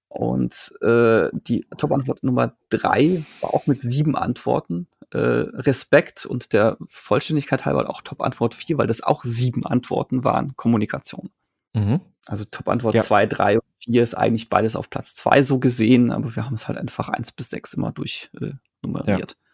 Und 0.08 0.74
äh, 0.82 1.30
die 1.34 1.66
Top-Antwort 1.78 2.24
Nummer 2.24 2.54
3 2.70 3.26
war 3.42 3.54
auch 3.54 3.68
mit 3.68 3.82
sieben 3.82 4.16
Antworten 4.16 4.88
äh, 5.16 5.50
Respekt 5.62 6.26
und 6.26 6.52
der 6.52 6.78
Vollständigkeit 6.88 7.66
halber 7.66 7.90
auch 7.90 8.02
Top-Antwort 8.02 8.54
4, 8.54 8.78
weil 8.78 8.88
das 8.88 9.02
auch 9.02 9.24
sieben 9.24 9.66
Antworten 9.66 10.24
waren, 10.24 10.56
Kommunikation. 10.56 11.30
Mhm. 11.74 12.02
Also 12.26 12.44
Top-Antwort 12.44 13.02
2, 13.02 13.22
ja. 13.22 13.28
3 13.28 13.56
und 13.56 13.64
4 13.84 14.04
ist 14.04 14.14
eigentlich 14.16 14.50
beides 14.50 14.76
auf 14.76 14.90
Platz 14.90 15.16
2 15.16 15.44
so 15.44 15.60
gesehen, 15.60 16.12
aber 16.12 16.36
wir 16.36 16.46
haben 16.46 16.56
es 16.56 16.68
halt 16.68 16.78
einfach 16.78 17.08
1 17.10 17.32
bis 17.32 17.50
6 17.50 17.76
immer 17.76 17.92
durchnummeriert. 17.92 19.32
Äh, 19.32 19.45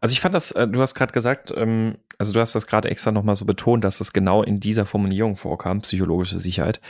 also 0.00 0.12
ich 0.12 0.20
fand 0.20 0.34
das, 0.34 0.52
äh, 0.52 0.68
du 0.68 0.80
hast 0.80 0.94
gerade 0.94 1.12
gesagt, 1.12 1.52
ähm, 1.56 1.96
also 2.18 2.32
du 2.32 2.40
hast 2.40 2.54
das 2.54 2.66
gerade 2.66 2.90
extra 2.90 3.12
nochmal 3.12 3.36
so 3.36 3.44
betont, 3.44 3.84
dass 3.84 3.98
das 3.98 4.12
genau 4.12 4.42
in 4.42 4.58
dieser 4.58 4.86
Formulierung 4.86 5.36
vorkam, 5.36 5.82
psychologische 5.82 6.40
Sicherheit. 6.40 6.80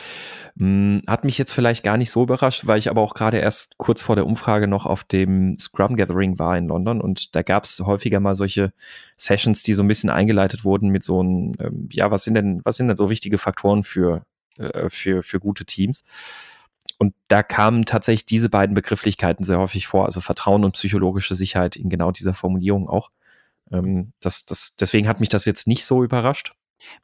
Hm, 0.59 1.03
hat 1.07 1.25
mich 1.25 1.39
jetzt 1.39 1.53
vielleicht 1.53 1.85
gar 1.85 1.97
nicht 1.97 2.11
so 2.11 2.23
überrascht, 2.23 2.67
weil 2.67 2.79
ich 2.79 2.91
aber 2.91 3.03
auch 3.03 3.15
gerade 3.15 3.39
erst 3.39 3.79
kurz 3.79 4.03
vor 4.03 4.17
der 4.17 4.27
Umfrage 4.27 4.69
noch 4.69 4.87
auf 4.87 5.05
dem 5.05 5.59
Scrum 5.59 5.97
Gathering 5.97 6.39
war 6.39 6.57
in 6.57 6.69
London 6.69 7.01
und 7.01 7.35
da 7.37 7.43
gab 7.43 7.65
es 7.65 7.81
häufiger 7.81 8.21
mal 8.21 8.35
solche 8.35 8.73
Sessions, 9.17 9.63
die 9.63 9.75
so 9.75 9.83
ein 9.83 9.89
bisschen 9.89 10.11
eingeleitet 10.11 10.65
wurden 10.65 10.89
mit 10.89 11.05
so 11.05 11.21
einem, 11.21 11.55
ähm, 11.61 11.89
ja, 11.93 12.11
was 12.11 12.25
sind 12.25 12.35
denn, 12.35 12.61
was 12.65 12.77
sind 12.77 12.89
denn 12.89 12.97
so 12.97 13.11
wichtige 13.11 13.39
Faktoren 13.39 13.85
für, 13.85 14.23
äh, 14.57 14.89
für, 14.91 15.23
für 15.23 15.41
gute 15.41 15.65
Teams? 15.65 16.05
Und 16.99 17.15
da 17.29 17.43
kamen 17.43 17.87
tatsächlich 17.87 18.27
diese 18.27 18.49
beiden 18.49 18.75
Begrifflichkeiten 18.75 19.45
sehr 19.45 19.59
häufig 19.59 19.87
vor, 19.87 20.07
also 20.07 20.21
Vertrauen 20.21 20.65
und 20.65 20.73
psychologische 20.73 21.35
Sicherheit 21.35 21.77
in 21.77 21.89
genau 21.89 22.11
dieser 22.11 22.35
Formulierung 22.35 22.89
auch. 22.89 23.11
Ähm, 23.71 24.13
das, 24.21 24.47
das, 24.47 24.75
deswegen 24.77 25.09
hat 25.09 25.21
mich 25.21 25.29
das 25.29 25.45
jetzt 25.45 25.67
nicht 25.69 25.85
so 25.85 26.03
überrascht. 26.03 26.55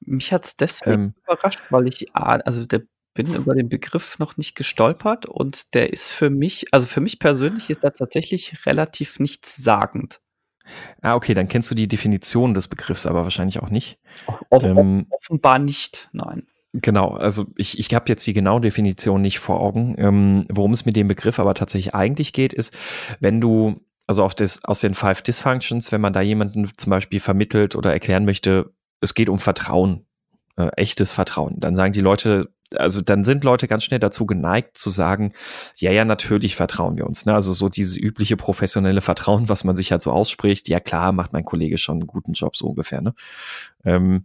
Mich 0.01 0.33
hat 0.33 0.45
es 0.45 0.57
deswegen 0.57 0.93
ähm, 0.93 1.15
überrascht, 1.25 1.61
weil 1.71 1.89
ich, 1.89 2.15
also 2.15 2.67
der 2.67 2.83
bin 3.15 3.33
über 3.33 3.55
den 3.55 3.69
Begriff 3.69 4.19
noch 4.19 4.37
nicht 4.37 4.57
gestolpert 4.57 5.27
und 5.27 5.75
der 5.75 5.93
ist 5.93 6.09
für 6.09 6.31
mich, 6.31 6.67
also 6.73 6.85
für 6.85 7.01
mich 7.01 7.21
persönlich 7.21 7.71
ist 7.71 7.85
er 7.85 7.93
tatsächlich 7.93 8.67
relativ 8.67 9.21
nichtssagend. 9.21 10.21
Ah, 11.01 11.15
okay, 11.15 11.35
dann 11.35 11.47
kennst 11.47 11.71
du 11.71 11.75
die 11.75 11.87
Definition 11.89 12.55
des 12.55 12.69
Begriffs 12.69 13.07
aber 13.07 13.23
wahrscheinlich 13.23 13.61
auch 13.61 13.71
nicht. 13.71 13.99
Off 14.51 14.65
ähm, 14.65 15.07
offenbar 15.11 15.59
nicht, 15.59 16.09
nein. 16.13 16.47
Genau, 16.77 17.11
also 17.11 17.47
ich, 17.57 17.79
ich 17.79 17.95
habe 17.95 18.07
jetzt 18.09 18.27
die 18.27 18.33
genaue 18.33 18.61
Definition 18.61 19.21
nicht 19.21 19.39
vor 19.39 19.61
Augen. 19.61 19.95
Ähm, 19.97 20.45
worum 20.51 20.73
es 20.73 20.85
mit 20.85 20.97
dem 20.97 21.07
Begriff 21.07 21.39
aber 21.39 21.55
tatsächlich 21.55 21.95
eigentlich 21.95 22.33
geht, 22.33 22.53
ist, 22.53 22.77
wenn 23.21 23.41
du, 23.41 23.81
also 24.09 24.25
auf 24.25 24.35
das, 24.35 24.65
aus 24.65 24.81
den 24.81 24.95
Five 24.95 25.23
Dysfunctions, 25.23 25.93
wenn 25.93 26.01
man 26.01 26.13
da 26.13 26.21
jemanden 26.21 26.69
zum 26.77 26.91
Beispiel 26.91 27.21
vermittelt 27.21 27.77
oder 27.77 27.93
erklären 27.93 28.25
möchte, 28.25 28.75
es 29.01 29.15
geht 29.15 29.29
um 29.29 29.39
Vertrauen, 29.39 30.05
äh, 30.57 30.67
echtes 30.77 31.13
Vertrauen, 31.13 31.61
dann 31.61 31.77
sagen 31.77 31.93
die 31.93 32.01
Leute, 32.01 32.53
also 32.75 33.01
dann 33.01 33.23
sind 33.23 33.45
Leute 33.45 33.69
ganz 33.69 33.85
schnell 33.85 34.01
dazu 34.01 34.27
geneigt 34.27 34.77
zu 34.77 34.91
sagen, 34.91 35.33
ja, 35.77 35.93
ja, 35.93 36.05
natürlich 36.05 36.57
vertrauen 36.57 36.97
wir 36.97 37.07
uns. 37.07 37.25
Ne? 37.25 37.35
Also 37.35 37.53
so 37.53 37.69
dieses 37.69 37.97
übliche 37.97 38.37
professionelle 38.37 39.01
Vertrauen, 39.01 39.49
was 39.49 39.63
man 39.63 39.77
sich 39.77 39.93
halt 39.93 40.03
so 40.03 40.11
ausspricht, 40.11 40.69
ja 40.69 40.81
klar, 40.81 41.13
macht 41.13 41.33
mein 41.33 41.45
Kollege 41.45 41.79
schon 41.79 41.99
einen 41.99 42.09
guten 42.09 42.33
Job 42.33 42.57
so 42.57 42.67
ungefähr. 42.67 43.01
Ne? 43.01 43.15
Ähm, 43.85 44.25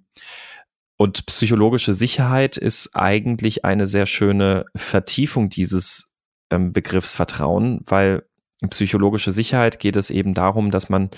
und 1.01 1.25
psychologische 1.27 1.93
Sicherheit 1.93 2.57
ist 2.57 2.93
eigentlich 2.93 3.63
eine 3.63 3.87
sehr 3.87 4.05
schöne 4.05 4.65
Vertiefung 4.75 5.47
dieses 5.47 6.13
ähm, 6.49 6.73
Begriffs 6.73 7.15
Vertrauen, 7.15 7.79
weil 7.85 8.27
psychologische 8.69 9.31
Sicherheit 9.31 9.79
geht 9.79 9.95
es 9.95 10.09
eben 10.09 10.33
darum, 10.33 10.71
dass 10.71 10.89
man, 10.89 11.09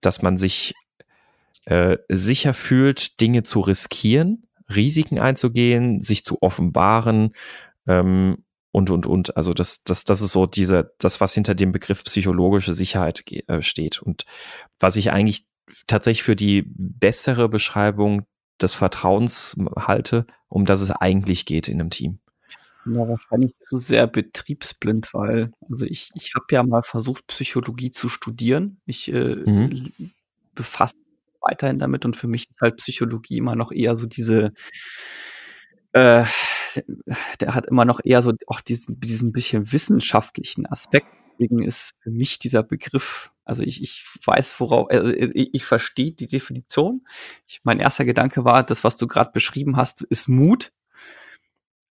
dass 0.00 0.22
man 0.22 0.38
sich 0.38 0.72
äh, 1.66 1.98
sicher 2.08 2.54
fühlt, 2.54 3.20
Dinge 3.20 3.42
zu 3.42 3.60
riskieren, 3.60 4.46
Risiken 4.74 5.18
einzugehen, 5.18 6.00
sich 6.00 6.24
zu 6.24 6.40
offenbaren 6.40 7.34
ähm, 7.86 8.38
und 8.72 8.88
und 8.88 9.04
und. 9.04 9.36
Also 9.36 9.52
das, 9.52 9.84
das, 9.84 10.04
das 10.04 10.22
ist 10.22 10.32
so 10.32 10.46
diese, 10.46 10.94
das, 10.98 11.20
was 11.20 11.34
hinter 11.34 11.54
dem 11.54 11.72
Begriff 11.72 12.04
psychologische 12.04 12.72
Sicherheit 12.72 13.22
äh, 13.48 13.60
steht. 13.60 14.00
Und 14.00 14.24
was 14.80 14.96
ich 14.96 15.12
eigentlich 15.12 15.44
tatsächlich 15.86 16.22
für 16.22 16.36
die 16.36 16.64
bessere 16.66 17.50
Beschreibung 17.50 18.24
des 18.60 18.74
Vertrauens 18.74 19.56
halte, 19.76 20.26
um 20.48 20.64
das 20.64 20.80
es 20.80 20.90
eigentlich 20.90 21.46
geht 21.46 21.68
in 21.68 21.80
einem 21.80 21.90
Team. 21.90 22.18
Ja, 22.86 23.08
wahrscheinlich 23.08 23.56
zu 23.56 23.78
sehr 23.78 24.06
betriebsblind, 24.06 25.14
weil, 25.14 25.52
also 25.70 25.86
ich, 25.86 26.10
ich 26.14 26.34
habe 26.34 26.46
ja 26.50 26.62
mal 26.62 26.82
versucht, 26.82 27.26
Psychologie 27.28 27.90
zu 27.90 28.08
studieren. 28.08 28.80
Ich 28.84 29.10
äh, 29.10 29.36
mhm. 29.36 29.90
befasse 30.54 30.94
weiterhin 31.40 31.78
damit 31.78 32.04
und 32.04 32.16
für 32.16 32.26
mich 32.26 32.48
ist 32.48 32.60
halt 32.60 32.76
Psychologie 32.76 33.38
immer 33.38 33.56
noch 33.56 33.72
eher 33.72 33.96
so 33.96 34.06
diese, 34.06 34.52
äh, 35.92 36.24
der 37.40 37.54
hat 37.54 37.66
immer 37.66 37.84
noch 37.84 38.00
eher 38.04 38.22
so 38.22 38.32
auch 38.46 38.60
diesen, 38.60 39.00
diesen 39.00 39.32
bisschen 39.32 39.72
wissenschaftlichen 39.72 40.66
Aspekt. 40.66 41.06
Deswegen 41.32 41.62
ist 41.62 41.94
für 42.00 42.10
mich 42.10 42.38
dieser 42.38 42.62
Begriff 42.62 43.32
Also 43.44 43.62
ich, 43.62 43.82
ich 43.82 44.04
weiß, 44.24 44.58
worauf, 44.60 44.90
also 44.90 45.12
ich, 45.12 45.52
ich 45.52 45.64
verstehe 45.64 46.12
die 46.12 46.26
Definition. 46.26 47.06
Ich, 47.46 47.60
mein 47.64 47.78
erster 47.78 48.04
Gedanke 48.04 48.44
war, 48.44 48.62
das, 48.62 48.84
was 48.84 48.96
du 48.96 49.06
gerade 49.06 49.32
beschrieben 49.32 49.76
hast, 49.76 50.02
ist 50.02 50.28
Mut. 50.28 50.72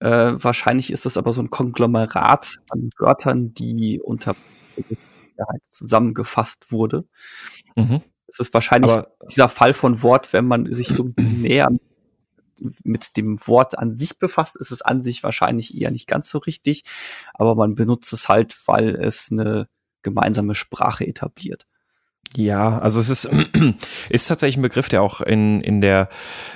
Äh, 0.01 0.33
wahrscheinlich 0.37 0.91
ist 0.91 1.07
es 1.07 1.17
aber 1.17 1.33
so 1.33 1.41
ein 1.41 1.51
Konglomerat 1.51 2.57
an 2.69 2.91
Wörtern, 2.99 3.55
die 3.55 4.01
unter 4.01 4.35
Sicherheit 4.77 5.65
zusammengefasst 5.65 6.73
wurde. 6.73 7.05
Mhm. 7.77 8.03
Es 8.27 8.41
ist 8.41 8.53
wahrscheinlich 8.53 8.93
aber 8.93 9.13
dieser 9.29 9.49
Fall 9.49 9.73
von 9.73 10.03
Wort, 10.03 10.33
wenn 10.33 10.47
man 10.47 10.73
sich 10.73 10.91
irgendwie 10.91 11.23
näher 11.25 11.69
mit 12.83 13.17
dem 13.17 13.39
Wort 13.47 13.79
an 13.79 13.95
sich 13.95 14.19
befasst, 14.19 14.57
ist 14.57 14.71
es 14.71 14.83
an 14.83 15.03
sich 15.03 15.23
wahrscheinlich 15.23 15.79
eher 15.79 15.91
nicht 15.91 16.09
ganz 16.09 16.29
so 16.29 16.39
richtig, 16.39 16.85
aber 17.35 17.55
man 17.55 17.75
benutzt 17.75 18.13
es 18.13 18.29
halt, 18.29 18.57
weil 18.67 18.95
es 18.95 19.31
eine 19.31 19.69
gemeinsame 20.07 20.55
Sprache 20.55 21.07
etabliert. 21.07 21.67
Ja, 22.35 22.79
also 22.79 23.01
es 23.01 23.09
ist, 23.09 23.29
ist 24.11 24.27
tatsächlich 24.27 24.57
ein 24.57 24.63
Begriff, 24.63 24.89
der 24.89 25.03
auch 25.03 25.21
in, 25.21 25.61
in 25.61 25.81
der 25.81 26.09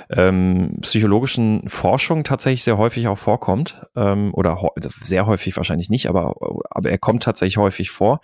ähm, 0.09 0.77
psychologischen 0.81 1.67
Forschung 1.67 2.23
tatsächlich 2.23 2.63
sehr 2.63 2.77
häufig 2.77 3.07
auch 3.07 3.17
vorkommt. 3.17 3.81
Ähm, 3.95 4.33
oder 4.33 4.61
also 4.75 4.89
sehr 5.01 5.25
häufig 5.25 5.55
wahrscheinlich 5.57 5.89
nicht, 5.89 6.07
aber, 6.07 6.35
aber 6.69 6.89
er 6.89 6.97
kommt 6.97 7.23
tatsächlich 7.23 7.57
häufig 7.57 7.89
vor. 7.89 8.21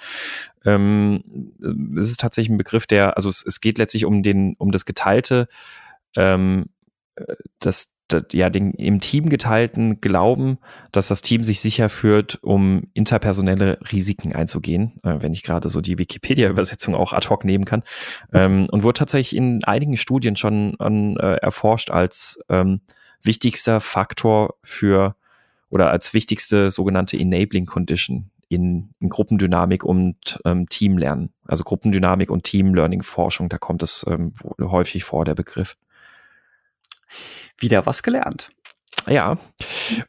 Ähm, 0.66 1.24
es 1.98 2.10
ist 2.10 2.20
tatsächlich 2.20 2.50
ein 2.50 2.58
Begriff, 2.58 2.86
der, 2.86 3.16
also 3.16 3.30
es, 3.30 3.44
es 3.46 3.62
geht 3.62 3.78
letztlich 3.78 4.06
um 4.06 4.24
den, 4.24 4.56
um 4.58 4.72
das 4.72 4.86
geteilte, 4.86 5.48
ähm, 6.16 6.66
äh, 7.16 7.36
das, 7.60 7.97
ja, 8.32 8.49
den 8.49 8.72
im 8.72 8.99
Team 8.99 9.30
geteilten 9.30 10.01
Glauben, 10.01 10.58
dass 10.91 11.08
das 11.08 11.22
Team 11.22 11.43
sich 11.43 11.60
sicher 11.60 11.89
führt, 11.89 12.39
um 12.41 12.84
interpersonelle 12.93 13.80
Risiken 13.91 14.34
einzugehen, 14.34 14.99
äh, 15.03 15.16
wenn 15.20 15.34
ich 15.34 15.43
gerade 15.43 15.70
so 15.70 15.82
die 15.82 15.97
Wikipedia-Übersetzung 15.97 16.95
auch 16.95 17.14
ad 17.14 17.28
hoc 17.30 17.43
nehmen 17.43 17.66
kann. 17.66 17.84
Ähm, 18.34 18.68
und 18.72 18.84
wurde 18.84 18.99
tatsächlich 18.99 19.38
in 19.38 19.64
einigen 19.64 19.97
Studien 19.97 20.36
schon 20.36 20.76
an, 20.80 21.18
äh, 21.18 21.36
erforscht 21.36 21.91
als 21.91 22.39
ähm, 22.49 22.82
wichtigster 23.24 23.82
Faktor 23.82 24.55
für 24.64 25.16
oder 25.70 25.89
als 25.89 26.14
wichtigste 26.14 26.72
sogenannte 26.72 27.18
Enabling 27.18 27.66
Condition 27.66 28.30
in, 28.49 28.93
in 28.99 29.10
Gruppendynamik 29.10 29.84
und 29.84 30.39
ähm, 30.45 30.70
Teamlernen. 30.70 31.34
Also 31.45 31.64
Gruppendynamik 31.64 32.32
und 32.32 32.45
Team-Learning-Forschung, 32.45 33.49
da 33.49 33.58
kommt 33.58 33.84
es 33.84 34.05
ähm, 34.08 34.34
häufig 34.62 35.03
vor, 35.03 35.26
der 35.26 35.36
Begriff 35.36 35.76
wieder 37.58 37.86
was 37.86 38.03
gelernt. 38.03 38.49
Ja, 39.08 39.38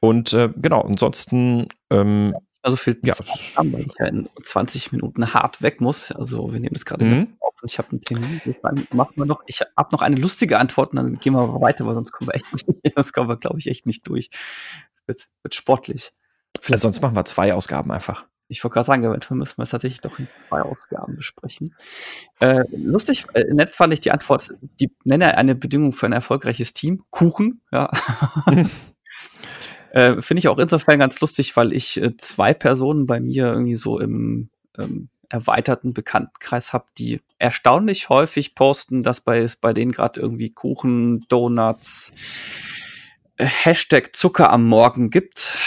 und 0.01 0.33
äh, 0.33 0.51
genau, 0.57 0.83
ansonsten. 0.83 1.69
Ähm, 1.91 2.35
also 2.63 2.77
fehlt 2.77 3.07
ja. 3.07 3.15
An, 3.55 3.73
weil 3.73 3.83
ich 3.83 3.95
ja 3.99 4.07
in 4.07 4.29
20 4.43 4.93
Minuten 4.93 5.33
hart 5.33 5.63
weg 5.63 5.81
muss. 5.81 6.11
Also 6.11 6.53
wir 6.53 6.61
nehmen 6.61 6.75
das 6.75 6.85
gerade 6.85 7.05
mhm. 7.05 7.37
auf 7.41 7.55
und 7.63 7.71
ich 7.71 7.79
habe 7.79 7.91
einen 7.93 8.01
Termin. 8.01 8.41
Machen 8.93 9.13
wir 9.15 9.27
noch. 9.27 9.43
Ich 9.47 9.61
habe 9.61 9.89
noch 9.93 10.03
eine 10.03 10.17
lustige 10.17 10.59
Antwort 10.59 10.91
und 10.91 10.97
dann 10.97 11.19
gehen 11.19 11.35
wir 11.35 11.61
weiter, 11.61 11.87
weil 11.87 11.95
sonst 11.95 12.11
kommen 12.13 12.29
wir 12.29 12.35
echt 12.35 12.47
das 12.97 13.13
kommen 13.13 13.29
wir, 13.29 13.37
glaube 13.37 13.59
ich, 13.59 13.69
echt 13.69 13.87
nicht 13.87 14.07
durch. 14.09 14.31
Wird, 15.07 15.29
wird 15.43 15.55
sportlich. 15.55 16.13
Also 16.69 16.89
sonst 16.89 17.01
machen 17.01 17.15
wir 17.15 17.25
zwei 17.25 17.55
Ausgaben 17.55 17.93
einfach. 17.93 18.27
Ich 18.49 18.65
wollte 18.65 18.75
gerade 18.75 18.87
sagen, 18.87 19.05
eventuell 19.05 19.37
müssen 19.37 19.59
wir 19.59 19.65
es 19.65 19.71
tatsächlich 19.71 20.01
doch 20.01 20.19
in 20.19 20.27
zwei 20.49 20.63
Ausgaben 20.63 21.17
besprechen. 21.17 21.75
Äh, 22.41 22.65
lustig, 22.71 23.27
äh, 23.35 23.45
nett 23.53 23.75
fand 23.75 23.93
ich 23.93 24.01
die 24.01 24.11
Antwort, 24.11 24.55
die 24.81 24.91
nenne 25.05 25.37
eine 25.37 25.55
Bedingung 25.55 25.93
für 25.93 26.07
ein 26.07 26.13
erfolgreiches 26.13 26.73
Team. 26.73 27.05
Kuchen, 27.11 27.61
ja. 27.71 27.91
äh, 29.91 30.21
Finde 30.23 30.39
ich 30.39 30.49
auch 30.49 30.59
insofern 30.59 30.99
ganz 30.99 31.21
lustig, 31.21 31.57
weil 31.57 31.73
ich 31.75 32.01
äh, 32.01 32.17
zwei 32.17 32.55
Personen 32.55 33.07
bei 33.07 33.21
mir 33.21 33.47
irgendwie 33.47 33.77
so 33.77 34.01
im 34.01 34.49
ähm, 34.79 35.11
erweiterten 35.29 35.93
Bekanntenkreis 35.93 36.73
habe, 36.73 36.87
die 36.97 37.21
erstaunlich 37.39 38.09
häufig 38.09 38.55
posten, 38.55 39.03
dass 39.03 39.21
bei, 39.21 39.47
bei 39.61 39.73
denen 39.73 39.93
gerade 39.93 40.21
irgendwie 40.21 40.51
Kuchen, 40.51 41.27
Donuts, 41.29 42.13
Hashtag 43.39 44.15
Zucker 44.17 44.51
am 44.51 44.67
Morgen 44.67 45.11
gibt 45.11 45.59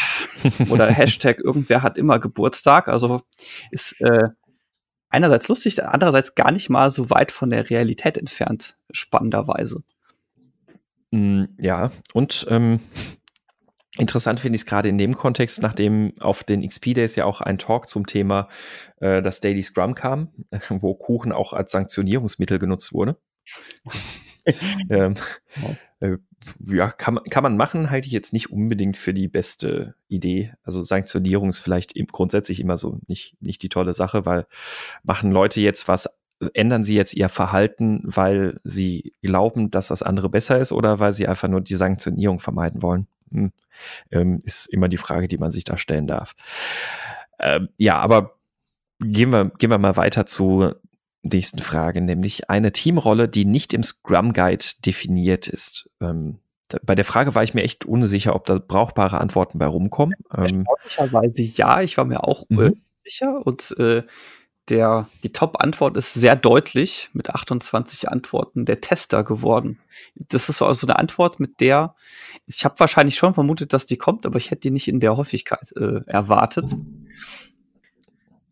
oder 0.70 0.88
Hashtag 0.92 1.40
irgendwer 1.40 1.84
hat 1.84 1.98
immer 1.98 2.20
Geburtstag. 2.20 2.88
Also 2.88 3.22
ist 3.72 3.94
äh, 4.00 4.30
einerseits 5.10 5.48
lustig, 5.48 5.84
andererseits 5.84 6.36
gar 6.36 6.52
nicht 6.52 6.70
mal 6.70 6.92
so 6.92 7.10
weit 7.10 7.32
von 7.32 7.50
der 7.50 7.70
Realität 7.70 8.18
entfernt, 8.18 8.78
spannenderweise. 8.92 9.84
Mm, 11.12 11.46
ja, 11.58 11.92
und 12.14 12.46
ähm, 12.50 12.80
interessant 13.98 14.40
finde 14.40 14.56
ich 14.56 14.64
es 14.64 14.66
gerade 14.66 14.90
in 14.90 14.98
dem 14.98 15.16
Kontext, 15.16 15.62
nachdem 15.62 16.14
auf 16.20 16.44
den 16.44 16.68
XP 16.68 16.94
Days 16.94 17.16
ja 17.16 17.26
auch 17.26 17.42
ein 17.42 17.58
Talk 17.58 17.88
zum 17.88 18.06
Thema 18.06 18.48
äh, 19.00 19.22
das 19.22 19.42
Daily 19.42 19.62
Scrum 19.62 19.96
kam, 19.96 20.30
wo 20.70 20.96
Kuchen 20.96 21.32
auch 21.32 21.54
als 21.54 21.72
Sanktionierungsmittel 21.72 22.60
genutzt 22.60 22.94
wurde. 22.94 23.18
ähm, 24.90 25.16
äh, 26.00 26.18
ja, 26.68 26.90
kann, 26.90 27.20
kann 27.30 27.44
man 27.44 27.58
machen, 27.58 27.90
halte 27.90 28.08
ich 28.08 28.14
jetzt 28.14 28.34
nicht 28.34 28.52
unbedingt 28.52 28.98
für 28.98 29.14
die 29.14 29.28
beste 29.28 29.96
Idee. 30.08 30.54
Also 30.64 30.84
Sanktionierung 30.84 31.50
ist 31.50 31.60
vielleicht 31.60 31.94
grundsätzlich 32.12 32.60
immer 32.60 32.78
so 32.78 33.00
nicht, 33.08 33.36
nicht 33.42 33.62
die 33.64 33.70
tolle 33.70 33.94
Sache, 33.94 34.26
weil 34.26 34.48
machen 35.04 35.32
Leute 35.32 35.62
jetzt 35.62 35.88
was, 35.88 36.20
ändern 36.54 36.84
sie 36.84 36.96
jetzt 36.96 37.14
ihr 37.14 37.30
Verhalten, 37.30 38.02
weil 38.04 38.60
sie 38.64 39.14
glauben, 39.22 39.72
dass 39.72 39.88
das 39.88 40.04
andere 40.04 40.30
besser 40.30 40.60
ist 40.60 40.72
oder 40.72 41.00
weil 41.00 41.14
sie 41.14 41.28
einfach 41.28 41.48
nur 41.48 41.62
die 41.62 41.76
Sanktionierung 41.76 42.40
vermeiden 42.40 42.82
wollen? 42.82 43.08
Hm. 43.32 43.52
Ähm, 44.12 44.40
ist 44.44 44.66
immer 44.68 44.88
die 44.88 44.98
Frage, 44.98 45.28
die 45.28 45.38
man 45.38 45.52
sich 45.52 45.64
da 45.64 45.78
stellen 45.78 46.08
darf. 46.08 46.36
Ähm, 47.40 47.70
ja, 47.78 47.98
aber 47.98 48.38
gehen 49.00 49.32
wir, 49.32 49.52
gehen 49.58 49.70
wir 49.70 49.78
mal 49.78 49.98
weiter 49.98 50.26
zu 50.26 50.74
nächsten 51.24 51.60
Frage, 51.60 52.02
nämlich 52.02 52.50
eine 52.50 52.72
Teamrolle, 52.72 53.30
die 53.30 53.46
nicht 53.46 53.74
im 53.74 53.84
Scrum 53.84 54.34
Guide 54.34 54.66
definiert 54.86 55.48
ist. 55.48 55.90
Ähm, 56.02 56.40
da, 56.68 56.80
bei 56.84 56.96
der 56.96 57.06
Frage 57.06 57.36
war 57.36 57.44
ich 57.44 57.54
mir 57.54 57.64
echt 57.64 57.86
unsicher, 57.86 58.36
ob 58.36 58.46
da 58.46 58.60
brauchbare 58.60 59.20
Antworten 59.20 59.60
bei 59.60 59.66
rumkommen. 59.66 60.16
Ähm, 60.36 60.66
Erstaunlicherweise 60.84 61.42
ja, 61.44 61.82
ich 61.82 61.98
war 61.98 62.06
mir 62.06 62.24
auch 62.24 62.46
mhm. 62.50 62.82
sicher 63.04 63.46
und 63.46 63.76
äh, 63.78 64.04
der, 64.70 65.10
die 65.24 65.34
Top-Antwort 65.34 65.98
ist 65.98 66.14
sehr 66.14 66.36
deutlich 66.36 67.10
mit 67.14 67.30
28 67.30 68.10
Antworten 68.10 68.66
der 68.66 68.80
Tester 68.80 69.24
geworden. 69.24 69.80
Das 70.16 70.50
ist 70.50 70.62
also 70.62 70.88
eine 70.88 70.98
Antwort, 70.98 71.40
mit 71.40 71.60
der 71.60 71.96
ich 72.48 72.66
habe 72.66 72.80
wahrscheinlich 72.80 73.16
schon 73.16 73.34
vermutet, 73.34 73.74
dass 73.74 73.86
die 73.86 73.98
kommt, 73.98 74.26
aber 74.26 74.38
ich 74.38 74.52
hätte 74.52 74.62
die 74.62 74.72
nicht 74.72 74.88
in 74.88 75.00
der 75.00 75.18
Häufigkeit 75.18 75.72
äh, 75.76 76.02
erwartet. 76.06 76.76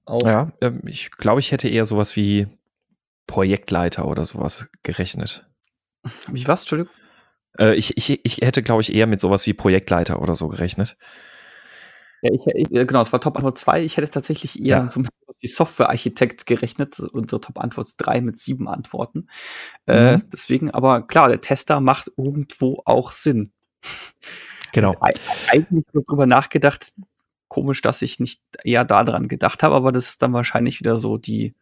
Auch 0.09 0.25
ja, 0.25 0.51
ähm, 0.61 0.81
ich 0.87 1.11
glaube, 1.11 1.39
ich 1.39 1.51
hätte 1.51 1.69
eher 1.69 1.85
sowas 1.85 2.15
wie 2.15 2.47
Projektleiter 3.27 4.07
oder 4.07 4.25
sowas 4.25 4.67
gerechnet. 4.81 5.47
Wie 6.27 6.47
was, 6.47 6.61
Entschuldigung? 6.61 6.91
Äh, 7.59 7.75
ich, 7.75 7.95
ich, 7.95 8.25
ich 8.25 8.37
hätte, 8.37 8.63
glaube 8.63 8.81
ich, 8.81 8.91
eher 8.91 9.05
mit 9.05 9.21
sowas 9.21 9.45
wie 9.45 9.53
Projektleiter 9.53 10.19
oder 10.19 10.33
so 10.33 10.47
gerechnet. 10.47 10.97
Ja, 12.23 12.31
ich, 12.33 12.41
ich, 12.55 12.69
genau, 12.69 13.03
es 13.03 13.13
war 13.13 13.21
Top-Antwort 13.21 13.59
2. 13.59 13.83
Ich 13.83 13.97
hätte 13.97 14.09
tatsächlich 14.09 14.59
eher 14.59 14.77
ja. 14.77 14.89
so 14.89 14.99
mit 14.99 15.11
sowas 15.21 15.37
wie 15.41 15.47
Software-Architekt 15.47 16.47
gerechnet. 16.47 16.99
Unsere 16.99 17.39
Top-Antwort 17.39 17.91
3 17.97 18.21
mit 18.21 18.39
sieben 18.39 18.67
Antworten. 18.67 19.27
Äh, 19.85 20.15
mhm. 20.15 20.21
Äh, 20.21 20.23
deswegen, 20.33 20.71
aber 20.71 21.05
klar, 21.05 21.29
der 21.29 21.41
Tester 21.41 21.81
macht 21.81 22.11
irgendwo 22.17 22.81
auch 22.85 23.11
Sinn. 23.11 23.51
Genau. 24.71 24.95
Also, 24.99 25.21
eigentlich 25.49 25.85
darüber 25.93 26.25
nachgedacht, 26.25 26.93
komisch, 27.49 27.81
dass 27.81 28.01
ich 28.01 28.19
nicht 28.19 28.41
eher 28.63 28.85
daran 28.85 29.27
gedacht 29.27 29.63
habe, 29.63 29.75
aber 29.75 29.91
das 29.91 30.07
ist 30.07 30.21
dann 30.21 30.33
wahrscheinlich 30.33 30.79
wieder 30.79 30.97
so 30.97 31.17
die, 31.17 31.55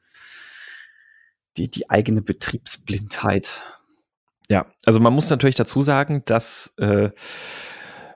die, 1.58 1.70
die 1.70 1.90
eigene 1.90 2.22
Betriebsblindheit. 2.22 3.62
Ja, 4.50 4.68
also 4.86 5.00
man 5.00 5.14
muss 5.14 5.30
natürlich 5.30 5.56
dazu 5.56 5.82
sagen, 5.82 6.24
dass 6.26 6.76
äh, 6.78 7.10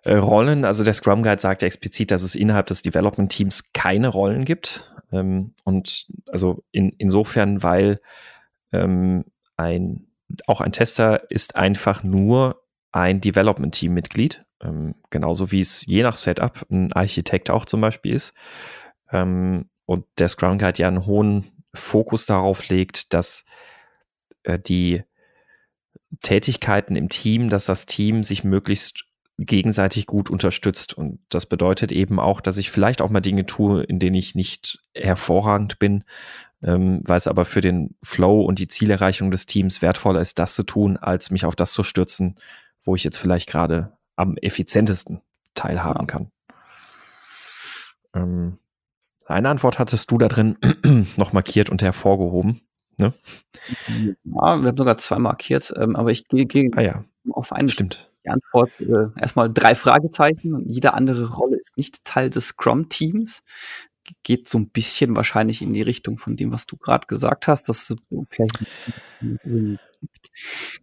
äh, 0.04 0.16
Rollen, 0.16 0.66
also 0.66 0.84
der 0.84 0.94
Scrum 0.94 1.24
Guide 1.24 1.42
sagt 1.42 1.62
ja 1.62 1.66
explizit, 1.66 2.12
dass 2.12 2.24
es 2.24 2.36
innerhalb 2.36 2.68
des 2.68 2.82
Development 2.82 3.32
Teams 3.32 3.74
keine 3.74 4.08
Rollen 4.08 4.46
gibt. 4.46 4.90
Ähm, 5.12 5.54
und 5.64 6.08
also 6.28 6.64
in, 6.72 6.92
insofern, 6.98 7.64
weil 7.64 8.00
ähm, 8.72 9.26
ein, 9.58 10.08
auch 10.48 10.62
ein 10.62 10.72
Tester 10.72 11.30
ist 11.30 11.56
einfach 11.56 12.04
nur 12.04 12.61
ein 12.92 13.22
Development 13.22 13.74
Team 13.74 13.94
Mitglied. 13.94 14.46
Ähm, 14.62 14.94
genauso 15.10 15.52
wie 15.52 15.60
es 15.60 15.86
je 15.86 16.04
nach 16.04 16.16
Setup 16.16 16.66
ein 16.70 16.94
Architekt 16.94 17.50
auch 17.50 17.66
zum 17.66 17.82
Beispiel 17.82 18.14
ist. 18.14 18.34
Ähm, 19.12 19.70
und 19.86 20.06
der 20.20 20.30
Scrum 20.30 20.58
Guide 20.58 20.82
ja 20.82 20.88
einen 20.88 21.06
hohen 21.06 21.52
Fokus 21.74 22.26
darauf 22.26 22.68
legt, 22.70 23.14
dass 23.14 23.46
äh, 24.44 24.60
die 24.60 25.04
Tätigkeiten 26.22 26.96
im 26.96 27.10
Team, 27.10 27.50
dass 27.50 27.66
das 27.66 27.86
Team 27.86 28.24
sich 28.24 28.44
möglichst 28.44 29.06
gegenseitig 29.38 30.06
gut 30.06 30.30
unterstützt. 30.30 30.94
Und 30.94 31.20
das 31.30 31.46
bedeutet 31.46 31.92
eben 31.92 32.20
auch, 32.20 32.42
dass 32.42 32.58
ich 32.58 32.70
vielleicht 32.70 33.02
auch 33.02 33.10
mal 33.10 33.22
Dinge 33.22 33.46
tue, 33.46 33.84
in 33.84 34.00
denen 34.00 34.16
ich 34.16 34.36
nicht 34.36 34.80
hervorragend 34.94 35.80
bin, 35.80 36.04
ähm, 36.62 37.02
weil 37.06 37.18
es 37.18 37.28
aber 37.28 37.46
für 37.46 37.62
den 37.62 37.96
Flow 38.04 38.42
und 38.42 38.60
die 38.60 38.68
Zielerreichung 38.68 39.32
des 39.32 39.46
Teams 39.46 39.82
wertvoller 39.82 40.22
ist, 40.22 40.38
das 40.38 40.54
zu 40.54 40.64
tun, 40.64 40.98
als 40.98 41.32
mich 41.32 41.46
auf 41.46 41.56
das 41.56 41.72
zu 41.72 41.84
stürzen, 41.84 42.36
wo 42.84 42.96
ich 42.96 43.04
jetzt 43.04 43.18
vielleicht 43.18 43.50
gerade 43.50 43.98
am 44.16 44.38
effizientesten 44.38 45.22
teilhaben 45.56 46.02
ja. 46.02 46.06
kann. 46.06 46.32
Ähm, 48.14 48.58
Eine 49.26 49.50
Antwort 49.50 49.80
hattest 49.80 50.12
du 50.12 50.18
da 50.18 50.28
drin 50.28 50.58
noch 51.18 51.34
markiert 51.34 51.70
und 51.70 51.82
hervorgehoben. 51.82 52.62
Ne? 52.98 53.14
Ja, 53.98 54.58
wir 54.58 54.68
haben 54.68 54.78
sogar 54.78 54.98
zwei 54.98 55.18
markiert, 55.18 55.74
ähm, 55.78 55.96
aber 55.96 56.12
ich 56.12 56.28
gehe 56.28 56.46
geh 56.46 56.70
ah, 56.76 56.82
ja. 56.82 57.04
auf 57.32 57.52
eine 57.52 57.70
Stimmt. 57.70 58.12
Die 58.24 58.30
Antwort 58.30 58.72
äh, 58.80 59.08
erstmal 59.20 59.52
drei 59.52 59.74
Fragezeichen 59.74 60.54
und 60.54 60.70
jede 60.70 60.94
andere 60.94 61.34
Rolle 61.34 61.58
ist 61.58 61.78
nicht 61.78 62.06
Teil 62.06 62.30
des 62.30 62.50
Scrum-Teams. 62.50 63.42
Geht 64.24 64.50
so 64.50 64.58
ein 64.58 64.70
bisschen 64.70 65.16
wahrscheinlich 65.16 65.62
in 65.62 65.74
die 65.74 65.82
Richtung 65.82 66.18
von 66.18 66.36
dem, 66.36 66.52
was 66.52 66.66
du 66.66 66.78
gerade 66.78 67.08
gesagt 67.08 67.48
hast, 67.48 67.70
dass 67.70 67.88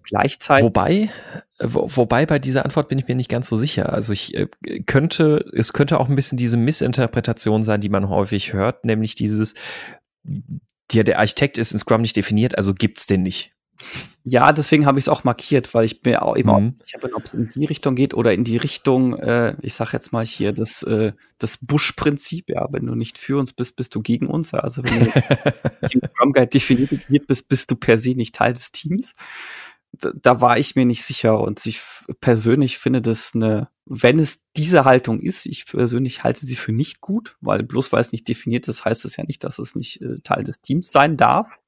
Gleichzeitig. 0.04 0.64
Wobei, 0.64 1.10
wo, 1.58 1.88
wobei 1.88 2.26
bei 2.26 2.38
dieser 2.38 2.64
Antwort 2.64 2.88
bin 2.88 2.98
ich 2.98 3.08
mir 3.08 3.14
nicht 3.14 3.30
ganz 3.30 3.48
so 3.48 3.56
sicher. 3.56 3.92
Also 3.92 4.12
ich 4.12 4.34
äh, 4.34 4.48
könnte, 4.86 5.44
es 5.52 5.72
könnte 5.72 5.98
auch 5.98 6.08
ein 6.08 6.16
bisschen 6.16 6.38
diese 6.38 6.56
Missinterpretation 6.56 7.62
sein, 7.64 7.80
die 7.80 7.88
man 7.88 8.08
häufig 8.08 8.52
hört, 8.52 8.84
nämlich 8.84 9.14
dieses, 9.14 9.54
der, 10.92 11.04
der 11.04 11.18
Architekt 11.18 11.58
ist 11.58 11.72
in 11.72 11.78
Scrum 11.78 12.00
nicht 12.02 12.16
definiert, 12.16 12.56
also 12.56 12.74
gibt's 12.74 13.06
den 13.06 13.22
nicht. 13.22 13.52
Ja, 14.30 14.52
deswegen 14.52 14.84
habe 14.84 14.98
ich 14.98 15.04
es 15.04 15.08
auch 15.08 15.24
markiert, 15.24 15.72
weil 15.72 15.86
ich 15.86 16.02
mir 16.04 16.20
auch 16.20 16.36
eben 16.36 16.50
mhm. 16.50 16.76
ich 16.84 16.92
habe 16.92 17.14
ob 17.14 17.24
es 17.24 17.32
in 17.32 17.48
die 17.48 17.64
Richtung 17.64 17.94
geht 17.94 18.12
oder 18.12 18.34
in 18.34 18.44
die 18.44 18.58
Richtung, 18.58 19.18
äh, 19.18 19.56
ich 19.62 19.72
sage 19.72 19.92
jetzt 19.94 20.12
mal 20.12 20.24
hier 20.24 20.52
das, 20.52 20.82
äh, 20.82 21.12
das 21.38 21.56
Bush-Prinzip, 21.56 22.50
ja, 22.50 22.68
wenn 22.70 22.84
du 22.84 22.94
nicht 22.94 23.16
für 23.16 23.38
uns 23.38 23.54
bist, 23.54 23.76
bist 23.76 23.94
du 23.94 24.02
gegen 24.02 24.26
uns. 24.26 24.52
Also 24.52 24.84
wenn 24.84 25.00
du 25.00 25.06
im 25.92 26.00
Scrum 26.14 26.32
Guide 26.32 26.48
definiert 26.48 27.26
bist, 27.26 27.48
bist 27.48 27.70
du 27.70 27.76
per 27.76 27.96
se 27.96 28.10
nicht 28.10 28.34
Teil 28.34 28.52
des 28.52 28.70
Teams. 28.70 29.14
Da, 29.92 30.10
da 30.14 30.40
war 30.42 30.58
ich 30.58 30.76
mir 30.76 30.84
nicht 30.84 31.04
sicher 31.04 31.40
und 31.40 31.64
ich 31.64 31.80
persönlich 32.20 32.76
finde 32.76 33.00
das 33.00 33.32
eine, 33.34 33.70
wenn 33.86 34.18
es 34.18 34.42
diese 34.58 34.84
Haltung 34.84 35.20
ist, 35.20 35.46
ich 35.46 35.64
persönlich 35.64 36.22
halte 36.22 36.44
sie 36.44 36.56
für 36.56 36.72
nicht 36.72 37.00
gut, 37.00 37.38
weil 37.40 37.62
bloß 37.62 37.92
weil 37.92 38.02
es 38.02 38.12
nicht 38.12 38.28
definiert 38.28 38.68
ist, 38.68 38.84
heißt 38.84 39.06
es 39.06 39.16
ja 39.16 39.24
nicht, 39.24 39.42
dass 39.42 39.58
es 39.58 39.74
nicht 39.74 40.02
äh, 40.02 40.18
Teil 40.22 40.44
des 40.44 40.60
Teams 40.60 40.92
sein 40.92 41.16
darf. 41.16 41.58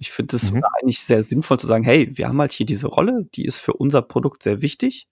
Ich 0.00 0.10
finde 0.10 0.34
es 0.34 0.50
mhm. 0.50 0.62
eigentlich 0.64 1.00
sehr 1.00 1.22
sinnvoll 1.24 1.60
zu 1.60 1.66
sagen, 1.66 1.84
hey, 1.84 2.08
wir 2.16 2.26
haben 2.26 2.40
halt 2.40 2.52
hier 2.52 2.64
diese 2.64 2.86
Rolle, 2.86 3.28
die 3.34 3.44
ist 3.44 3.60
für 3.60 3.74
unser 3.74 4.00
Produkt 4.00 4.42
sehr 4.42 4.62
wichtig. 4.62 5.08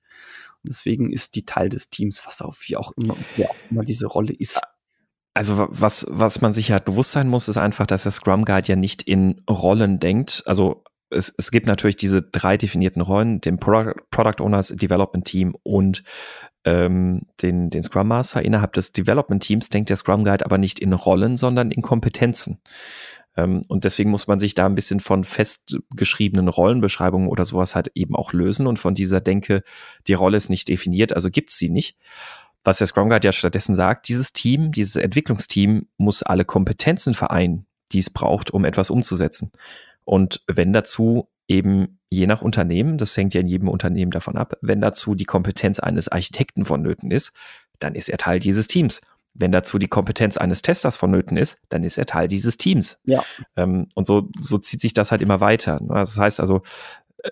Und 0.65 0.71
deswegen 0.71 1.13
ist 1.13 1.35
die 1.35 1.45
Teil 1.45 1.69
des 1.69 1.91
Teams, 1.91 2.27
was 2.27 2.41
auch 2.41 2.55
wie 2.67 2.77
auch 2.77 2.93
immer, 2.97 3.17
wie 3.37 3.47
auch 3.47 3.55
immer 3.71 3.85
diese 3.85 4.07
Rolle 4.07 4.33
ist. 4.33 4.61
Also 5.35 5.69
was, 5.71 6.07
was 6.09 6.41
man 6.41 6.55
sich 6.55 6.73
halt 6.73 6.87
bewusst 6.87 7.13
sein 7.13 7.29
muss, 7.29 7.49
ist 7.49 7.59
einfach, 7.59 7.87
dass 7.87 8.05
der 8.05 8.13
Scrum 8.13 8.47
Guide 8.47 8.67
ja 8.67 8.77
nicht 8.77 9.03
in 9.03 9.43
Rollen 9.49 10.01
denkt. 10.01 10.43
Also 10.47 10.83
es, 11.11 11.33
es 11.37 11.51
gibt 11.51 11.67
natürlich 11.67 11.97
diese 11.97 12.23
drei 12.23 12.57
definierten 12.57 13.03
Rollen, 13.03 13.43
den 13.43 13.59
Product, 13.59 13.95
Product 14.11 14.43
Owners, 14.43 14.69
Development 14.69 15.25
Team 15.25 15.55
und 15.63 16.03
ähm, 16.65 17.27
den, 17.43 17.69
den 17.71 17.83
Scrum 17.83 18.09
Master. 18.09 18.43
Innerhalb 18.43 18.73
des 18.73 18.93
Development 18.93 19.43
Teams 19.43 19.69
denkt 19.69 19.91
der 19.91 19.97
Scrum 19.97 20.25
Guide 20.25 20.47
aber 20.47 20.57
nicht 20.57 20.81
in 20.81 20.95
Rollen, 20.95 21.37
sondern 21.37 21.71
in 21.71 21.83
Kompetenzen. 21.83 22.61
Ähm, 23.39 23.63
und 23.69 23.85
deswegen 23.85 24.11
muss 24.11 24.27
man 24.27 24.41
sich 24.41 24.55
da 24.55 24.67
ein 24.67 24.75
bisschen 24.75 24.99
von 24.99 25.23
festgeschriebenen 25.23 26.49
Rollenbeschreibungen 26.49 27.29
oder 27.29 27.45
sowas 27.45 27.77
halt 27.77 27.93
eben 27.95 28.17
auch 28.17 28.33
lösen 28.33 28.67
und 28.67 28.79
von 28.79 28.95
dieser 28.95 29.21
Denke, 29.21 29.63
die 30.09 30.15
Rolle 30.15 30.37
ist 30.37 30.51
nicht 30.51 30.69
definiert, 30.69 31.13
also 31.13 31.31
gibt 31.31 31.51
es 31.51 31.57
sie 31.57 31.71
nicht. 31.71 31.97
Was 32.65 32.79
der 32.79 32.89
Scrum 32.89 33.09
Guide 33.09 33.29
ja 33.29 33.33
stattdessen 33.33 33.77
sagt, 33.77 34.09
dieses 34.09 34.33
Team, 34.33 34.73
dieses 34.73 34.97
Entwicklungsteam 34.97 35.87
muss 35.97 36.25
alle 36.25 36.45
Kompetenzen 36.45 37.15
vereinen, 37.15 37.67
die 37.93 38.01
es 38.01 38.11
braucht, 38.11 38.51
um 38.51 38.65
etwas 38.65 38.91
umzusetzen. 38.91 39.53
Und 40.05 40.43
wenn 40.49 40.73
dazu 40.73 41.29
eben 41.47 42.01
je 42.11 42.27
nach 42.27 42.43
Unternehmen, 42.43 42.99
das 42.99 43.17
hängt 43.17 43.35
ja 43.35 43.41
in 43.41 43.47
jedem 43.47 43.69
Unternehmen 43.69 44.11
davon 44.11 44.37
ab, 44.37 44.57
wenn 44.61 44.81
dazu 44.81 45.15
die 45.15 45.25
Kompetenz 45.25 45.79
eines 45.79 46.09
Architekten 46.09 46.65
vonnöten 46.65 47.13
ist, 47.13 47.33
dann 47.79 47.95
ist 47.95 48.09
er 48.09 48.19
Teil 48.19 48.41
dieses 48.41 48.67
Teams. 48.67 49.01
Wenn 49.39 49.53
dazu 49.53 49.79
die 49.79 49.89
Kompetenz 49.89 50.37
eines 50.37 50.63
Testers 50.63 50.97
vonnöten 50.97 51.37
ist, 51.37 51.61
dann 51.69 51.85
ist 51.85 51.97
er 51.97 52.07
Teil 52.07 52.29
dieses 52.29 52.59
Teams. 52.59 53.01
Ja. 53.05 53.23
Ähm, 53.57 53.89
und 53.95 54.07
so, 54.07 54.29
so 54.39 54.59
zieht 54.59 54.81
sich 54.81 54.95
das 54.95 55.11
halt 55.11 55.23
immer 55.23 55.41
weiter. 55.41 55.81
Ne? 55.81 55.95
Das 55.95 56.19
heißt 56.19 56.41
also, 56.41 56.63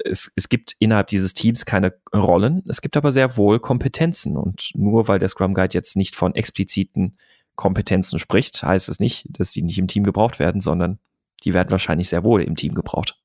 es, 0.05 0.33
es 0.37 0.49
gibt 0.49 0.77
innerhalb 0.79 1.09
dieses 1.09 1.35
Teams 1.35 1.65
keine 1.65 1.95
Rollen, 2.15 2.63
es 2.69 2.81
gibt 2.81 2.97
aber 2.97 3.13
sehr 3.13 3.37
wohl 3.37 3.61
Kompetenzen. 3.61 4.37
Und 4.37 4.71
nur 4.75 5.09
weil 5.09 5.19
der 5.19 5.29
Scrum 5.29 5.55
Guide 5.55 5.75
jetzt 5.75 5.97
nicht 5.97 6.17
von 6.17 6.35
expliziten 6.35 7.17
Kompetenzen 7.57 8.19
spricht, 8.19 8.63
heißt 8.63 8.89
es 8.89 9.01
nicht, 9.01 9.27
dass 9.31 9.53
die 9.53 9.63
nicht 9.63 9.79
im 9.79 9.89
Team 9.89 10.05
gebraucht 10.05 10.39
werden, 10.39 10.61
sondern 10.61 10.99
die 11.45 11.55
werden 11.55 11.71
wahrscheinlich 11.71 12.09
sehr 12.09 12.25
wohl 12.25 12.43
im 12.43 12.57
Team 12.57 12.75
gebraucht. 12.75 13.19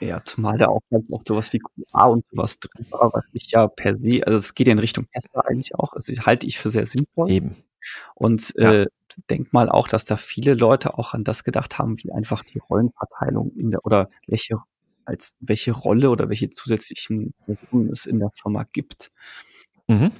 Ja, 0.00 0.22
zumal 0.24 0.58
da 0.58 0.66
auch 0.66 0.80
ganz 0.90 1.12
oft 1.12 1.28
sowas 1.28 1.52
wie 1.52 1.60
QA 1.60 2.06
und 2.06 2.26
sowas 2.28 2.58
drin 2.58 2.86
war, 2.90 3.12
was 3.12 3.30
ich 3.32 3.50
ja 3.52 3.68
per 3.68 3.96
se, 3.96 4.22
also 4.26 4.38
es 4.38 4.54
geht 4.54 4.66
ja 4.66 4.72
in 4.72 4.80
Richtung 4.80 5.06
Tester 5.12 5.46
eigentlich 5.46 5.74
auch, 5.76 5.92
also 5.92 6.12
halte 6.26 6.46
ich 6.46 6.58
für 6.58 6.70
sehr 6.70 6.86
sinnvoll. 6.86 7.30
Eben. 7.30 7.56
Und 8.14 8.52
ja. 8.56 8.72
äh, 8.72 8.86
denk 9.30 9.52
mal 9.52 9.68
auch, 9.68 9.88
dass 9.88 10.04
da 10.04 10.16
viele 10.16 10.54
Leute 10.54 10.98
auch 10.98 11.14
an 11.14 11.24
das 11.24 11.44
gedacht 11.44 11.78
haben, 11.78 11.96
wie 11.98 12.12
einfach 12.12 12.44
die 12.44 12.58
Rollenverteilung 12.58 13.52
in 13.56 13.70
der 13.70 13.84
oder 13.84 14.08
welche 14.26 14.58
als 15.04 15.34
welche 15.40 15.72
Rolle 15.72 16.10
oder 16.10 16.28
welche 16.28 16.50
zusätzlichen 16.50 17.32
Personen 17.44 17.90
es 17.90 18.06
in 18.06 18.18
der 18.18 18.30
Firma 18.34 18.64
gibt. 18.72 19.12
Mhm. 19.88 20.10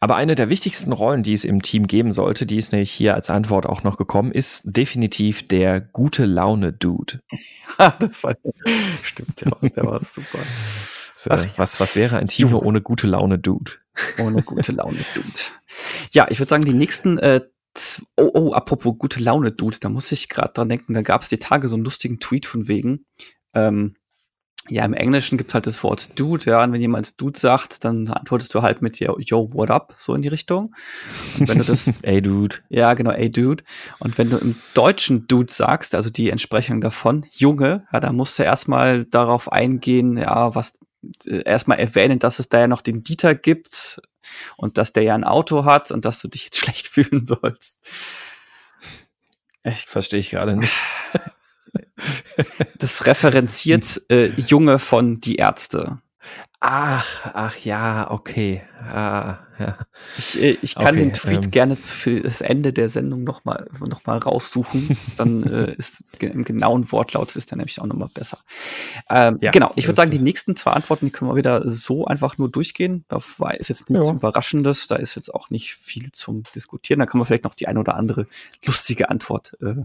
Aber 0.00 0.16
eine 0.16 0.34
der 0.34 0.48
wichtigsten 0.48 0.92
Rollen, 0.92 1.22
die 1.22 1.34
es 1.34 1.44
im 1.44 1.60
Team 1.60 1.86
geben 1.86 2.10
sollte, 2.10 2.46
die 2.46 2.56
ist 2.56 2.72
nämlich 2.72 2.90
hier 2.90 3.14
als 3.14 3.28
Antwort 3.28 3.66
auch 3.66 3.82
noch 3.82 3.98
gekommen, 3.98 4.32
ist 4.32 4.62
definitiv 4.64 5.46
der 5.46 5.80
gute 5.80 6.24
Laune-Dude. 6.24 7.20
das 8.00 8.24
war, 8.24 8.34
stimmt, 9.02 9.42
ja, 9.42 9.68
der 9.68 9.84
war 9.84 10.02
super. 10.04 10.38
Ach, 11.28 11.46
was, 11.56 11.80
was 11.80 11.96
wäre 11.96 12.18
ein 12.18 12.26
Team 12.26 12.54
ohne 12.54 12.80
gute 12.80 13.06
Laune-Dude? 13.06 13.72
Ohne 14.18 14.42
gute 14.42 14.72
Laune-Dude. 14.72 15.40
Ja, 16.12 16.26
ich 16.28 16.38
würde 16.38 16.50
sagen, 16.50 16.64
die 16.64 16.74
nächsten 16.74 17.18
äh, 17.18 17.40
Oh, 18.16 18.30
oh, 18.34 18.52
apropos 18.52 18.96
gute 18.98 19.20
Laune, 19.20 19.50
Dude, 19.50 19.78
da 19.80 19.88
muss 19.88 20.12
ich 20.12 20.28
gerade 20.28 20.52
dran 20.52 20.68
denken, 20.68 20.94
da 20.94 21.02
gab 21.02 21.22
es 21.22 21.28
die 21.28 21.40
Tage 21.40 21.68
so 21.68 21.74
einen 21.74 21.84
lustigen 21.84 22.20
Tweet 22.20 22.46
von 22.46 22.68
wegen, 22.68 23.04
ähm, 23.52 23.96
ja, 24.68 24.84
im 24.84 24.94
Englischen 24.94 25.36
gibt 25.36 25.52
halt 25.52 25.66
das 25.66 25.82
Wort 25.82 26.18
Dude, 26.18 26.46
ja, 26.46 26.64
und 26.64 26.72
wenn 26.72 26.80
jemand 26.80 27.20
Dude 27.20 27.38
sagt, 27.38 27.84
dann 27.84 28.08
antwortest 28.08 28.54
du 28.54 28.62
halt 28.62 28.80
mit 28.80 28.98
Yo, 28.98 29.18
yo 29.18 29.50
what 29.52 29.70
up, 29.70 29.94
so 29.98 30.14
in 30.14 30.22
die 30.22 30.28
Richtung. 30.28 30.74
Und 31.38 31.48
wenn 31.48 31.58
du 31.58 31.64
das. 31.64 31.92
ey, 32.02 32.22
Dude. 32.22 32.56
Ja, 32.70 32.94
genau, 32.94 33.10
ey, 33.10 33.30
Dude. 33.30 33.62
Und 33.98 34.16
wenn 34.16 34.30
du 34.30 34.38
im 34.38 34.56
Deutschen 34.72 35.26
Dude 35.26 35.52
sagst, 35.52 35.94
also 35.94 36.08
die 36.08 36.30
Entsprechung 36.30 36.80
davon, 36.80 37.26
Junge, 37.30 37.84
ja, 37.92 38.00
dann 38.00 38.16
musst 38.16 38.38
du 38.38 38.42
erstmal 38.42 39.04
darauf 39.04 39.52
eingehen, 39.52 40.16
ja, 40.16 40.54
was, 40.54 40.74
erstmal 41.24 41.78
erwähnen, 41.78 42.18
dass 42.18 42.38
es 42.38 42.48
da 42.48 42.60
ja 42.60 42.68
noch 42.68 42.82
den 42.82 43.02
Dieter 43.02 43.34
gibt 43.34 44.00
und 44.56 44.78
dass 44.78 44.92
der 44.92 45.02
ja 45.02 45.14
ein 45.14 45.24
Auto 45.24 45.64
hat 45.64 45.90
und 45.90 46.04
dass 46.04 46.20
du 46.20 46.28
dich 46.28 46.44
jetzt 46.44 46.58
schlecht 46.60 46.88
fühlen 46.88 47.26
sollst. 47.26 47.86
Ich 49.62 49.86
verstehe 49.86 50.20
ich 50.20 50.30
gerade 50.30 50.56
nicht. 50.56 50.74
Das 52.78 53.06
referenziert 53.06 54.02
äh, 54.10 54.26
Junge 54.40 54.78
von 54.78 55.20
Die 55.20 55.36
Ärzte. 55.36 56.00
Ach, 56.66 57.30
ach 57.34 57.58
ja, 57.58 58.10
okay. 58.10 58.62
Ah, 58.90 59.36
ja. 59.58 59.76
Ich, 60.16 60.42
äh, 60.42 60.56
ich 60.62 60.74
kann 60.74 60.94
okay, 60.94 60.96
den 60.96 61.12
Tweet 61.12 61.44
ähm. 61.44 61.50
gerne 61.50 61.76
für 61.76 62.22
das 62.22 62.40
Ende 62.40 62.72
der 62.72 62.88
Sendung 62.88 63.22
nochmal 63.22 63.68
noch 63.86 64.06
mal 64.06 64.16
raussuchen. 64.16 64.96
Dann 65.18 65.42
äh, 65.42 65.74
ist 65.74 66.22
im 66.22 66.42
genauen 66.42 66.90
Wortlaut 66.90 67.36
ist 67.36 67.50
der 67.50 67.58
nämlich 67.58 67.78
auch 67.82 67.86
nochmal 67.86 68.08
besser. 68.14 68.38
Ähm, 69.10 69.36
ja, 69.42 69.50
genau, 69.50 69.72
ich 69.76 69.86
würde 69.86 69.96
sagen, 69.96 70.10
die 70.10 70.18
nächsten 70.18 70.56
zwei 70.56 70.70
Antworten, 70.70 71.04
die 71.04 71.12
können 71.12 71.30
wir 71.30 71.36
wieder 71.36 71.68
so 71.68 72.06
einfach 72.06 72.38
nur 72.38 72.50
durchgehen. 72.50 73.04
Da 73.08 73.18
war, 73.36 73.52
ist 73.60 73.68
jetzt 73.68 73.90
nichts 73.90 74.08
ja. 74.08 74.14
Überraschendes, 74.14 74.86
da 74.86 74.96
ist 74.96 75.16
jetzt 75.16 75.34
auch 75.34 75.50
nicht 75.50 75.74
viel 75.74 76.12
zum 76.12 76.44
Diskutieren. 76.54 76.98
Da 76.98 77.04
kann 77.04 77.18
man 77.18 77.26
vielleicht 77.26 77.44
noch 77.44 77.54
die 77.54 77.68
eine 77.68 77.80
oder 77.80 77.94
andere 77.94 78.26
lustige 78.64 79.10
Antwort 79.10 79.54
äh, 79.60 79.82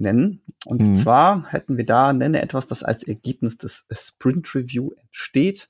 nennen. 0.00 0.42
Und 0.64 0.82
mhm. 0.82 0.94
zwar 0.94 1.46
hätten 1.50 1.76
wir 1.76 1.84
da, 1.84 2.12
nenne 2.12 2.42
etwas, 2.42 2.66
das 2.66 2.82
als 2.82 3.02
Ergebnis 3.02 3.58
des 3.58 3.86
Sprint 3.92 4.54
Review 4.54 4.90
entsteht. 5.02 5.68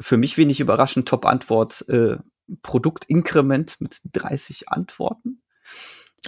Für 0.00 0.16
mich 0.16 0.36
wenig 0.38 0.60
überraschend, 0.60 1.08
Top-Antwort, 1.08 1.88
äh, 1.88 2.16
Produktinkrement 2.62 3.80
mit 3.80 4.00
30 4.12 4.68
Antworten. 4.68 5.42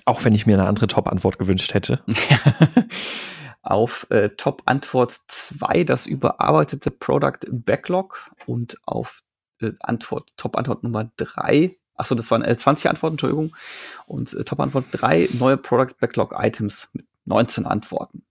Auch 0.04 0.24
wenn 0.24 0.34
ich 0.34 0.46
mir 0.46 0.54
eine 0.54 0.68
andere 0.68 0.86
Top-Antwort 0.86 1.38
gewünscht 1.38 1.74
hätte. 1.74 2.02
auf 3.62 4.06
äh, 4.10 4.30
Top-Antwort 4.30 5.12
2 5.26 5.84
das 5.84 6.06
überarbeitete 6.06 6.90
Product 6.90 7.38
Backlog 7.50 8.30
und 8.46 8.78
auf 8.86 9.22
äh, 9.60 9.72
Antwort, 9.80 10.30
Top-Antwort 10.36 10.82
Nummer 10.82 11.10
3 11.16 11.76
Achso, 12.00 12.14
das 12.14 12.30
waren 12.30 12.42
äh, 12.42 12.56
20 12.56 12.90
Antworten, 12.90 13.14
Entschuldigung. 13.14 13.54
Und 14.06 14.32
äh, 14.34 14.44
Top-Antwort 14.44 14.86
drei 14.90 15.28
neue 15.32 15.56
Product 15.56 15.94
Backlog 16.00 16.34
Items 16.36 16.88
mit 16.92 17.06
19 17.26 17.66
Antworten. 17.66 18.22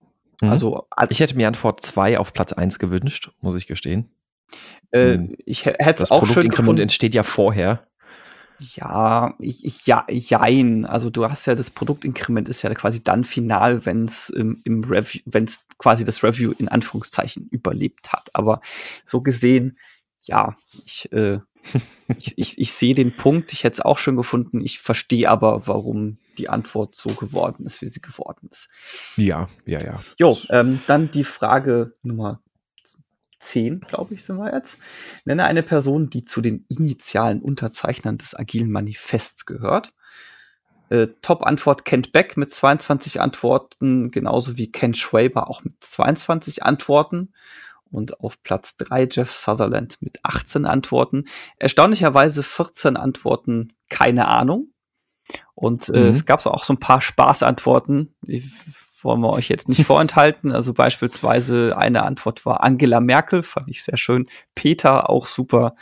Mhm. 0.42 0.50
Also, 0.50 0.88
ich 1.10 1.20
hätte 1.20 1.36
mir 1.36 1.48
Antwort 1.48 1.82
zwei 1.82 2.18
auf 2.18 2.34
Platz 2.34 2.54
eins 2.54 2.80
gewünscht, 2.80 3.32
muss 3.42 3.56
ich 3.56 3.68
gestehen. 3.68 4.10
Äh, 4.92 5.14
hm. 5.14 5.36
ich 5.46 5.66
hätte 5.66 6.04
es 6.04 6.10
auch 6.10 6.26
schön 6.26 6.50
gefunden. 6.50 6.82
entsteht 6.82 7.14
ja 7.14 7.22
vorher. 7.22 7.86
Ja, 8.76 9.36
ich, 9.40 9.64
ich, 9.64 9.86
ja, 9.86 10.06
jein. 10.10 10.86
Also 10.86 11.10
du 11.10 11.30
hast 11.30 11.46
ja 11.46 11.56
das 11.56 11.70
Produktinkrement 11.70 12.50
ist 12.50 12.62
ja 12.62 12.74
quasi 12.74 13.04
dann 13.04 13.24
final, 13.24 13.86
wenn 13.86 14.06
es 14.06 14.30
im, 14.30 14.62
im 14.66 14.84
Review, 14.84 15.22
wenn 15.26 15.46
es 15.46 15.66
quasi 15.78 16.04
das 16.04 16.24
Review 16.24 16.52
in 16.58 16.68
Anführungszeichen 16.68 17.48
überlebt 17.52 18.12
hat. 18.12 18.30
Aber 18.34 18.62
so 19.06 19.22
gesehen, 19.22 19.78
ja, 20.30 20.56
ich 20.86 21.12
äh, 21.12 21.40
ich, 22.18 22.38
ich, 22.38 22.58
ich 22.58 22.74
sehe 22.74 22.96
den 22.96 23.16
Punkt, 23.16 23.54
ich 23.54 23.64
hätte 23.64 23.76
es 23.76 23.82
auch 23.82 23.98
schon 23.98 24.16
gefunden, 24.16 24.62
ich 24.62 24.80
verstehe 24.80 25.30
aber, 25.30 25.68
warum 25.68 26.18
die 26.38 26.50
Antwort 26.50 26.96
so 26.96 27.10
geworden 27.10 27.66
ist, 27.66 27.82
wie 27.82 27.88
sie 27.88 28.02
geworden 28.02 28.48
ist. 28.52 28.70
Ja, 29.18 29.50
ja, 29.66 29.80
ja. 29.80 30.02
Jo, 30.18 30.38
ähm, 30.50 30.82
dann 30.88 31.12
die 31.12 31.26
Frage 31.26 31.96
Nummer 32.02 32.42
10, 33.40 33.82
glaube 33.82 34.14
ich, 34.14 34.24
sind 34.24 34.38
wir 34.38 34.54
jetzt. 34.54 34.78
Nenne 35.26 35.46
eine 35.46 35.64
Person, 35.64 36.10
die 36.10 36.26
zu 36.26 36.42
den 36.42 36.66
initialen 36.70 37.42
Unterzeichnern 37.42 38.18
des 38.18 38.36
Agilen 38.38 38.72
Manifests 38.72 39.46
gehört. 39.46 39.94
Äh, 40.90 41.08
Top-Antwort 41.22 41.86
Kent 41.86 42.12
Beck 42.12 42.36
mit 42.36 42.52
22 42.52 43.22
Antworten, 43.22 44.12
genauso 44.12 44.58
wie 44.58 44.72
Ken 44.72 44.94
Schwaber 44.94 45.50
auch 45.50 45.64
mit 45.64 45.76
22 45.82 46.64
Antworten. 46.64 47.34
Und 47.92 48.20
auf 48.20 48.42
Platz 48.44 48.78
3 48.78 49.08
Jeff 49.12 49.32
Sutherland 49.32 49.98
mit 50.02 50.20
18 50.24 50.66
Antworten. 50.66 51.26
Erstaunlicherweise 51.58 52.44
14 52.44 52.98
Antworten, 52.98 53.74
keine 53.90 54.28
Ahnung. 54.28 54.72
Und 55.56 55.90
äh, 55.90 56.00
mhm. 56.00 56.10
es 56.10 56.26
gab 56.26 56.46
auch 56.46 56.64
so 56.64 56.74
ein 56.74 56.80
paar 56.80 57.02
Spaßantworten. 57.02 58.16
Die 58.22 58.44
wollen 59.04 59.22
wir 59.22 59.32
euch 59.32 59.50
jetzt 59.50 59.70
nicht 59.70 59.84
vorenthalten. 59.86 60.52
Also 60.52 60.74
beispielsweise 60.74 61.78
eine 61.78 62.04
Antwort 62.04 62.46
war 62.46 62.64
Angela 62.64 63.00
Merkel, 63.00 63.44
fand 63.44 63.70
ich 63.70 63.84
sehr 63.84 63.98
schön. 63.98 64.28
Peter 64.56 65.10
auch 65.10 65.26
super. 65.26 65.76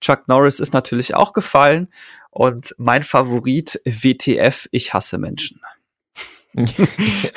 Chuck 0.00 0.28
Norris 0.28 0.60
ist 0.60 0.72
natürlich 0.72 1.14
auch 1.14 1.32
gefallen. 1.32 1.88
Und 2.30 2.74
mein 2.78 3.02
Favorit, 3.02 3.80
WTF, 3.84 4.68
ich 4.70 4.92
hasse 4.92 5.18
Menschen. 5.18 5.60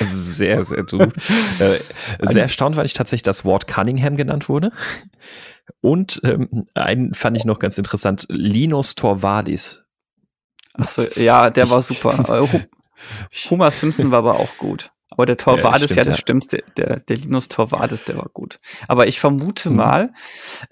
sehr, 0.00 0.64
sehr 0.64 0.84
gut. 0.84 1.14
Äh, 1.58 1.80
sehr 2.20 2.44
erstaunt 2.44 2.76
war 2.76 2.84
ich 2.84 2.94
tatsächlich, 2.94 3.22
dass 3.22 3.44
Ward 3.44 3.66
Cunningham 3.66 4.16
genannt 4.16 4.48
wurde. 4.48 4.72
Und 5.80 6.20
ähm, 6.24 6.64
einen 6.74 7.14
fand 7.14 7.36
ich 7.36 7.44
noch 7.44 7.58
ganz 7.58 7.78
interessant, 7.78 8.26
Linus 8.28 8.94
Torvadis. 8.94 9.86
Achso, 10.74 11.04
ja, 11.16 11.50
der 11.50 11.70
war 11.70 11.82
super. 11.82 12.46
Homer 13.50 13.70
Simpson 13.70 14.10
war 14.10 14.18
aber 14.18 14.40
auch 14.40 14.56
gut. 14.56 14.90
Aber 15.10 15.26
der 15.26 15.36
Torvades, 15.36 15.90
ja, 15.90 15.96
ja 15.96 16.04
das 16.04 16.18
stimmt, 16.18 16.52
der, 16.52 16.62
der, 16.76 17.00
der 17.00 17.16
Linus 17.16 17.48
Torvades, 17.48 18.04
der 18.04 18.16
war 18.16 18.28
gut. 18.32 18.58
Aber 18.88 19.06
ich 19.06 19.18
vermute 19.18 19.70
mhm. 19.70 19.76
mal, 19.76 20.12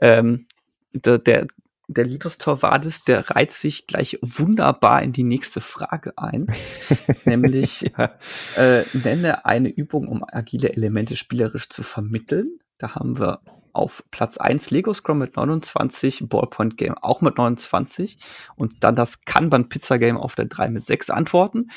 ähm, 0.00 0.46
der, 0.92 1.18
der, 1.18 1.46
der 1.88 2.04
Linus 2.04 2.38
Torvades, 2.38 3.04
der 3.04 3.30
reiht 3.30 3.50
sich 3.50 3.86
gleich 3.86 4.18
wunderbar 4.20 5.02
in 5.02 5.12
die 5.12 5.24
nächste 5.24 5.60
Frage 5.60 6.12
ein. 6.16 6.46
nämlich, 7.24 7.90
ja. 7.96 8.14
äh, 8.56 8.84
nenne 8.92 9.46
eine 9.46 9.70
Übung, 9.70 10.06
um 10.06 10.22
agile 10.30 10.70
Elemente 10.70 11.16
spielerisch 11.16 11.68
zu 11.70 11.82
vermitteln. 11.82 12.60
Da 12.76 12.94
haben 12.94 13.18
wir 13.18 13.40
auf 13.72 14.04
Platz 14.10 14.38
1 14.38 14.70
Lego 14.70 14.92
Scrum 14.92 15.18
mit 15.18 15.36
29, 15.36 16.28
Ballpoint 16.28 16.76
Game 16.76 16.98
auch 16.98 17.20
mit 17.20 17.38
29 17.38 18.18
und 18.56 18.82
dann 18.82 18.96
das 18.96 19.22
Kanban 19.22 19.68
Pizza 19.68 19.98
Game 19.98 20.16
auf 20.16 20.34
der 20.34 20.46
3 20.46 20.68
mit 20.68 20.84
6 20.84 21.10
Antworten. 21.10 21.68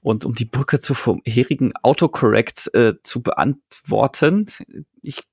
Und 0.00 0.24
um 0.24 0.34
die 0.34 0.46
Brücke 0.46 0.80
zu 0.80 0.94
vorherigen 0.94 1.74
Autocorrect 1.82 2.74
äh, 2.74 2.94
zu 3.02 3.22
beantworten, 3.22 4.46
ich 5.02 5.24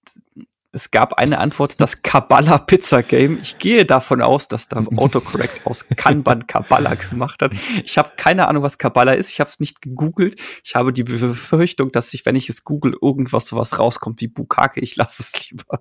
es 0.74 0.92
gab 0.92 1.14
eine 1.14 1.40
Antwort, 1.40 1.82
das 1.82 2.02
Kabbalah 2.02 2.58
Pizza 2.58 3.04
Game. 3.04 3.40
Ich 3.42 3.58
gehe 3.58 3.86
davon 3.86 4.22
aus, 4.22 4.48
dass 4.48 4.70
da 4.70 4.78
Autocorrect 4.96 5.66
aus 5.66 5.86
Kanban 5.98 6.48
Kabbalah 6.48 6.96
gemacht 6.96 7.42
hat. 7.42 7.52
Ich 7.84 7.98
habe 7.98 8.12
keine 8.16 8.48
Ahnung, 8.48 8.64
was 8.64 8.78
Kabbalah 8.78 9.14
ist. 9.14 9.30
Ich 9.30 9.40
habe 9.42 9.50
es 9.50 9.60
nicht 9.60 9.82
gegoogelt. 9.82 10.40
Ich 10.64 10.76
habe 10.76 10.94
die 10.94 11.04
Befürchtung, 11.04 11.92
dass 11.92 12.12
sich, 12.12 12.26
wenn 12.26 12.36
ich 12.36 12.48
es 12.48 12.64
google, 12.64 12.96
irgendwas 13.02 13.48
sowas 13.48 13.80
rauskommt 13.80 14.22
wie 14.22 14.28
Bukake. 14.28 14.80
Ich 14.80 14.96
lasse 14.96 15.24
es 15.24 15.50
lieber. 15.50 15.80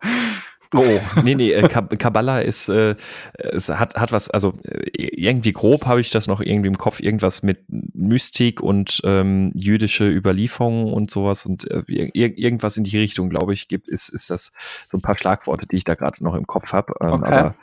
Oh, 0.75 1.01
nee, 1.25 1.35
nee, 1.35 1.53
äh, 1.53 1.69
Kabbalah 1.69 2.41
ist, 2.41 2.69
äh, 2.69 2.95
es 3.35 3.69
hat, 3.69 3.97
hat 3.97 4.13
was, 4.13 4.31
also 4.31 4.55
äh, 4.65 4.91
irgendwie 4.97 5.53
grob 5.53 5.87
habe 5.87 6.01
ich 6.01 6.11
das 6.11 6.27
noch 6.27 6.41
irgendwie 6.41 6.69
im 6.69 6.79
Kopf, 6.79 7.01
irgendwas 7.01 7.43
mit 7.43 7.65
Mystik 7.69 8.61
und 8.61 9.01
ähm, 9.05 9.53
jüdische 9.55 10.09
Überlieferungen 10.09 10.93
und 10.93 11.11
sowas 11.11 11.45
und 11.45 11.71
äh, 11.71 11.83
ir 11.89 12.39
irgendwas 12.39 12.77
in 12.77 12.85
die 12.85 12.99
Richtung, 12.99 13.31
glaube 13.31 13.53
ich, 13.53 13.69
gibt, 13.69 13.89
ist, 13.89 14.09
ist 14.09 14.31
das 14.31 14.53
so 14.87 14.97
ein 14.97 15.03
paar 15.03 15.19
Schlagworte, 15.19 15.67
die 15.67 15.77
ich 15.77 15.85
da 15.85 15.95
gerade 15.95 16.23
noch 16.23 16.35
im 16.35 16.47
Kopf 16.47 16.73
habe. 16.73 16.95
Ähm, 17.01 17.13
okay. 17.13 17.33
Aber 17.33 17.55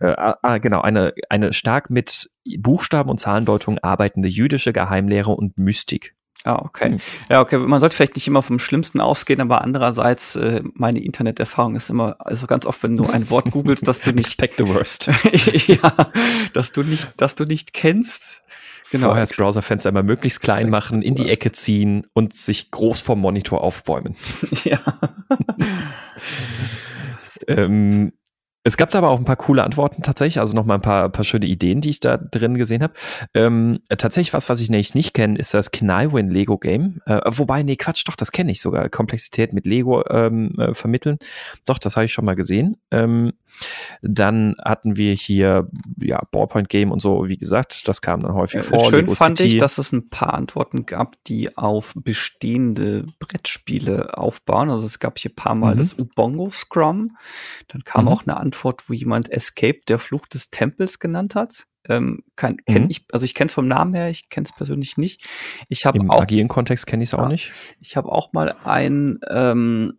äh, 0.00 0.14
ah, 0.16 0.38
ah, 0.42 0.58
genau, 0.58 0.80
eine, 0.80 1.14
eine 1.28 1.52
stark 1.52 1.90
mit 1.90 2.30
Buchstaben 2.58 3.10
und 3.10 3.18
Zahlendeutung 3.18 3.78
arbeitende 3.78 4.28
jüdische 4.28 4.72
Geheimlehre 4.72 5.30
und 5.30 5.58
Mystik. 5.58 6.15
Ja, 6.46 6.62
okay. 6.64 6.90
Hm. 6.90 6.98
Ja, 7.28 7.40
okay. 7.40 7.58
Man 7.58 7.80
sollte 7.80 7.96
vielleicht 7.96 8.14
nicht 8.14 8.28
immer 8.28 8.40
vom 8.40 8.60
Schlimmsten 8.60 9.00
ausgehen, 9.00 9.40
aber 9.40 9.62
andererseits, 9.62 10.36
äh, 10.36 10.62
meine 10.74 11.00
Interneterfahrung 11.00 11.74
ist 11.74 11.90
immer, 11.90 12.14
also 12.20 12.46
ganz 12.46 12.64
oft, 12.64 12.80
wenn 12.84 12.96
du 12.96 13.04
ein 13.06 13.28
Wort 13.30 13.50
googelst, 13.50 13.86
dass 13.88 14.00
du 14.00 14.12
nicht. 14.12 14.26
Expect 14.26 14.58
the 14.58 14.68
worst. 14.68 15.10
ja, 15.66 15.92
dass 16.52 16.70
du 16.70 16.84
nicht, 16.84 17.08
dass 17.16 17.34
du 17.34 17.44
nicht 17.44 17.72
kennst. 17.72 18.42
Genau. 18.92 19.08
Vorher 19.08 19.24
das 19.24 19.36
Browserfenster 19.36 19.88
immer 19.88 20.04
möglichst 20.04 20.40
klein 20.40 20.70
machen, 20.70 21.02
in 21.02 21.16
die 21.16 21.28
Ecke 21.28 21.50
ziehen 21.50 22.06
und 22.12 22.34
sich 22.34 22.70
groß 22.70 23.00
vom 23.00 23.20
Monitor 23.20 23.62
aufbäumen. 23.62 24.14
ja. 24.64 24.78
ähm, 27.48 28.12
es 28.66 28.76
gab 28.76 28.90
da 28.90 28.98
aber 28.98 29.10
auch 29.10 29.18
ein 29.20 29.24
paar 29.24 29.36
coole 29.36 29.62
Antworten 29.62 30.02
tatsächlich, 30.02 30.40
also 30.40 30.56
nochmal 30.56 30.78
ein 30.78 30.82
paar, 30.82 31.08
paar 31.08 31.24
schöne 31.24 31.46
Ideen, 31.46 31.80
die 31.80 31.90
ich 31.90 32.00
da 32.00 32.16
drin 32.16 32.56
gesehen 32.56 32.82
habe. 32.82 32.94
Ähm, 33.32 33.78
tatsächlich 33.96 34.32
was, 34.32 34.48
was 34.48 34.58
ich 34.58 34.70
nämlich 34.70 34.92
nicht 34.96 35.14
kenne, 35.14 35.38
ist 35.38 35.54
das 35.54 35.70
Knywin 35.70 36.30
Lego 36.30 36.58
Game. 36.58 37.00
Äh, 37.06 37.20
wobei, 37.26 37.62
nee, 37.62 37.76
Quatsch, 37.76 38.02
doch, 38.08 38.16
das 38.16 38.32
kenne 38.32 38.50
ich 38.50 38.60
sogar. 38.60 38.88
Komplexität 38.88 39.52
mit 39.52 39.66
Lego 39.66 40.04
ähm, 40.10 40.58
äh, 40.58 40.74
vermitteln. 40.74 41.18
Doch, 41.64 41.78
das 41.78 41.94
habe 41.94 42.06
ich 42.06 42.12
schon 42.12 42.24
mal 42.24 42.34
gesehen. 42.34 42.76
Ähm, 42.90 43.34
dann 44.02 44.56
hatten 44.62 44.96
wir 44.96 45.14
hier 45.14 45.68
ja 46.00 46.20
Ballpoint 46.30 46.68
Game 46.68 46.92
und 46.92 47.00
so, 47.00 47.28
wie 47.28 47.38
gesagt, 47.38 47.88
das 47.88 48.00
kam 48.00 48.20
dann 48.20 48.34
häufig 48.34 48.60
äh, 48.60 48.62
vor. 48.62 48.84
Schön 48.84 49.00
Lego 49.00 49.14
fand 49.14 49.38
City. 49.38 49.50
ich, 49.50 49.58
dass 49.58 49.78
es 49.78 49.92
ein 49.92 50.08
paar 50.08 50.34
Antworten 50.34 50.86
gab, 50.86 51.22
die 51.24 51.56
auf 51.56 51.94
bestehende 51.96 53.06
Brettspiele 53.18 54.16
aufbauen. 54.18 54.70
Also 54.70 54.86
es 54.86 54.98
gab 54.98 55.18
hier 55.18 55.30
ein 55.30 55.36
paar 55.36 55.54
Mal 55.54 55.74
mhm. 55.74 55.78
das 55.78 55.98
Ubongo 55.98 56.50
Scrum. 56.50 57.16
Dann 57.68 57.84
kam 57.84 58.04
mhm. 58.04 58.10
auch 58.10 58.22
eine 58.26 58.36
Antwort, 58.36 58.55
wo 58.64 58.92
jemand 58.92 59.30
Escape 59.30 59.80
der 59.88 59.98
Flucht 59.98 60.34
des 60.34 60.50
Tempels 60.50 60.98
genannt 60.98 61.34
hat. 61.34 61.66
Ähm, 61.88 62.24
kann, 62.34 62.56
kenn 62.66 62.84
mhm. 62.84 62.90
ich, 62.90 63.04
also 63.12 63.24
ich 63.24 63.34
kenne 63.34 63.46
es 63.46 63.54
vom 63.54 63.68
Namen 63.68 63.94
her, 63.94 64.08
ich 64.08 64.28
kenne 64.28 64.44
es 64.44 64.52
persönlich 64.52 64.96
nicht. 64.96 65.28
Ich 65.68 65.86
habe 65.86 65.98
Im 65.98 66.10
auch, 66.10 66.22
agilen 66.22 66.48
Kontext 66.48 66.86
kenne 66.86 67.04
ich 67.04 67.10
es 67.10 67.14
auch 67.14 67.22
ja, 67.22 67.28
nicht. 67.28 67.76
Ich 67.80 67.96
habe 67.96 68.10
auch 68.10 68.32
mal 68.32 68.56
ein 68.64 69.20
ähm, 69.30 69.98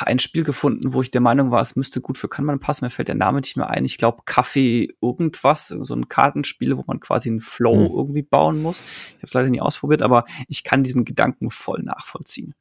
ein 0.00 0.18
Spiel 0.18 0.44
gefunden, 0.44 0.92
wo 0.92 1.02
ich 1.02 1.10
der 1.10 1.20
Meinung 1.20 1.50
war, 1.50 1.62
es 1.62 1.76
müsste 1.76 2.00
gut 2.00 2.18
für 2.18 2.28
Kanban 2.28 2.60
passen. 2.60 2.84
Mir 2.84 2.90
fällt 2.90 3.08
der 3.08 3.14
Name 3.14 3.40
nicht 3.40 3.56
mehr 3.56 3.70
ein. 3.70 3.84
Ich 3.84 3.96
glaube, 3.96 4.22
Kaffee 4.24 4.88
irgendwas, 5.00 5.68
so 5.68 5.94
ein 5.94 6.08
Kartenspiel, 6.08 6.76
wo 6.76 6.84
man 6.86 7.00
quasi 7.00 7.28
einen 7.28 7.40
Flow 7.40 7.88
mhm. 7.88 7.96
irgendwie 7.96 8.22
bauen 8.22 8.60
muss. 8.60 8.80
Ich 8.80 9.16
habe 9.16 9.26
es 9.26 9.34
leider 9.34 9.48
nie 9.48 9.60
ausprobiert, 9.60 10.02
aber 10.02 10.24
ich 10.48 10.64
kann 10.64 10.82
diesen 10.82 11.04
Gedanken 11.04 11.50
voll 11.50 11.82
nachvollziehen. 11.82 12.54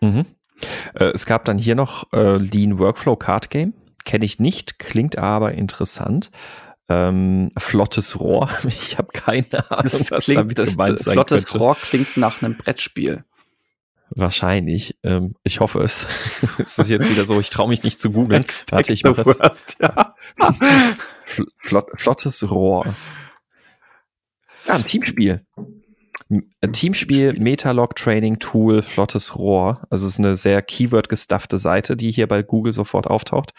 Mhm. 0.00 0.26
Äh, 0.94 1.12
es 1.14 1.26
gab 1.26 1.44
dann 1.44 1.58
hier 1.58 1.74
noch 1.74 2.12
äh, 2.12 2.36
Lean 2.36 2.78
Workflow 2.78 3.16
Card 3.16 3.50
Game. 3.50 3.72
Kenne 4.04 4.24
ich 4.24 4.38
nicht, 4.38 4.78
klingt 4.78 5.18
aber 5.18 5.52
interessant. 5.52 6.30
Ähm, 6.88 7.52
flottes 7.56 8.18
Rohr. 8.18 8.50
Ich 8.66 8.98
habe 8.98 9.08
keine 9.12 9.70
Ahnung, 9.70 9.82
das 9.84 10.10
was 10.10 10.24
klingt, 10.24 10.38
damit 10.38 10.58
das, 10.58 10.72
gemeint 10.72 10.98
sein 10.98 11.14
Flottes 11.14 11.46
könnte. 11.46 11.58
Rohr 11.58 11.76
klingt 11.76 12.16
nach 12.16 12.42
einem 12.42 12.56
Brettspiel. 12.56 13.24
Wahrscheinlich. 14.10 14.98
Ähm, 15.04 15.36
ich 15.44 15.60
hoffe 15.60 15.80
es. 15.82 16.06
es 16.58 16.78
ist 16.78 16.90
jetzt 16.90 17.08
wieder 17.08 17.24
so, 17.24 17.38
ich 17.38 17.50
traue 17.50 17.68
mich 17.68 17.84
nicht 17.84 18.00
zu 18.00 18.10
googeln. 18.12 18.44
Warte, 18.70 18.92
ich 18.92 19.04
mache 19.04 19.20
es. 19.20 19.76
Ja. 19.80 20.16
Flott, 21.58 21.86
flottes 21.94 22.50
Rohr. 22.50 22.86
Ja, 24.66 24.74
ein 24.74 24.84
Teamspiel. 24.84 25.46
Teamspiel, 26.72 27.32
Metalog 27.40 27.96
Training 27.96 28.38
Tool, 28.38 28.82
flottes 28.82 29.36
Rohr. 29.36 29.80
Also 29.90 30.06
es 30.06 30.12
ist 30.12 30.18
eine 30.20 30.36
sehr 30.36 30.62
Keyword-gestuffte 30.62 31.58
Seite, 31.58 31.96
die 31.96 32.12
hier 32.12 32.28
bei 32.28 32.42
Google 32.42 32.72
sofort 32.72 33.08
auftaucht. 33.08 33.52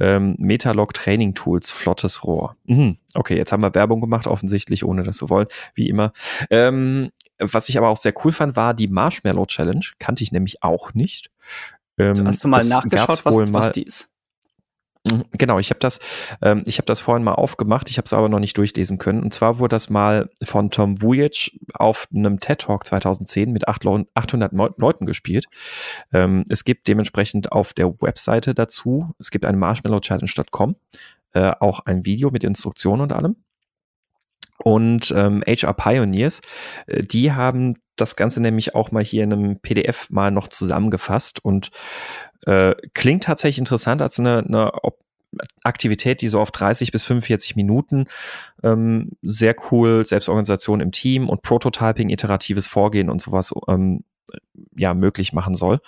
Ähm, 0.00 0.34
Metalog 0.38 0.94
Training 0.94 1.34
Tools, 1.34 1.70
flottes 1.70 2.24
Rohr. 2.24 2.56
Mhm. 2.64 2.96
Okay, 3.14 3.36
jetzt 3.36 3.52
haben 3.52 3.62
wir 3.62 3.74
Werbung 3.74 4.00
gemacht, 4.00 4.26
offensichtlich, 4.26 4.84
ohne 4.84 5.02
das 5.02 5.18
zu 5.18 5.28
wollen, 5.28 5.48
wie 5.74 5.88
immer. 5.88 6.12
Ähm, 6.48 7.10
was 7.38 7.68
ich 7.68 7.76
aber 7.76 7.88
auch 7.88 7.98
sehr 7.98 8.14
cool 8.24 8.32
fand, 8.32 8.56
war 8.56 8.72
die 8.72 8.88
Marshmallow 8.88 9.46
Challenge. 9.46 9.84
Kannte 9.98 10.22
ich 10.22 10.32
nämlich 10.32 10.62
auch 10.62 10.94
nicht. 10.94 11.30
Ähm, 11.98 12.26
Hast 12.26 12.42
du 12.42 12.48
mal 12.48 12.64
nachgeschaut, 12.64 13.24
was, 13.24 13.52
was 13.52 13.72
die 13.72 13.82
ist? 13.82 14.07
Mhm, 15.04 15.24
genau, 15.32 15.58
ich 15.58 15.70
habe 15.70 15.80
das, 15.80 16.00
ähm, 16.42 16.62
ich 16.66 16.78
habe 16.78 16.86
das 16.86 17.00
vorhin 17.00 17.24
mal 17.24 17.34
aufgemacht, 17.34 17.88
ich 17.90 17.98
habe 17.98 18.06
es 18.06 18.12
aber 18.12 18.28
noch 18.28 18.40
nicht 18.40 18.56
durchlesen 18.58 18.98
können. 18.98 19.22
Und 19.22 19.32
zwar 19.32 19.58
wurde 19.58 19.74
das 19.74 19.90
mal 19.90 20.28
von 20.42 20.70
Tom 20.70 21.00
Vujic 21.00 21.58
auf 21.74 22.08
einem 22.14 22.40
TED 22.40 22.60
Talk 22.60 22.86
2010 22.86 23.52
mit 23.52 23.68
800 23.68 24.52
Leuten 24.76 25.06
gespielt. 25.06 25.46
Ähm, 26.12 26.44
es 26.48 26.64
gibt 26.64 26.88
dementsprechend 26.88 27.52
auf 27.52 27.72
der 27.72 27.88
Webseite 28.00 28.54
dazu, 28.54 29.14
es 29.18 29.30
gibt 29.30 29.44
eine 29.44 29.56
marshmallowchallenge.com, 29.56 30.76
äh, 31.32 31.52
auch 31.60 31.80
ein 31.80 32.04
Video 32.04 32.30
mit 32.30 32.44
Instruktionen 32.44 33.02
und 33.02 33.12
allem. 33.12 33.36
Und 34.64 35.12
ähm, 35.16 35.44
HR 35.46 35.74
Pioneers, 35.74 36.40
äh, 36.86 37.04
die 37.04 37.32
haben 37.32 37.76
das 38.00 38.16
Ganze 38.16 38.40
nämlich 38.40 38.74
auch 38.74 38.90
mal 38.90 39.04
hier 39.04 39.24
in 39.24 39.32
einem 39.32 39.60
PDF 39.60 40.10
mal 40.10 40.30
noch 40.30 40.48
zusammengefasst 40.48 41.44
und 41.44 41.70
äh, 42.46 42.74
klingt 42.94 43.24
tatsächlich 43.24 43.58
interessant 43.58 44.02
als 44.02 44.18
eine, 44.18 44.38
eine 44.38 44.72
Aktivität, 45.62 46.22
die 46.22 46.28
so 46.28 46.40
auf 46.40 46.50
30 46.50 46.90
bis 46.90 47.04
45 47.04 47.56
Minuten 47.56 48.06
ähm, 48.62 49.12
sehr 49.22 49.54
cool 49.70 50.04
Selbstorganisation 50.06 50.80
im 50.80 50.92
Team 50.92 51.28
und 51.28 51.42
Prototyping, 51.42 52.08
iteratives 52.08 52.66
Vorgehen 52.66 53.10
und 53.10 53.20
sowas 53.20 53.52
ähm, 53.68 54.04
ja 54.76 54.94
möglich 54.94 55.32
machen 55.32 55.54
soll. 55.54 55.80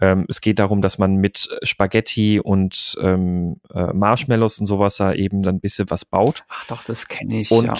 Ähm, 0.00 0.24
es 0.28 0.40
geht 0.40 0.58
darum, 0.58 0.82
dass 0.82 0.98
man 0.98 1.16
mit 1.16 1.48
Spaghetti 1.62 2.40
und 2.40 2.96
ähm, 3.00 3.60
äh, 3.72 3.92
Marshmallows 3.92 4.58
und 4.58 4.66
sowas 4.66 4.96
da 4.96 5.12
eben 5.12 5.42
dann 5.42 5.56
ein 5.56 5.60
bisschen 5.60 5.90
was 5.90 6.04
baut. 6.04 6.44
Ach 6.48 6.66
doch, 6.66 6.84
das 6.84 7.08
kenne 7.08 7.40
ich. 7.40 7.50
Und 7.50 7.66
ja. 7.66 7.74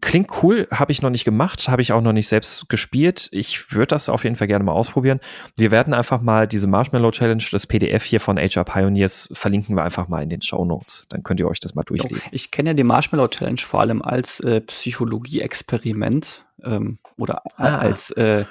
Klingt 0.00 0.42
cool, 0.42 0.68
habe 0.70 0.92
ich 0.92 1.02
noch 1.02 1.10
nicht 1.10 1.24
gemacht, 1.24 1.68
habe 1.68 1.82
ich 1.82 1.92
auch 1.92 2.00
noch 2.00 2.12
nicht 2.12 2.28
selbst 2.28 2.68
gespielt. 2.68 3.28
Ich 3.32 3.72
würde 3.72 3.88
das 3.88 4.08
auf 4.08 4.24
jeden 4.24 4.36
Fall 4.36 4.46
gerne 4.46 4.64
mal 4.64 4.72
ausprobieren. 4.72 5.20
Wir 5.56 5.70
werden 5.70 5.94
einfach 5.94 6.20
mal 6.20 6.46
diese 6.46 6.66
Marshmallow 6.66 7.10
Challenge, 7.10 7.42
das 7.50 7.66
PDF 7.66 8.04
hier 8.04 8.20
von 8.20 8.38
HR 8.38 8.64
Pioneers, 8.64 9.30
verlinken 9.32 9.76
wir 9.76 9.84
einfach 9.84 10.08
mal 10.08 10.22
in 10.22 10.28
den 10.28 10.42
Show 10.42 10.64
Notes. 10.64 11.06
Dann 11.08 11.22
könnt 11.22 11.40
ihr 11.40 11.48
euch 11.48 11.60
das 11.60 11.74
mal 11.74 11.84
durchlesen. 11.84 12.28
Ich 12.32 12.50
kenne 12.50 12.70
ja 12.70 12.74
die 12.74 12.84
Marshmallow 12.84 13.28
Challenge 13.28 13.60
vor 13.60 13.80
allem 13.80 14.02
als 14.02 14.40
äh, 14.40 14.60
Psychologie-Experiment 14.60 16.44
ähm, 16.64 16.98
oder 17.16 17.42
ah. 17.56 17.78
als 17.78 18.10
äh, 18.12 18.44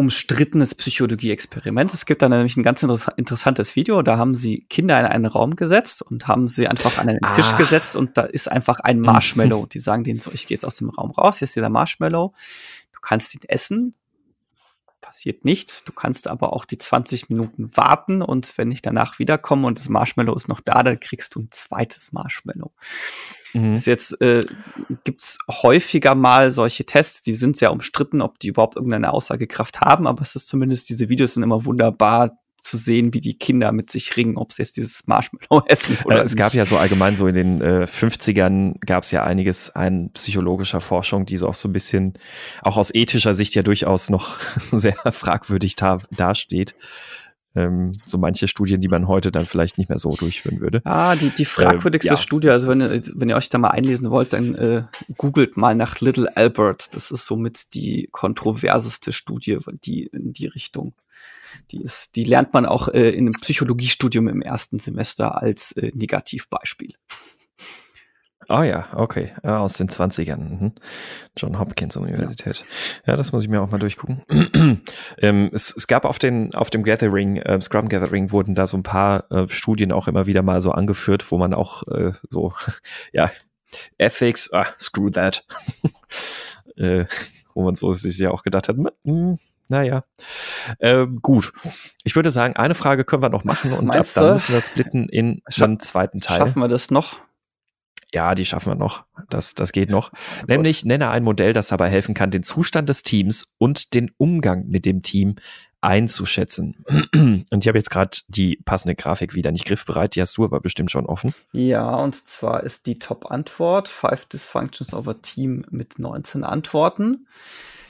umstrittenes 0.00 0.74
Psychologie-Experiment. 0.74 1.92
Es 1.92 2.06
gibt 2.06 2.22
da 2.22 2.28
nämlich 2.30 2.56
ein 2.56 2.62
ganz 2.62 2.82
interessantes 2.82 3.76
Video. 3.76 4.00
Da 4.00 4.16
haben 4.16 4.34
sie 4.34 4.64
Kinder 4.70 4.98
in 4.98 5.04
einen 5.04 5.26
Raum 5.26 5.56
gesetzt 5.56 6.00
und 6.00 6.26
haben 6.26 6.48
sie 6.48 6.66
einfach 6.68 6.96
an 6.96 7.10
einen 7.10 7.22
ah. 7.22 7.34
Tisch 7.34 7.54
gesetzt 7.58 7.96
und 7.96 8.16
da 8.16 8.22
ist 8.22 8.50
einfach 8.50 8.80
ein 8.80 8.98
Marshmallow. 8.98 9.66
Die 9.66 9.78
sagen 9.78 10.02
denen 10.02 10.18
so, 10.18 10.32
ich 10.32 10.46
gehe 10.46 10.54
jetzt 10.54 10.64
aus 10.64 10.76
dem 10.76 10.88
Raum 10.88 11.10
raus, 11.10 11.36
hier 11.36 11.44
ist 11.44 11.54
dieser 11.54 11.68
Marshmallow. 11.68 12.32
Du 12.94 13.00
kannst 13.02 13.34
ihn 13.34 13.42
essen, 13.46 13.94
passiert 15.02 15.44
nichts. 15.44 15.84
Du 15.84 15.92
kannst 15.92 16.28
aber 16.28 16.54
auch 16.54 16.64
die 16.64 16.78
20 16.78 17.28
Minuten 17.28 17.76
warten 17.76 18.22
und 18.22 18.56
wenn 18.56 18.72
ich 18.72 18.80
danach 18.80 19.18
wiederkomme 19.18 19.66
und 19.66 19.78
das 19.78 19.90
Marshmallow 19.90 20.34
ist 20.34 20.48
noch 20.48 20.60
da, 20.60 20.82
dann 20.82 20.98
kriegst 20.98 21.34
du 21.34 21.40
ein 21.40 21.48
zweites 21.50 22.12
Marshmallow. 22.12 22.72
Mhm. 23.52 23.74
Ist 23.74 23.86
jetzt 23.86 24.20
äh, 24.20 24.40
gibt 25.04 25.22
es 25.22 25.38
häufiger 25.48 26.14
mal 26.14 26.50
solche 26.50 26.84
Tests, 26.84 27.20
die 27.22 27.32
sind 27.32 27.56
sehr 27.56 27.72
umstritten, 27.72 28.20
ob 28.20 28.38
die 28.38 28.48
überhaupt 28.48 28.76
irgendeine 28.76 29.12
Aussagekraft 29.12 29.80
haben, 29.80 30.06
aber 30.06 30.22
es 30.22 30.36
ist 30.36 30.48
zumindest, 30.48 30.88
diese 30.88 31.08
Videos 31.08 31.34
sind 31.34 31.42
immer 31.42 31.64
wunderbar 31.64 32.30
zu 32.60 32.76
sehen, 32.76 33.14
wie 33.14 33.20
die 33.20 33.38
Kinder 33.38 33.72
mit 33.72 33.90
sich 33.90 34.16
ringen, 34.16 34.36
ob 34.36 34.52
sie 34.52 34.62
jetzt 34.62 34.76
dieses 34.76 35.06
Marshmallow 35.06 35.64
essen 35.66 35.96
oder 36.04 36.18
äh, 36.18 36.24
Es 36.24 36.32
nicht. 36.32 36.38
gab 36.38 36.54
ja 36.54 36.64
so 36.64 36.76
allgemein 36.76 37.16
so 37.16 37.26
in 37.26 37.34
den 37.34 37.60
äh, 37.60 37.86
50ern 37.86 38.74
gab 38.84 39.04
es 39.04 39.10
ja 39.10 39.24
einiges 39.24 39.74
an 39.74 40.10
psychologischer 40.12 40.80
Forschung, 40.80 41.26
die 41.26 41.36
so 41.36 41.48
auch 41.48 41.54
so 41.54 41.68
ein 41.68 41.72
bisschen 41.72 42.14
auch 42.62 42.76
aus 42.76 42.94
ethischer 42.94 43.34
Sicht 43.34 43.54
ja 43.54 43.62
durchaus 43.62 44.10
noch 44.10 44.38
sehr 44.72 44.96
fragwürdig 45.10 45.76
da, 45.76 45.98
dasteht 46.10 46.74
ähm, 47.56 47.92
so 48.04 48.18
manche 48.18 48.48
Studien, 48.48 48.80
die 48.80 48.88
man 48.88 49.08
heute 49.08 49.32
dann 49.32 49.46
vielleicht 49.46 49.78
nicht 49.78 49.88
mehr 49.88 49.98
so 49.98 50.14
durchführen 50.14 50.60
würde. 50.60 50.80
Ah, 50.84 51.16
die, 51.16 51.30
die 51.30 51.44
fragwürdigste 51.44 52.12
äh, 52.12 52.16
ja, 52.16 52.20
Studie, 52.20 52.48
also 52.48 52.70
wenn, 52.70 52.80
ihr, 52.80 53.00
wenn 53.14 53.28
ihr 53.28 53.36
euch 53.36 53.48
da 53.48 53.58
mal 53.58 53.70
einlesen 53.70 54.10
wollt, 54.10 54.32
dann 54.32 54.54
äh, 54.54 54.84
googelt 55.16 55.56
mal 55.56 55.74
nach 55.74 56.00
Little 56.00 56.28
Albert. 56.36 56.94
Das 56.94 57.10
ist 57.10 57.26
somit 57.26 57.74
die 57.74 58.08
kontroverseste 58.12 59.12
Studie, 59.12 59.58
die 59.84 60.04
in 60.06 60.32
die 60.32 60.46
Richtung. 60.46 60.94
Die, 61.72 61.82
ist, 61.82 62.14
die 62.16 62.24
lernt 62.24 62.52
man 62.52 62.66
auch 62.66 62.88
äh, 62.88 63.10
in 63.10 63.26
einem 63.26 63.32
Psychologiestudium 63.40 64.28
im 64.28 64.42
ersten 64.42 64.78
Semester 64.78 65.42
als 65.42 65.72
äh, 65.72 65.90
Negativbeispiel. 65.94 66.94
Ah 68.50 68.64
ja, 68.64 68.88
okay. 68.94 69.32
Ja, 69.44 69.60
aus 69.60 69.74
den 69.74 69.88
20ern. 69.88 70.36
Mhm. 70.36 70.72
John 71.36 71.60
Hopkins 71.60 71.96
Universität. 71.96 72.64
Ja. 73.06 73.12
ja. 73.12 73.16
das 73.16 73.30
muss 73.30 73.44
ich 73.44 73.48
mir 73.48 73.62
auch 73.62 73.70
mal 73.70 73.78
durchgucken. 73.78 74.22
ähm, 75.18 75.50
es, 75.52 75.72
es, 75.76 75.86
gab 75.86 76.04
auf, 76.04 76.18
den, 76.18 76.52
auf 76.56 76.68
dem 76.68 76.82
Gathering, 76.82 77.36
äh, 77.36 77.62
Scrum 77.62 77.88
Gathering, 77.88 78.32
wurden 78.32 78.56
da 78.56 78.66
so 78.66 78.76
ein 78.76 78.82
paar 78.82 79.30
äh, 79.30 79.48
Studien 79.48 79.92
auch 79.92 80.08
immer 80.08 80.26
wieder 80.26 80.42
mal 80.42 80.60
so 80.62 80.72
angeführt, 80.72 81.30
wo 81.30 81.38
man 81.38 81.54
auch 81.54 81.86
äh, 81.86 82.10
so, 82.28 82.52
ja, 83.12 83.30
Ethics, 83.98 84.52
ah, 84.52 84.66
screw 84.80 85.10
that. 85.10 85.44
äh, 86.76 87.04
wo 87.54 87.62
man 87.62 87.76
so 87.76 87.94
sich 87.94 88.18
ja 88.18 88.32
auch 88.32 88.42
gedacht 88.42 88.68
hat, 88.68 88.76
hm, 89.04 89.38
naja. 89.68 90.02
Ähm, 90.80 91.20
gut. 91.22 91.52
Ich 92.02 92.16
würde 92.16 92.32
sagen, 92.32 92.56
eine 92.56 92.74
Frage 92.74 93.04
können 93.04 93.22
wir 93.22 93.28
noch 93.28 93.44
machen 93.44 93.72
und 93.72 93.94
ab 93.94 94.04
dann 94.16 94.32
müssen 94.32 94.52
wir 94.52 94.60
splitten 94.60 95.08
in 95.08 95.40
einen 95.60 95.78
zweiten 95.78 96.18
Teil. 96.18 96.38
Schaffen 96.38 96.58
wir 96.58 96.66
das 96.66 96.90
noch? 96.90 97.20
Ja, 98.12 98.34
die 98.34 98.44
schaffen 98.44 98.72
wir 98.72 98.76
noch. 98.76 99.04
Das, 99.28 99.54
das 99.54 99.72
geht 99.72 99.90
noch. 99.90 100.12
Nämlich 100.46 100.84
nenne 100.84 101.10
ein 101.10 101.22
Modell, 101.22 101.52
das 101.52 101.68
dabei 101.68 101.88
helfen 101.88 102.14
kann, 102.14 102.30
den 102.30 102.42
Zustand 102.42 102.88
des 102.88 103.02
Teams 103.02 103.54
und 103.58 103.94
den 103.94 104.10
Umgang 104.18 104.66
mit 104.66 104.84
dem 104.84 105.02
Team 105.02 105.36
einzuschätzen. 105.80 106.84
Und 107.14 107.46
ich 107.52 107.68
habe 107.68 107.78
jetzt 107.78 107.90
gerade 107.90 108.18
die 108.28 108.56
passende 108.64 108.94
Grafik 108.94 109.34
wieder 109.34 109.50
nicht 109.50 109.64
griffbereit, 109.64 110.14
die 110.14 110.20
hast 110.20 110.36
du 110.36 110.44
aber 110.44 110.60
bestimmt 110.60 110.90
schon 110.90 111.06
offen. 111.06 111.34
Ja, 111.52 111.94
und 111.94 112.14
zwar 112.14 112.62
ist 112.62 112.86
die 112.86 112.98
Top-Antwort 112.98 113.88
Five 113.88 114.26
Dysfunctions 114.26 114.92
of 114.92 115.08
a 115.08 115.14
Team 115.14 115.64
mit 115.70 115.98
19 115.98 116.44
Antworten. 116.44 117.26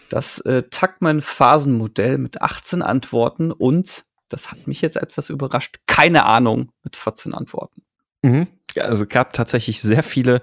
Das 0.08 0.38
äh, 0.40 0.62
Tuckman-Phasenmodell 0.64 2.18
mit 2.18 2.42
18 2.42 2.82
Antworten 2.82 3.52
und, 3.52 4.04
das 4.28 4.50
hat 4.50 4.66
mich 4.66 4.80
jetzt 4.80 4.96
etwas 4.96 5.30
überrascht, 5.30 5.80
keine 5.86 6.24
Ahnung 6.24 6.72
mit 6.84 6.96
14 6.96 7.34
Antworten. 7.34 7.82
Mhm. 8.22 8.46
Also 8.78 9.06
gab 9.06 9.32
tatsächlich 9.32 9.80
sehr 9.80 10.02
viele 10.02 10.42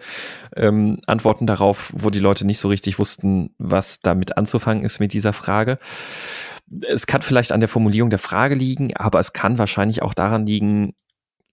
ähm, 0.55 0.99
Antworten 1.07 1.47
darauf, 1.47 1.91
wo 1.95 2.09
die 2.09 2.19
Leute 2.19 2.45
nicht 2.45 2.59
so 2.59 2.67
richtig 2.67 2.99
wussten, 2.99 3.53
was 3.57 4.01
damit 4.01 4.38
anzufangen 4.38 4.84
ist 4.84 4.99
mit 4.99 5.13
dieser 5.13 5.34
Frage. 5.34 5.80
Es 6.82 7.07
kann 7.07 7.21
vielleicht 7.21 7.51
an 7.51 7.61
der 7.61 7.69
Formulierung 7.69 8.09
der 8.09 8.19
Frage 8.19 8.55
liegen, 8.55 8.95
aber 8.97 9.19
es 9.19 9.34
kann 9.34 9.57
wahrscheinlich 9.57 10.01
auch 10.01 10.13
daran 10.13 10.45
liegen, 10.45 10.93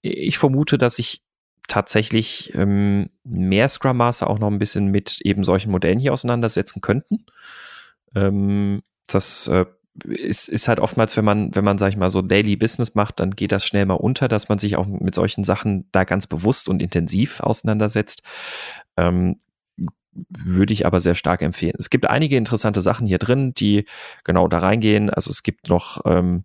ich 0.03 0.39
vermute, 0.39 0.77
dass 0.77 0.97
sich 0.97 1.23
tatsächlich 1.67 2.55
ähm, 2.55 3.09
mehr 3.25 3.69
Scrum 3.69 3.97
Master 3.97 4.29
auch 4.29 4.39
noch 4.39 4.51
ein 4.51 4.59
bisschen 4.59 4.89
mit 4.89 5.21
eben 5.23 5.45
solchen 5.45 5.71
Modellen 5.71 5.99
hier 5.99 6.13
auseinandersetzen 6.13 6.81
könnten. 6.81 7.25
Ähm, 8.15 8.83
das 9.07 9.49
äh, 9.49 9.65
ist, 10.05 10.49
ist 10.49 10.69
halt 10.69 10.81
oftmals, 10.81 11.17
wenn 11.17 11.25
man, 11.25 11.55
wenn 11.55 11.65
man, 11.65 11.79
sag 11.79 11.89
ich 11.89 11.97
mal, 11.97 12.11
so 12.11 12.23
Daily 12.23 12.57
Business 12.57 12.95
macht, 12.95 13.21
dann 13.21 13.31
geht 13.33 13.53
das 13.53 13.65
schnell 13.65 13.87
mal 13.87 13.95
unter, 13.95 14.29
dass 14.29 14.49
man 14.49 14.59
sich 14.59 14.77
auch 14.77 14.87
mit 14.87 15.15
solchen 15.15 15.45
Sachen 15.45 15.89
da 15.93 16.05
ganz 16.05 16.27
bewusst 16.27 16.69
und 16.69 16.83
intensiv 16.83 17.41
auseinandersetzt. 17.41 18.23
Ähm, 18.97 19.37
würde 20.29 20.73
ich 20.73 20.87
aber 20.87 21.01
sehr 21.01 21.15
stark 21.15 21.43
empfehlen. 21.43 21.75
Es 21.79 21.91
gibt 21.91 22.07
einige 22.07 22.37
interessante 22.37 22.81
Sachen 22.81 23.07
hier 23.07 23.19
drin, 23.19 23.53
die 23.53 23.85
genau 24.23 24.47
da 24.47 24.59
reingehen. 24.59 25.11
Also 25.11 25.31
es 25.31 25.43
gibt 25.43 25.69
noch 25.69 26.03
ähm, 26.05 26.45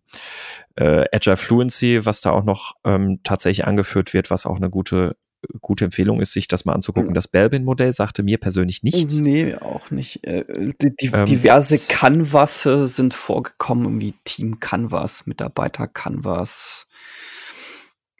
äh, 0.75 1.05
Agile 1.13 1.37
Fluency, 1.37 2.05
was 2.05 2.21
da 2.21 2.31
auch 2.31 2.43
noch 2.43 2.73
ähm, 2.83 3.19
tatsächlich 3.23 3.67
angeführt 3.67 4.13
wird, 4.13 4.31
was 4.31 4.47
auch 4.47 4.57
eine 4.57 4.71
gute 4.71 5.15
gute 5.61 5.85
Empfehlung 5.85 6.19
ist, 6.19 6.33
sich 6.33 6.47
das 6.47 6.65
mal 6.65 6.73
anzugucken. 6.73 7.13
Das 7.13 7.27
Belbin-Modell 7.27 7.93
sagte 7.93 8.23
mir 8.23 8.37
persönlich 8.37 8.83
nichts. 8.83 9.15
Nee, 9.15 9.55
auch 9.55 9.91
nicht. 9.91 10.25
Äh, 10.27 10.73
die, 10.81 10.95
die, 10.95 11.07
ähm, 11.07 11.25
diverse 11.25 11.93
Canvas 11.93 12.63
sind 12.63 13.13
vorgekommen, 13.13 13.99
wie 14.01 14.13
Team 14.25 14.59
Canvas, 14.59 15.25
Mitarbeiter 15.27 15.87
Canvas. 15.87 16.87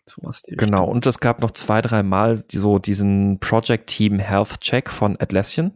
Sowas 0.06 0.44
genau, 0.48 0.86
und 0.86 1.06
es 1.06 1.20
gab 1.20 1.42
noch 1.42 1.52
zwei, 1.52 1.82
drei 1.82 2.04
Mal 2.04 2.42
so 2.52 2.80
diesen 2.80 3.40
Project 3.40 3.88
Team 3.88 4.20
Health 4.20 4.60
Check 4.62 4.90
von 4.90 5.18
Atlassian. 5.20 5.72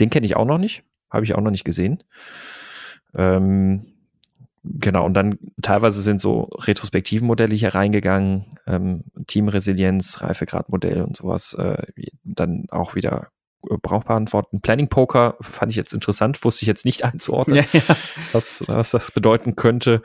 Den 0.00 0.10
kenne 0.10 0.26
ich 0.26 0.36
auch 0.36 0.46
noch 0.46 0.58
nicht. 0.58 0.82
Habe 1.10 1.24
ich 1.24 1.34
auch 1.34 1.40
noch 1.40 1.50
nicht 1.50 1.64
gesehen. 1.64 2.02
Ähm, 3.14 3.95
genau, 4.74 5.04
und 5.04 5.14
dann 5.14 5.38
teilweise 5.62 6.00
sind 6.00 6.20
so 6.20 6.48
retrospektiven 6.54 7.26
Modelle 7.26 7.54
hier 7.54 7.74
reingegangen, 7.74 8.58
ähm, 8.66 9.04
Teamresilienz, 9.26 10.20
Reifegradmodell 10.20 11.02
und 11.02 11.16
sowas, 11.16 11.54
äh, 11.54 11.82
dann 12.24 12.66
auch 12.70 12.94
wieder 12.94 13.28
brauchbare 13.82 14.16
Antworten. 14.16 14.60
Planning 14.60 14.88
Poker 14.88 15.36
fand 15.40 15.72
ich 15.72 15.76
jetzt 15.76 15.94
interessant, 15.94 16.42
wusste 16.44 16.62
ich 16.62 16.68
jetzt 16.68 16.84
nicht 16.84 17.04
einzuordnen, 17.04 17.58
ja, 17.58 17.64
ja. 17.72 17.96
Was, 18.32 18.64
was 18.66 18.90
das 18.90 19.10
bedeuten 19.10 19.56
könnte. 19.56 20.02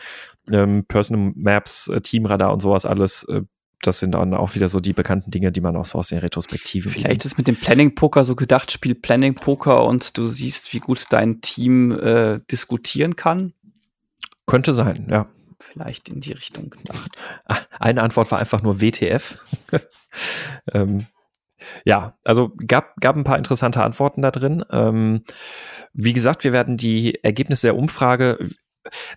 Ähm, 0.52 0.86
Personal 0.88 1.34
Maps, 1.36 1.88
äh, 1.88 2.02
Teamradar 2.02 2.52
und 2.52 2.60
sowas 2.60 2.86
alles. 2.86 3.24
Äh, 3.26 3.42
das 3.84 4.00
sind 4.00 4.12
dann 4.12 4.34
auch 4.36 4.54
wieder 4.54 4.70
so 4.70 4.80
die 4.80 4.94
bekannten 4.94 5.32
Dinge, 5.32 5.52
die 5.52 5.62
man 5.62 5.76
auch 5.76 5.86
so 5.86 5.98
aus 5.98 6.10
den 6.10 6.20
Retrospektiven 6.20 6.92
Vielleicht 6.92 7.08
kennt. 7.08 7.26
ist 7.26 7.38
mit 7.38 7.48
dem 7.48 7.56
Planning 7.56 7.96
Poker 7.96 8.24
so 8.24 8.36
gedacht, 8.36 8.72
spiel 8.72 8.94
Planning 8.94 9.34
Poker 9.34 9.86
und 9.86 10.18
du 10.18 10.28
siehst, 10.28 10.72
wie 10.74 10.80
gut 10.80 11.06
dein 11.10 11.42
Team 11.42 11.92
äh, 11.92 12.40
diskutieren 12.52 13.16
kann. 13.16 13.54
Könnte 14.52 14.74
sein, 14.74 15.08
ja. 15.10 15.28
Vielleicht 15.62 16.10
in 16.10 16.20
die 16.20 16.34
Richtung 16.34 16.70
gedacht. 16.70 17.18
Eine 17.80 18.02
Antwort 18.02 18.30
war 18.32 18.40
einfach 18.40 18.62
nur 18.62 18.82
WTF. 18.82 19.38
ähm, 20.74 21.06
ja, 21.86 22.18
also 22.26 22.52
gab, 22.68 23.00
gab 23.00 23.16
ein 23.16 23.24
paar 23.24 23.38
interessante 23.38 23.82
Antworten 23.82 24.22
da 24.22 24.30
drin. 24.30 24.66
Ähm, 24.70 25.24
wie 25.94 26.12
gesagt, 26.12 26.44
wir 26.44 26.52
werden 26.52 26.76
die 26.76 27.24
Ergebnisse 27.24 27.68
der 27.68 27.78
Umfrage, 27.78 28.40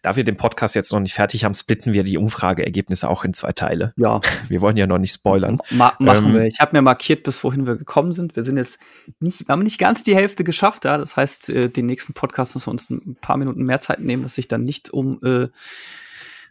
da 0.03 0.17
wir 0.17 0.25
den 0.25 0.37
Podcast 0.37 0.75
jetzt 0.75 0.93
noch 0.93 1.01
nicht 1.01 1.15
fertig 1.15 1.45
haben, 1.45 1.55
splitten 1.55 1.93
wir 1.93 2.03
die 2.03 2.19
Umfrageergebnisse 2.19 3.09
auch 3.09 3.25
in 3.25 3.35
zwei 3.35 3.53
Teile. 3.53 3.93
Ja. 3.97 4.21
Wir 4.49 4.61
wollen 4.61 4.77
ja 4.77 4.87
noch 4.87 4.99
nicht 4.99 5.13
spoilern. 5.15 5.59
Ma 5.71 5.95
machen 5.99 6.27
ähm, 6.27 6.35
wir. 6.35 6.45
Ich 6.45 6.61
habe 6.61 6.77
mir 6.77 6.83
markiert, 6.83 7.23
bis 7.25 7.43
wohin 7.43 7.67
wir 7.67 7.77
gekommen 7.77 8.13
sind. 8.13 8.37
Wir 8.37 8.43
sind 8.43 8.57
jetzt 8.57 8.79
nicht, 9.21 9.49
wir 9.49 9.53
haben 9.53 9.63
nicht 9.63 9.79
ganz 9.79 10.03
die 10.05 10.15
Hälfte 10.15 10.45
geschafft. 10.45 10.85
Ja? 10.85 10.99
Das 10.99 11.17
heißt, 11.17 11.49
äh, 11.51 11.69
den 11.69 11.87
nächsten 11.87 12.13
Podcast 12.13 12.55
müssen 12.55 12.67
wir 12.67 12.73
uns 12.73 12.91
ein 12.91 13.17
paar 13.21 13.37
Minuten 13.37 13.63
mehr 13.65 13.81
Zeit 13.81 14.01
nehmen, 14.01 14.23
dass 14.23 14.35
sich 14.35 14.49
dann 14.49 14.65
nicht 14.65 14.91
um, 14.91 15.19
äh, 15.25 15.49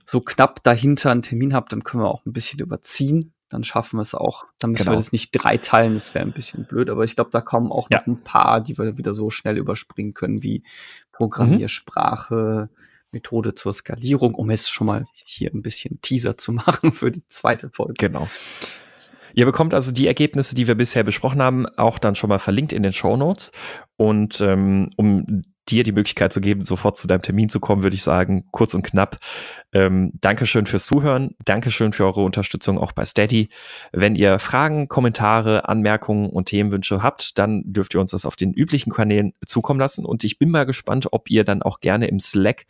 so 0.05 0.22
knapp 0.22 0.64
dahinter 0.64 1.11
einen 1.11 1.22
Termin 1.22 1.53
habt, 1.53 1.72
dann 1.72 1.84
können 1.84 2.03
wir 2.03 2.09
auch 2.09 2.26
ein 2.26 2.34
bisschen 2.34 2.59
überziehen. 2.59 3.34
Dann 3.49 3.64
schaffen 3.64 3.97
wir 3.97 4.01
es 4.01 4.16
auch. 4.16 4.45
Dann 4.57 4.72
müssen 4.72 4.86
Genau. 4.86 4.93
wir 4.93 4.97
das 4.97 5.11
nicht 5.11 5.30
drei 5.32 5.57
teilen, 5.57 5.93
das 5.93 6.16
wäre 6.16 6.26
ein 6.26 6.32
bisschen 6.32 6.66
blöd. 6.66 6.89
Aber 6.89 7.03
ich 7.03 7.16
glaube, 7.16 7.30
da 7.32 7.39
kommen 7.39 7.72
auch 7.72 7.88
Ja. 7.91 7.99
noch 7.99 8.07
ein 8.07 8.24
paar, 8.24 8.61
die 8.61 8.78
wir 8.78 8.97
wieder 8.97 9.14
so 9.14 9.30
schnell 9.30 9.57
überspringen 9.57 10.16
können, 10.16 10.41
wie 10.41 10.64
Programmiersprache, 11.11 12.70
Methode 13.14 13.55
zur 13.55 13.74
Skalierung, 13.74 14.36
um 14.36 14.51
jetzt 14.51 14.72
schon 14.72 14.88
mal 14.88 15.05
hier 15.26 15.51
ein 15.53 15.61
bisschen 15.61 16.01
Teaser 16.01 16.38
zu 16.38 16.51
machen 16.53 16.91
für 16.91 17.11
die 17.11 17.26
zweite 17.28 17.70
Folge. 17.70 17.93
Genau. 17.97 18.28
Ihr 19.36 19.45
bekommt 19.45 19.74
also 19.74 19.91
die 19.91 20.05
Ergebnisse, 20.05 20.53
die 20.53 20.68
wir 20.68 20.76
bisher 20.76 21.03
besprochen 21.03 21.41
haben, 21.41 21.66
auch 21.66 21.97
dann 21.97 22.16
schon 22.16 22.30
mal 22.30 22.39
verlinkt 22.39 22.72
in 22.72 22.84
den 22.84 22.93
Show 22.93 23.18
Notes. 23.18 23.51
Und 23.97 24.41
ähm, 24.41 24.89
um 24.95 25.41
dir 25.70 25.84
die 25.84 25.91
Möglichkeit 25.91 26.34
zu 26.34 26.41
geben, 26.41 26.61
sofort 26.61 26.97
zu 26.97 27.07
deinem 27.07 27.22
Termin 27.22 27.49
zu 27.49 27.59
kommen, 27.59 27.84
würde 27.84 27.95
ich 27.95 28.03
sagen, 28.03 28.45
kurz 28.51 28.74
und 28.74 28.84
knapp. 28.84 29.20
Ähm, 29.72 30.11
Dankeschön 30.22 30.66
fürs 30.66 30.86
Zuhören. 30.86 31.36
Dankeschön 31.45 31.93
für 31.93 32.05
eure 32.05 32.22
Unterstützung 32.22 32.78
auch 32.78 32.91
bei 32.91 33.05
Steady. 33.05 33.49
Wenn 33.91 34.16
ihr 34.16 34.39
Fragen, 34.39 34.88
Kommentare, 34.88 35.68
Anmerkungen 35.68 36.30
und 36.30 36.49
Themenwünsche 36.49 37.01
habt, 37.01 37.38
dann 37.39 37.64
dürft 37.66 37.95
ihr 37.95 38.01
uns 38.01 38.11
das 38.11 38.26
auf 38.26 38.36
den 38.36 38.53
üblichen 38.53 38.91
Kanälen 38.91 39.34
zukommen 39.45 39.80
lassen. 39.80 40.05
Und 40.05 40.24
ich 40.24 40.38
bin 40.38 40.49
mal 40.49 40.66
gespannt, 40.66 41.07
ob 41.11 41.30
ihr 41.30 41.43
dann 41.43 41.61
auch 41.64 41.80
gerne 41.80 42.07
im 42.07 42.20
Slack 42.20 42.66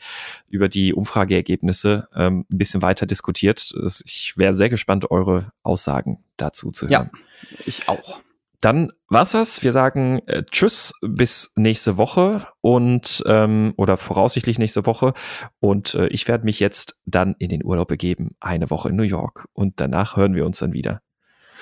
über 0.50 0.70
die 0.70 0.94
Umfrageergebnisse 0.94 2.08
ähm, 2.16 2.46
ein 2.52 2.58
bisschen 2.58 2.82
weiter 2.82 3.06
diskutiert. 3.06 3.74
Ich 4.06 4.34
wäre 4.38 4.54
sehr 4.54 4.70
gespannt, 4.70 5.10
eure 5.12 5.52
Aussagen 5.64 6.24
dazu 6.38 6.72
zu 6.72 6.88
hören. 6.88 7.10
Ja. 7.12 7.60
Ich 7.66 7.90
auch. 7.90 8.22
Dann 8.64 8.94
war's 9.10 9.32
das. 9.32 9.62
Wir 9.62 9.74
sagen 9.74 10.22
äh, 10.26 10.44
Tschüss 10.50 10.94
bis 11.02 11.52
nächste 11.58 11.98
Woche 11.98 12.48
und 12.62 13.22
ähm, 13.26 13.74
oder 13.76 13.98
voraussichtlich 13.98 14.58
nächste 14.58 14.86
Woche. 14.86 15.12
Und 15.60 15.96
äh, 15.96 16.08
ich 16.08 16.30
werde 16.30 16.46
mich 16.46 16.62
jetzt 16.62 17.02
dann 17.06 17.36
in 17.40 17.50
den 17.50 17.66
Urlaub 17.66 17.90
begeben, 17.90 18.38
eine 18.40 18.70
Woche 18.70 18.88
in 18.88 18.96
New 18.96 19.04
York. 19.04 19.50
Und 19.52 19.82
danach 19.82 20.16
hören 20.16 20.34
wir 20.34 20.46
uns 20.46 20.60
dann 20.60 20.72
wieder. 20.72 21.02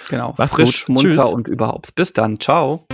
Genau. 0.10 0.36
Macht's 0.38 0.54
Frisch, 0.54 0.86
gut. 0.86 0.94
munter 0.94 1.24
Tschüss. 1.24 1.34
und 1.34 1.48
überhaupt. 1.48 1.96
Bis 1.96 2.14
dann. 2.14 2.40
Ciao. 2.40 2.86